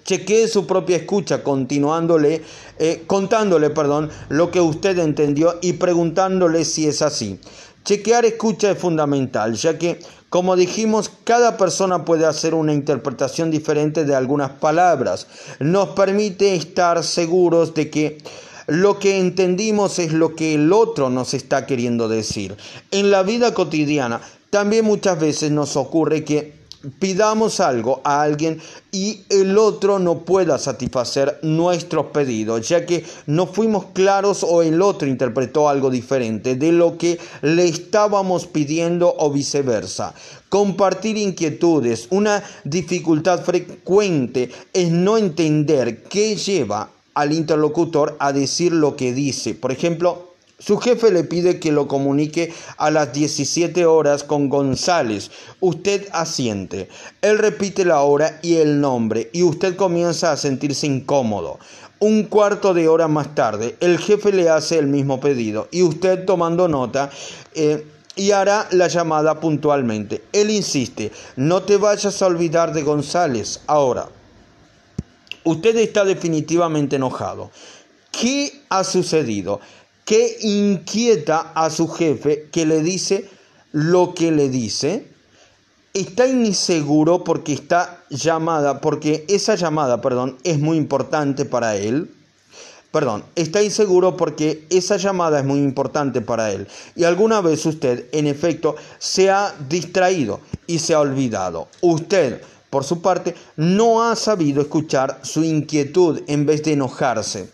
chequee 0.04 0.46
su 0.46 0.68
propia 0.68 0.98
escucha 0.98 1.42
continuándole, 1.42 2.42
eh, 2.78 3.02
contándole 3.08 3.70
perdón, 3.70 4.08
lo 4.28 4.52
que 4.52 4.60
usted 4.60 4.96
entendió 5.00 5.58
y 5.62 5.72
preguntándole 5.72 6.64
si 6.64 6.86
es 6.86 7.02
así. 7.02 7.40
Chequear 7.84 8.24
escucha 8.24 8.70
es 8.70 8.78
fundamental, 8.78 9.54
ya 9.54 9.78
que, 9.78 9.98
como 10.28 10.54
dijimos, 10.54 11.10
cada 11.24 11.56
persona 11.56 12.04
puede 12.04 12.26
hacer 12.26 12.54
una 12.54 12.72
interpretación 12.72 13.50
diferente 13.50 14.04
de 14.04 14.14
algunas 14.14 14.52
palabras. 14.52 15.26
Nos 15.58 15.88
permite 15.88 16.54
estar 16.54 17.02
seguros 17.02 17.74
de 17.74 17.90
que 17.90 18.18
lo 18.66 18.98
que 18.98 19.18
entendimos 19.18 19.98
es 19.98 20.12
lo 20.12 20.34
que 20.34 20.54
el 20.54 20.72
otro 20.72 21.10
nos 21.10 21.34
está 21.34 21.66
queriendo 21.66 22.08
decir. 22.08 22.56
En 22.90 23.10
la 23.10 23.22
vida 23.22 23.54
cotidiana 23.54 24.20
también 24.50 24.84
muchas 24.84 25.18
veces 25.18 25.50
nos 25.50 25.76
ocurre 25.76 26.24
que 26.24 26.64
pidamos 26.98 27.60
algo 27.60 28.00
a 28.04 28.22
alguien 28.22 28.60
y 28.92 29.22
el 29.28 29.56
otro 29.58 29.98
no 29.98 30.20
pueda 30.20 30.58
satisfacer 30.58 31.38
nuestros 31.42 32.06
pedidos, 32.06 32.68
ya 32.68 32.86
que 32.86 33.04
no 33.26 33.46
fuimos 33.46 33.86
claros 33.92 34.44
o 34.44 34.62
el 34.62 34.80
otro 34.82 35.08
interpretó 35.08 35.68
algo 35.68 35.90
diferente 35.90 36.56
de 36.56 36.72
lo 36.72 36.98
que 36.98 37.18
le 37.42 37.66
estábamos 37.66 38.46
pidiendo 38.46 39.14
o 39.18 39.30
viceversa. 39.30 40.14
Compartir 40.48 41.16
inquietudes, 41.16 42.06
una 42.10 42.42
dificultad 42.64 43.42
frecuente 43.42 44.50
es 44.72 44.90
no 44.90 45.18
entender 45.18 46.04
qué 46.04 46.36
lleva 46.36 46.90
al 47.14 47.32
interlocutor 47.32 48.16
a 48.18 48.32
decir 48.32 48.72
lo 48.72 48.96
que 48.96 49.12
dice. 49.12 49.54
Por 49.54 49.72
ejemplo, 49.72 50.34
su 50.58 50.78
jefe 50.78 51.10
le 51.10 51.24
pide 51.24 51.58
que 51.58 51.72
lo 51.72 51.88
comunique 51.88 52.52
a 52.76 52.90
las 52.90 53.12
17 53.12 53.86
horas 53.86 54.22
con 54.22 54.48
González. 54.48 55.30
Usted 55.60 56.06
asiente. 56.12 56.88
Él 57.22 57.38
repite 57.38 57.84
la 57.84 58.00
hora 58.02 58.38
y 58.40 58.56
el 58.56 58.80
nombre 58.80 59.30
y 59.32 59.42
usted 59.42 59.76
comienza 59.76 60.32
a 60.32 60.36
sentirse 60.36 60.86
incómodo. 60.86 61.58
Un 61.98 62.24
cuarto 62.24 62.72
de 62.72 62.88
hora 62.88 63.08
más 63.08 63.34
tarde, 63.34 63.76
el 63.80 63.98
jefe 63.98 64.32
le 64.32 64.48
hace 64.48 64.78
el 64.78 64.86
mismo 64.86 65.20
pedido 65.20 65.68
y 65.70 65.82
usted 65.82 66.24
tomando 66.24 66.68
nota 66.68 67.10
eh, 67.54 67.86
y 68.16 68.30
hará 68.30 68.68
la 68.70 68.88
llamada 68.88 69.40
puntualmente. 69.40 70.22
Él 70.32 70.50
insiste, 70.50 71.12
no 71.36 71.62
te 71.62 71.76
vayas 71.76 72.22
a 72.22 72.26
olvidar 72.26 72.72
de 72.72 72.82
González 72.82 73.60
ahora. 73.66 74.08
Usted 75.44 75.76
está 75.76 76.04
definitivamente 76.04 76.96
enojado. 76.96 77.50
¿Qué 78.10 78.62
ha 78.68 78.84
sucedido? 78.84 79.60
que 80.04 80.36
inquieta 80.40 81.52
a 81.54 81.70
su 81.70 81.88
jefe 81.88 82.48
que 82.52 82.66
le 82.66 82.82
dice 82.82 83.28
lo 83.72 84.14
que 84.14 84.30
le 84.30 84.48
dice. 84.48 85.08
Está 85.92 86.26
inseguro 86.26 87.24
porque 87.24 87.52
está 87.52 88.02
llamada, 88.10 88.80
porque 88.80 89.24
esa 89.28 89.54
llamada, 89.54 90.00
perdón, 90.00 90.38
es 90.42 90.58
muy 90.58 90.76
importante 90.76 91.44
para 91.44 91.76
él. 91.76 92.10
Perdón, 92.90 93.24
está 93.34 93.62
inseguro 93.62 94.16
porque 94.16 94.66
esa 94.70 94.96
llamada 94.96 95.40
es 95.40 95.44
muy 95.44 95.58
importante 95.58 96.20
para 96.20 96.52
él. 96.52 96.68
Y 96.94 97.04
alguna 97.04 97.40
vez 97.40 97.64
usted, 97.66 98.06
en 98.12 98.26
efecto, 98.26 98.76
se 98.98 99.30
ha 99.30 99.54
distraído 99.68 100.40
y 100.66 100.78
se 100.78 100.94
ha 100.94 101.00
olvidado. 101.00 101.68
Usted, 101.80 102.40
por 102.74 102.82
su 102.82 103.00
parte, 103.00 103.36
no 103.54 104.02
ha 104.02 104.16
sabido 104.16 104.60
escuchar 104.60 105.20
su 105.22 105.44
inquietud 105.44 106.22
en 106.26 106.44
vez 106.44 106.64
de 106.64 106.72
enojarse. 106.72 107.48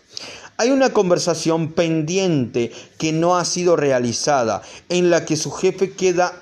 Hay 0.57 0.71
una 0.71 0.93
conversación 0.93 1.73
pendiente 1.73 2.71
que 2.97 3.11
no 3.11 3.37
ha 3.37 3.45
sido 3.45 3.75
realizada, 3.75 4.63
en 4.89 5.11
la 5.11 5.23
que 5.23 5.37
su 5.37 5.51
jefe 5.51 5.91
queda 5.91 6.33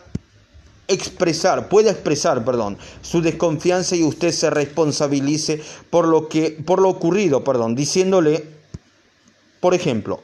expresar, 0.87 1.67
puede 1.67 1.89
expresar, 1.89 2.45
perdón, 2.45 2.77
su 3.01 3.21
desconfianza 3.21 3.97
y 3.97 4.03
usted 4.05 4.31
se 4.31 4.49
responsabilice 4.49 5.61
por 5.89 6.07
lo 6.07 6.29
que 6.29 6.51
por 6.65 6.81
lo 6.81 6.87
ocurrido, 6.87 7.43
perdón, 7.43 7.75
diciéndole, 7.75 8.45
por 9.59 9.73
ejemplo, 9.73 10.21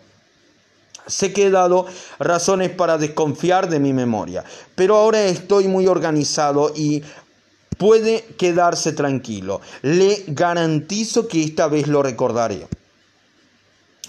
Sé 1.08 1.34
que 1.34 1.46
he 1.46 1.52
dado 1.52 1.86
razones 2.18 2.72
para 2.72 2.98
desconfiar 2.98 3.70
de 3.70 3.80
mi 3.80 3.94
memoria, 3.94 4.44
pero 4.74 4.96
ahora 4.96 5.24
estoy 5.26 5.68
muy 5.68 5.86
organizado 5.86 6.72
y 6.76 7.04
puede 7.78 8.24
quedarse 8.38 8.94
tranquilo. 8.94 9.62
Le 9.82 10.24
garantizo 10.28 11.28
que 11.28 11.44
esta 11.44 11.68
vez 11.68 11.88
lo 11.88 12.04
recordaré. 12.04 12.68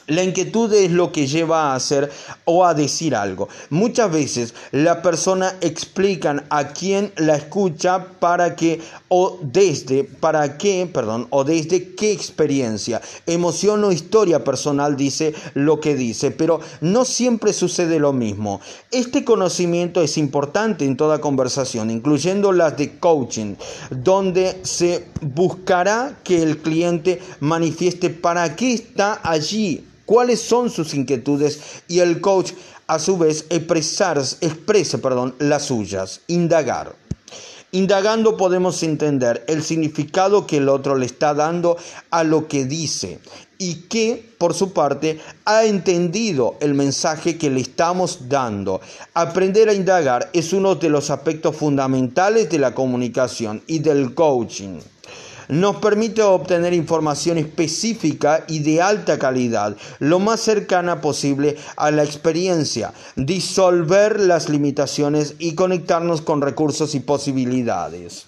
La 0.08 0.22
inquietud 0.22 0.72
es 0.72 0.92
lo 0.92 1.10
que 1.10 1.26
lleva 1.26 1.72
a 1.72 1.74
hacer 1.74 2.12
o 2.44 2.64
a 2.64 2.74
decir 2.74 3.16
algo. 3.16 3.48
Muchas 3.70 4.12
veces 4.12 4.54
la 4.70 5.02
persona 5.02 5.56
explican 5.60 6.44
a 6.48 6.68
quien 6.68 7.12
la 7.16 7.34
escucha 7.34 8.06
para 8.20 8.54
qué 8.54 8.80
o 9.08 9.38
desde 9.42 10.04
para 10.04 10.58
qué, 10.58 10.88
perdón, 10.92 11.26
o 11.30 11.44
desde 11.44 11.94
qué 11.94 12.12
experiencia, 12.12 13.00
emoción 13.26 13.84
o 13.84 13.92
historia 13.92 14.42
personal 14.42 14.96
dice 14.96 15.34
lo 15.54 15.80
que 15.80 15.94
dice, 15.94 16.30
pero 16.30 16.60
no 16.80 17.04
siempre 17.04 17.52
sucede 17.52 17.98
lo 17.98 18.12
mismo. 18.12 18.60
Este 18.90 19.24
conocimiento 19.24 20.02
es 20.02 20.18
importante 20.18 20.84
en 20.84 20.96
toda 20.96 21.20
conversación, 21.20 21.90
incluyendo 21.90 22.52
las 22.52 22.76
de 22.76 22.98
coaching, 22.98 23.54
donde 23.90 24.58
se 24.62 25.06
buscará 25.20 26.18
que 26.24 26.42
el 26.42 26.58
cliente 26.58 27.20
manifieste 27.40 28.10
para 28.10 28.56
qué 28.56 28.74
está 28.74 29.20
allí 29.22 29.84
cuáles 30.06 30.40
son 30.40 30.70
sus 30.70 30.94
inquietudes 30.94 31.82
y 31.88 31.98
el 31.98 32.20
coach 32.20 32.52
a 32.86 32.98
su 32.98 33.18
vez 33.18 33.44
expresar, 33.50 34.18
exprese 34.40 34.98
perdón, 34.98 35.34
las 35.38 35.64
suyas, 35.64 36.20
indagar. 36.28 37.05
Indagando 37.72 38.36
podemos 38.36 38.82
entender 38.82 39.44
el 39.48 39.62
significado 39.62 40.46
que 40.46 40.58
el 40.58 40.68
otro 40.68 40.96
le 40.96 41.06
está 41.06 41.34
dando 41.34 41.76
a 42.10 42.22
lo 42.24 42.46
que 42.46 42.64
dice 42.64 43.18
y 43.58 43.82
que, 43.88 44.34
por 44.38 44.54
su 44.54 44.72
parte, 44.72 45.20
ha 45.44 45.64
entendido 45.64 46.56
el 46.60 46.74
mensaje 46.74 47.36
que 47.36 47.50
le 47.50 47.60
estamos 47.60 48.28
dando. 48.28 48.80
Aprender 49.14 49.68
a 49.68 49.74
indagar 49.74 50.30
es 50.32 50.52
uno 50.52 50.76
de 50.76 50.88
los 50.88 51.10
aspectos 51.10 51.56
fundamentales 51.56 52.48
de 52.50 52.58
la 52.58 52.74
comunicación 52.74 53.62
y 53.66 53.80
del 53.80 54.14
coaching 54.14 54.78
nos 55.48 55.76
permite 55.76 56.22
obtener 56.22 56.72
información 56.72 57.38
específica 57.38 58.44
y 58.48 58.60
de 58.60 58.82
alta 58.82 59.18
calidad, 59.18 59.76
lo 59.98 60.18
más 60.18 60.40
cercana 60.40 61.00
posible 61.00 61.56
a 61.76 61.90
la 61.90 62.04
experiencia, 62.04 62.92
disolver 63.16 64.20
las 64.20 64.48
limitaciones 64.48 65.34
y 65.38 65.54
conectarnos 65.54 66.22
con 66.22 66.42
recursos 66.42 66.94
y 66.94 67.00
posibilidades. 67.00 68.26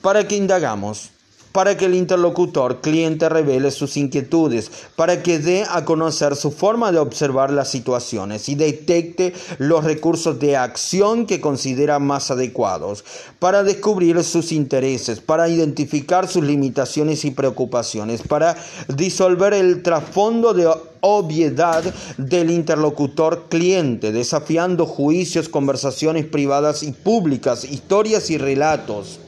¿Para 0.00 0.26
qué 0.26 0.36
indagamos? 0.36 1.10
Para 1.52 1.76
que 1.76 1.86
el 1.86 1.94
interlocutor 1.94 2.80
cliente 2.80 3.28
revele 3.28 3.70
sus 3.70 3.96
inquietudes, 3.96 4.70
para 4.96 5.22
que 5.22 5.38
dé 5.38 5.64
a 5.68 5.84
conocer 5.84 6.36
su 6.36 6.50
forma 6.50 6.92
de 6.92 6.98
observar 6.98 7.50
las 7.50 7.68
situaciones 7.70 8.48
y 8.48 8.54
detecte 8.54 9.32
los 9.58 9.84
recursos 9.84 10.38
de 10.38 10.56
acción 10.56 11.26
que 11.26 11.40
considera 11.40 11.98
más 11.98 12.30
adecuados, 12.30 13.04
para 13.38 13.62
descubrir 13.62 14.22
sus 14.22 14.52
intereses, 14.52 15.20
para 15.20 15.48
identificar 15.48 16.28
sus 16.28 16.44
limitaciones 16.44 17.24
y 17.24 17.30
preocupaciones, 17.32 18.22
para 18.22 18.56
disolver 18.88 19.54
el 19.54 19.82
trasfondo 19.82 20.54
de 20.54 20.70
obviedad 21.00 21.82
del 22.18 22.50
interlocutor 22.50 23.46
cliente, 23.48 24.12
desafiando 24.12 24.86
juicios, 24.86 25.48
conversaciones 25.48 26.26
privadas 26.26 26.82
y 26.82 26.92
públicas, 26.92 27.64
historias 27.64 28.30
y 28.30 28.38
relatos 28.38 29.20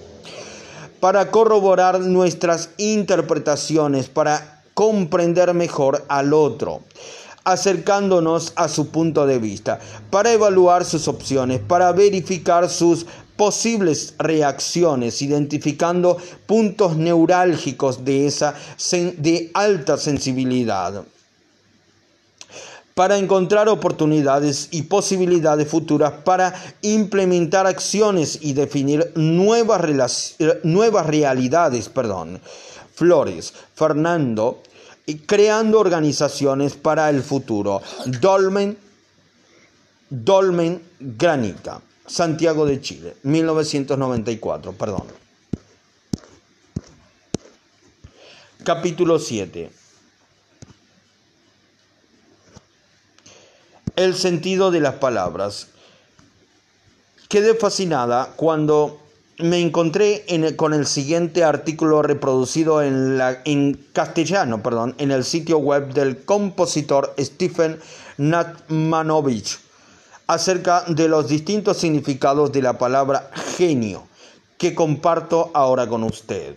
para 1.03 1.33
corroborar 1.33 1.99
nuestras 1.99 2.71
interpretaciones, 2.77 4.09
para 4.09 4.63
comprender 4.73 5.53
mejor 5.53 6.05
al 6.07 6.33
otro 6.33 6.83
acercándonos 7.43 8.53
a 8.55 8.69
su 8.69 8.91
punto 8.91 9.27
de 9.27 9.41
vista, 9.41 9.81
para 10.11 10.33
evaluar 10.33 10.85
sus 10.85 11.09
opciones, 11.09 11.59
para 11.59 11.91
verificar 11.91 12.71
sus 12.71 13.05
posibles 13.35 14.15
reacciones, 14.17 15.21
identificando 15.23 16.19
puntos 16.47 16.97
neurálgicos 16.97 18.05
de 18.05 18.29
esa 18.29 18.55
de 18.93 19.51
alta 19.55 19.97
sensibilidad 19.97 21.03
para 22.95 23.16
encontrar 23.16 23.68
oportunidades 23.68 24.68
y 24.70 24.82
posibilidades 24.82 25.68
futuras 25.68 26.12
para 26.24 26.55
implementar 26.82 27.66
acciones 27.66 28.38
y 28.43 28.53
definir 28.53 29.12
nuevas, 29.14 30.36
nuevas 30.62 31.07
realidades. 31.07 31.88
Perdón. 31.88 32.40
Flores, 32.95 33.55
Fernando, 33.74 34.62
creando 35.26 35.80
organizaciones 35.80 36.74
para 36.74 37.09
el 37.09 37.22
futuro. 37.22 37.80
Dolmen, 38.20 38.76
Dolmen 40.11 40.82
Granica, 41.01 41.80
Santiago 42.07 42.66
de 42.66 42.80
Chile, 42.80 43.16
1994, 43.22 44.72
perdón. 44.72 45.05
Capítulo 48.62 49.18
7 49.18 49.82
el 53.97 54.14
sentido 54.14 54.70
de 54.70 54.80
las 54.80 54.95
palabras. 54.95 55.68
Quedé 57.28 57.55
fascinada 57.55 58.32
cuando 58.36 58.99
me 59.38 59.61
encontré 59.61 60.24
con 60.57 60.74
el 60.74 60.86
siguiente 60.86 61.45
artículo 61.45 62.03
reproducido 62.03 62.82
en, 62.82 63.18
la, 63.18 63.40
en 63.45 63.74
castellano 63.93 64.62
perdón, 64.62 64.95
en 64.99 65.11
el 65.11 65.24
sitio 65.24 65.59
web 65.59 65.93
del 65.95 66.24
compositor 66.24 67.14
Stephen 67.18 67.80
Natmanovich 68.18 69.59
acerca 70.26 70.84
de 70.86 71.09
los 71.09 71.28
distintos 71.28 71.78
significados 71.78 72.53
de 72.53 72.62
la 72.62 72.78
palabra 72.78 73.30
genio 73.57 74.05
que 74.59 74.74
comparto 74.74 75.51
ahora 75.55 75.88
con 75.88 76.05
usted. 76.05 76.55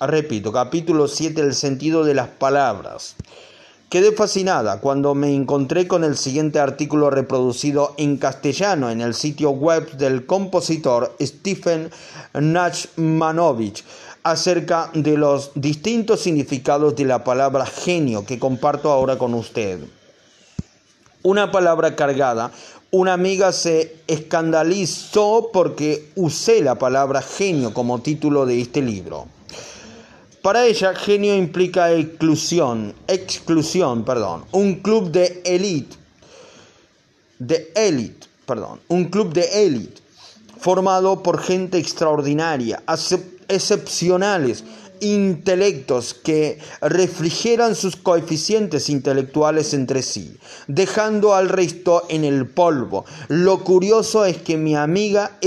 Repito, 0.00 0.52
capítulo 0.52 1.08
7, 1.08 1.40
el 1.40 1.54
sentido 1.54 2.04
de 2.04 2.14
las 2.14 2.28
palabras. 2.28 3.14
Quedé 3.92 4.12
fascinada 4.12 4.80
cuando 4.80 5.14
me 5.14 5.34
encontré 5.34 5.86
con 5.86 6.02
el 6.02 6.16
siguiente 6.16 6.58
artículo 6.58 7.10
reproducido 7.10 7.92
en 7.98 8.16
castellano 8.16 8.88
en 8.88 9.02
el 9.02 9.12
sitio 9.12 9.50
web 9.50 9.98
del 9.98 10.24
compositor 10.24 11.14
Stephen 11.20 11.90
Nachmanovich 12.32 13.84
acerca 14.22 14.90
de 14.94 15.18
los 15.18 15.50
distintos 15.56 16.20
significados 16.20 16.96
de 16.96 17.04
la 17.04 17.22
palabra 17.22 17.66
genio 17.66 18.24
que 18.24 18.38
comparto 18.38 18.90
ahora 18.90 19.18
con 19.18 19.34
usted. 19.34 19.80
Una 21.22 21.52
palabra 21.52 21.94
cargada. 21.94 22.50
Una 22.92 23.12
amiga 23.12 23.52
se 23.52 23.96
escandalizó 24.06 25.50
porque 25.52 26.10
usé 26.14 26.62
la 26.62 26.76
palabra 26.76 27.20
genio 27.20 27.74
como 27.74 28.00
título 28.00 28.46
de 28.46 28.58
este 28.58 28.80
libro. 28.80 29.26
Para 30.42 30.66
ella, 30.66 30.92
genio 30.94 31.36
implica 31.36 31.92
exclusión, 31.92 32.94
exclusión, 33.06 34.04
perdón, 34.04 34.44
un 34.50 34.80
club 34.80 35.12
de 35.12 35.40
élite, 35.44 35.96
de 37.38 37.70
élite, 37.76 38.26
perdón, 38.44 38.80
un 38.88 39.04
club 39.04 39.32
de 39.32 39.66
élite 39.66 40.02
formado 40.58 41.22
por 41.22 41.40
gente 41.40 41.78
extraordinaria, 41.78 42.82
excepcionales, 43.48 44.64
intelectos 45.02 46.14
que 46.14 46.58
refrigeran 46.80 47.74
sus 47.74 47.96
coeficientes 47.96 48.88
intelectuales 48.88 49.74
entre 49.74 50.02
sí, 50.02 50.36
dejando 50.68 51.34
al 51.34 51.48
resto 51.48 52.04
en 52.08 52.24
el 52.24 52.46
polvo. 52.46 53.04
Lo 53.28 53.64
curioso 53.64 54.24
es 54.24 54.38
que 54.38 54.56
mi 54.56 54.76
amiga 54.76 55.38